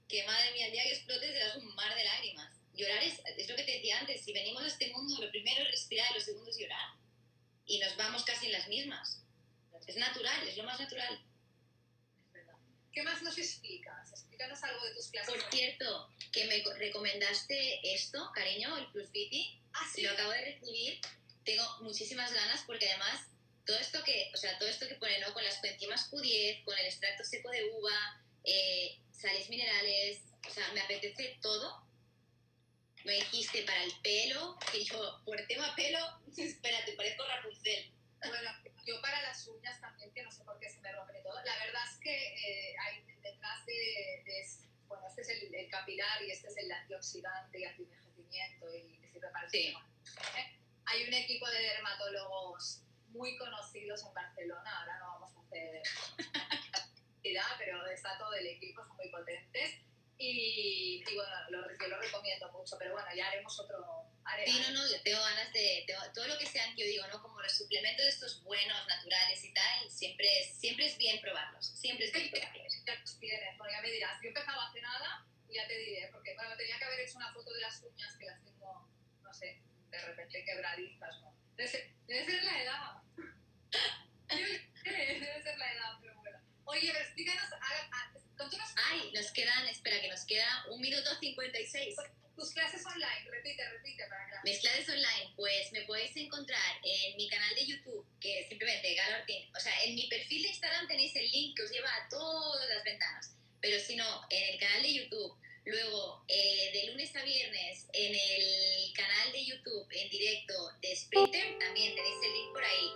que, 0.08 0.24
madre 0.26 0.52
mía, 0.54 0.68
el 0.68 0.72
día 0.74 0.84
que 0.84 0.94
explotes 0.94 1.32
serás 1.32 1.58
un 1.58 1.74
mar 1.76 1.96
de 1.96 2.04
lágrimas 2.04 2.62
llorar 2.74 3.04
es, 3.04 3.22
es, 3.38 3.50
lo 3.50 3.56
que 3.56 3.64
te 3.64 3.74
decía 3.74 4.00
antes, 4.00 4.24
si 4.24 4.34
venimos 4.34 4.64
a 4.64 4.68
este 4.68 4.92
mundo, 4.92 5.22
lo 5.22 5.30
primero 5.30 5.62
es 5.64 5.72
respirar 5.72 6.12
y 6.12 6.14
lo 6.16 6.22
segundo 6.22 6.50
es 6.50 6.58
llorar. 6.58 6.90
Y 7.66 7.80
nos 7.80 7.96
vamos 7.98 8.24
casi 8.24 8.48
en 8.48 8.54
las 8.54 8.68
mismas. 8.68 9.24
Es 9.88 9.96
natural, 9.98 10.48
es 10.48 10.58
lo 10.58 10.64
más 10.64 10.80
natural. 10.80 11.26
¿Qué 12.92 13.04
más 13.04 13.22
nos 13.22 13.38
explicas? 13.38 14.12
Explícanos 14.12 14.62
algo 14.64 14.84
de 14.86 14.94
tus 14.94 15.10
clases. 15.10 15.34
Por 15.34 15.52
cierto, 15.52 16.10
que 16.32 16.46
me 16.46 16.64
recomendaste 16.78 17.94
esto, 17.94 18.32
cariño, 18.34 18.78
el 18.78 18.92
Plus 18.92 19.12
Viti. 19.12 19.61
Ah, 19.74 19.88
sí. 19.94 20.02
Lo 20.02 20.12
acabo 20.12 20.32
de 20.32 20.46
recibir. 20.46 21.00
Tengo 21.44 21.64
muchísimas 21.82 22.34
ganas 22.34 22.64
porque 22.66 22.90
además 22.90 23.28
todo 23.66 23.78
esto 23.78 24.04
que, 24.04 24.32
o 24.34 24.38
sea, 24.38 24.58
todo 24.60 24.70
esto 24.70 24.88
que 24.88 24.96
pone, 24.96 25.20
¿no? 25.20 25.34
Con 25.34 25.44
las 25.44 25.58
coenzimas 25.60 26.12
Q10, 26.12 26.64
con 26.64 26.78
el 26.78 26.86
extracto 26.86 27.24
seco 27.24 27.50
de 27.50 27.70
uva, 27.72 28.24
eh, 28.44 29.00
sales 29.12 29.50
minerales, 29.50 30.22
o 30.48 30.52
sea, 30.52 30.72
me 30.74 30.82
apetece 30.82 31.40
todo 31.42 31.92
me 33.06 33.14
dijiste 33.14 33.64
para 33.64 33.84
el 33.84 33.94
pelo, 34.02 34.58
que 34.72 34.84
yo, 34.84 35.22
por 35.26 35.40
tema 35.48 35.74
pelo, 35.76 36.00
espérate, 36.38 36.94
parezco 36.94 37.24
Rapunzel. 37.28 37.92
Bueno, 38.20 38.52
yo 38.86 39.02
para 39.02 39.22
las 39.24 39.48
uñas 39.48 39.80
también, 39.82 40.14
que 40.14 40.24
no 40.24 40.32
sé 40.32 40.44
por 40.44 40.60
qué 40.60 40.70
se 40.70 40.80
me 40.82 40.92
rompen 40.92 41.24
todo. 41.24 41.42
La 41.44 41.58
verdad 41.66 41.82
es 41.92 41.98
que 41.98 42.12
eh, 42.14 42.76
hay 42.78 43.04
detrás 43.24 43.66
de, 43.66 44.24
bueno, 44.88 45.08
este 45.08 45.22
es 45.22 45.30
el, 45.30 45.70
capilar 45.70 46.22
y 46.24 46.32
este 46.32 46.48
es 46.48 46.58
el 46.58 46.72
antioxidante 46.72 47.60
y 47.60 47.64
antienvejecimiento 47.64 48.76
y 48.76 49.01
que 49.12 49.20
para 49.20 49.46
el 49.46 49.52
sí. 49.52 49.76
¿eh? 50.38 50.60
Hay 50.86 51.08
un 51.08 51.14
equipo 51.14 51.48
de 51.50 51.60
dermatólogos 51.60 52.84
muy 53.10 53.38
conocidos 53.38 54.04
en 54.06 54.14
Barcelona, 54.14 54.80
ahora 54.80 55.00
no 55.00 55.06
vamos 55.08 55.36
a 55.36 55.42
hacer 55.42 55.82
pero 57.58 57.86
está 57.88 58.18
todo 58.18 58.34
el 58.34 58.48
equipo, 58.48 58.86
son 58.86 58.98
muy 58.98 59.10
potentes 59.10 59.80
y, 60.18 61.04
bueno, 61.16 61.36
lo, 61.50 61.78
yo 61.80 61.88
lo 61.88 62.00
recomiendo 62.00 62.52
mucho, 62.52 62.78
pero 62.78 62.94
bueno, 62.94 63.08
ya 63.16 63.28
haremos 63.28 63.60
otro... 63.60 64.06
sí, 64.46 64.62
no, 64.62 64.72
no, 64.72 64.88
yo 64.88 65.02
tengo 65.02 65.20
ganas 65.20 65.52
de... 65.52 65.86
todo 66.14 66.28
lo 66.28 66.38
que 66.38 66.46
sean, 66.46 66.76
yo 66.78 66.86
digo, 66.86 67.08
¿no? 67.08 67.22
Como 67.22 67.42
los 67.42 67.52
suplementos 67.52 68.06
estos 68.06 68.44
buenos, 68.44 68.88
naturales 68.88 69.44
y 69.44 69.52
tal, 69.52 69.90
siempre 69.90 70.28
es, 70.40 70.60
siempre 70.60 70.86
es 70.86 70.98
bien 71.00 71.20
probarlos, 71.22 71.66
siempre 71.66 72.06
es 72.06 72.14
bien 72.14 72.30
probarlos. 72.30 72.74
Ya 72.86 72.96
los 73.00 73.20
tienes, 73.20 73.58
porque 73.58 73.74
ya 73.74 73.82
me 73.82 73.92
dirás, 73.92 74.22
yo 74.22 74.28
empezaba 74.28 74.68
hace 74.68 74.82
nada 74.82 75.26
y 75.50 75.56
ya 75.56 75.68
te 75.68 75.78
diré, 75.78 76.10
porque 76.12 76.36
bueno, 76.36 76.56
tenía 76.56 76.78
que 76.78 76.86
haber 76.86 77.00
hecho 77.00 77.18
una 77.18 77.34
foto 77.34 77.52
de 77.52 77.62
las 77.62 77.82
uñas 77.82 78.16
que 78.18 78.26
las 78.26 78.44
tengo, 78.44 78.88
no 79.32 79.38
sé, 79.38 79.62
de 79.90 79.98
repente 79.98 80.44
quebradizas, 80.44 81.22
¿no? 81.22 81.34
Debe 81.56 81.70
ser, 81.70 81.90
debe 82.06 82.26
ser 82.26 82.44
la 82.44 82.64
edad. 82.64 83.02
debe 84.84 85.44
ser 85.44 85.58
la 85.58 85.74
edad, 85.74 85.98
pero 86.02 86.16
bueno. 86.20 86.38
Oye, 86.66 86.92
pero 86.92 87.00
explícanos, 87.00 87.50
Ay, 88.90 89.12
nos 89.14 89.32
quedan, 89.32 89.68
espera, 89.70 90.02
que 90.02 90.10
nos 90.10 90.26
queda 90.26 90.66
un 90.70 90.82
minuto 90.82 91.10
56. 91.18 91.96
Tus 92.36 92.52
clases 92.52 92.86
online, 92.86 93.30
repite, 93.30 93.70
repite 93.70 94.04
para 94.10 94.26
acá. 94.26 94.42
Mis 94.44 94.60
clases 94.60 94.90
online, 94.90 95.32
pues 95.38 95.72
me 95.72 95.84
podéis 95.84 96.18
encontrar 96.18 96.76
en 96.84 97.16
mi 97.16 97.30
canal 97.30 97.56
de 97.56 97.68
YouTube, 97.68 98.06
que 98.20 98.42
es 98.42 98.50
simplemente 98.50 98.96
Galortin. 98.96 99.56
O 99.56 99.60
sea, 99.60 99.84
en 99.84 99.96
mi 99.96 100.08
perfil 100.08 100.42
de 100.44 100.50
Instagram 100.50 100.88
tenéis 100.88 101.16
el 101.16 101.30
link 101.32 101.56
que 101.56 101.64
os 101.64 101.72
lleva 101.72 101.96
a 101.96 102.10
todas 102.10 102.68
las 102.68 102.84
ventanas. 102.84 103.34
Pero 103.62 103.80
si 103.80 103.96
no, 103.96 104.26
en 104.30 104.54
el 104.54 104.60
canal 104.60 104.82
de 104.82 104.94
YouTube. 104.94 105.38
Luego, 105.66 106.24
eh, 106.28 106.72
de 106.74 106.92
lunes 106.92 107.16
a 107.16 107.24
viernes, 107.24 107.86
en 107.94 108.16
el 108.16 108.94
canal 108.94 109.32
de 109.32 109.46
YouTube, 109.46 109.88
en 109.92 110.10
directo 110.10 110.54
de 110.82 110.96
Sprinter, 110.96 111.60
también 111.60 111.94
tenéis 111.94 112.18
el 112.24 112.34
link 112.34 112.52
por 112.52 112.64
ahí. 112.64 112.92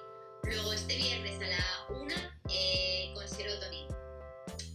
Luego, 0.45 0.74
este 0.74 0.95
viernes 0.95 1.39
a 1.41 1.47
la 1.47 1.86
1 1.89 2.16
eh, 2.49 3.11
con 3.13 3.30
Serotonin. 3.30 3.88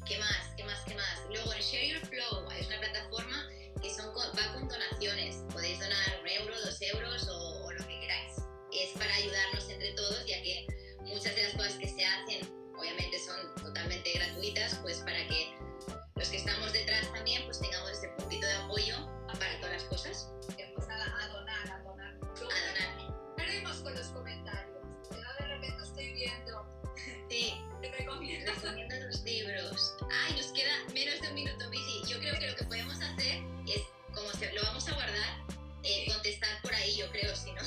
¿Qué 0.07 0.18
más? 0.18 0.55
¿Qué 0.57 0.62
más? 0.62 0.84
¿Qué 0.86 0.95
más? 0.95 1.20
Luego, 1.30 1.53
en 1.53 1.61
Share 1.61 1.88
Your 1.88 2.07
Flow 2.07 2.49
es 2.53 2.66
una 2.68 2.78
plataforma 2.78 3.49
que 3.82 3.91
son 3.91 4.14
va 4.14 4.55
con 4.55 4.68
donaciones. 4.68 5.43
Podéis 5.53 5.80
donar 5.80 6.20
un 6.20 6.28
euro, 6.28 6.61
dos 6.61 6.80
euros 6.80 7.28
o, 7.28 7.64
o 7.64 7.72
lo 7.72 7.86
que 7.88 8.01
queráis. 8.01 8.36
Es 8.72 8.97
para 8.97 9.12
ayudarnos 9.16 9.68
entre 9.68 9.93
todos, 9.95 10.24
ya 10.26 10.41
que 10.43 10.64
muchas 11.01 11.34
de 11.34 11.43
las 11.43 11.55
cosas 11.55 11.74
que 11.74 11.88
se 11.88 12.05
hacen, 12.05 12.49
obviamente, 12.78 13.18
son 13.18 13.53
totalmente 13.57 14.12
gratuitas, 14.12 14.78
pues 14.80 14.99
para 14.99 15.26
que 15.26 15.70
los 16.21 16.29
que 16.29 16.37
estamos 16.37 16.71
detrás 16.75 17.11
también 17.14 17.43
pues 17.47 17.59
tengamos 17.61 17.91
ese 17.93 18.09
puntito 18.09 18.47
de 18.47 18.53
apoyo 18.53 18.95
para 19.27 19.59
todas 19.59 19.73
las 19.73 19.85
cosas. 19.85 20.31
Empezar 20.59 21.01
a 21.01 21.29
donar, 21.29 21.73
a 21.73 21.83
donar. 21.83 22.14
A 22.14 22.39
donar. 22.39 23.39
Haremos 23.39 23.79
con 23.79 23.95
los 23.95 24.07
comentarios. 24.09 24.85
Yo 25.11 25.16
de 25.16 25.47
repente 25.47 25.83
estoy 25.83 26.12
viendo. 26.12 26.66
Sí. 27.31 27.55
Te 27.81 27.91
recomiendo. 27.93 28.53
los 29.07 29.23
libros. 29.23 29.95
Ay, 30.12 30.35
nos 30.37 30.49
queda 30.49 30.71
menos 30.93 31.23
de 31.23 31.29
un 31.29 31.35
minuto, 31.35 31.71
Bici. 31.71 32.03
Yo 32.07 32.18
creo 32.21 32.39
que 32.39 32.49
lo 32.49 32.57
que 32.57 32.64
podemos 32.64 33.01
hacer 33.01 33.43
es, 33.66 33.83
como 34.14 34.31
se, 34.33 34.53
lo 34.53 34.62
vamos 34.62 34.87
a 34.89 34.93
guardar, 34.93 35.47
eh, 35.85 36.05
contestar 36.12 36.61
por 36.61 36.75
ahí, 36.75 36.99
yo 36.99 37.11
creo, 37.12 37.35
si 37.35 37.51
no. 37.53 37.62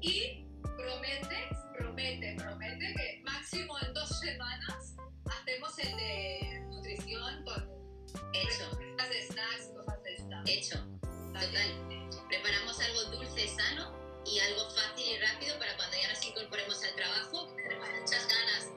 y 0.00 0.44
promete, 0.76 1.48
promete, 1.76 2.36
promete 2.36 2.94
que 2.94 3.22
máximo 3.24 3.74
en 3.80 3.92
dos 3.92 4.08
semanas 4.18 4.96
hacemos 5.26 5.78
el 5.78 5.96
de 5.96 6.66
nutrición 6.70 7.44
con 7.44 7.68
hecho 8.32 8.70
cosas 8.70 9.10
de 9.10 9.22
snacks, 9.26 9.70
cosas 9.76 10.02
de 10.02 10.14
estas. 10.14 10.48
Hecho, 10.48 10.76
total. 11.32 12.08
Preparamos 12.28 12.80
algo 12.80 13.16
dulce, 13.16 13.48
sano 13.48 13.92
y 14.24 14.38
algo 14.38 14.70
fácil 14.70 15.06
y 15.06 15.18
rápido 15.18 15.58
para 15.58 15.76
cuando 15.76 15.96
ya 15.96 16.08
nos 16.08 16.24
incorporemos 16.24 16.82
al 16.84 16.94
trabajo, 16.94 17.56
que 17.56 17.62
tenemos 17.62 17.88
muchas 18.00 18.28
ganas 18.28 18.68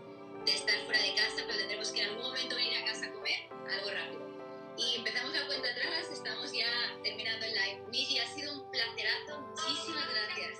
de 0.46 0.54
estar 0.54 0.76
fuera 0.86 1.02
de 1.02 1.16
casa, 1.16 1.44
pero 1.48 1.58
tendremos 1.58 1.92
que 1.92 2.02
en 2.02 2.10
algún 2.10 2.24
momento 2.24 2.56
venir 2.56 2.78
a 2.78 2.86
casa 2.86 3.06
a 3.06 3.12
comer 3.14 3.50
algo 3.52 3.92
rápido 3.92 4.33
y 4.78 4.96
empezamos 4.96 5.34
la 5.34 5.46
cuenta 5.46 5.70
atrás, 5.70 6.10
estamos 6.12 6.52
ya 6.52 6.98
terminando 7.04 7.46
el 7.46 7.54
live. 7.54 7.84
Missy, 7.90 8.20
ha 8.20 8.28
sido 8.28 8.54
un 8.54 8.72
placerazo, 8.72 9.42
muchísimas 9.42 10.08
gracias. 10.10 10.60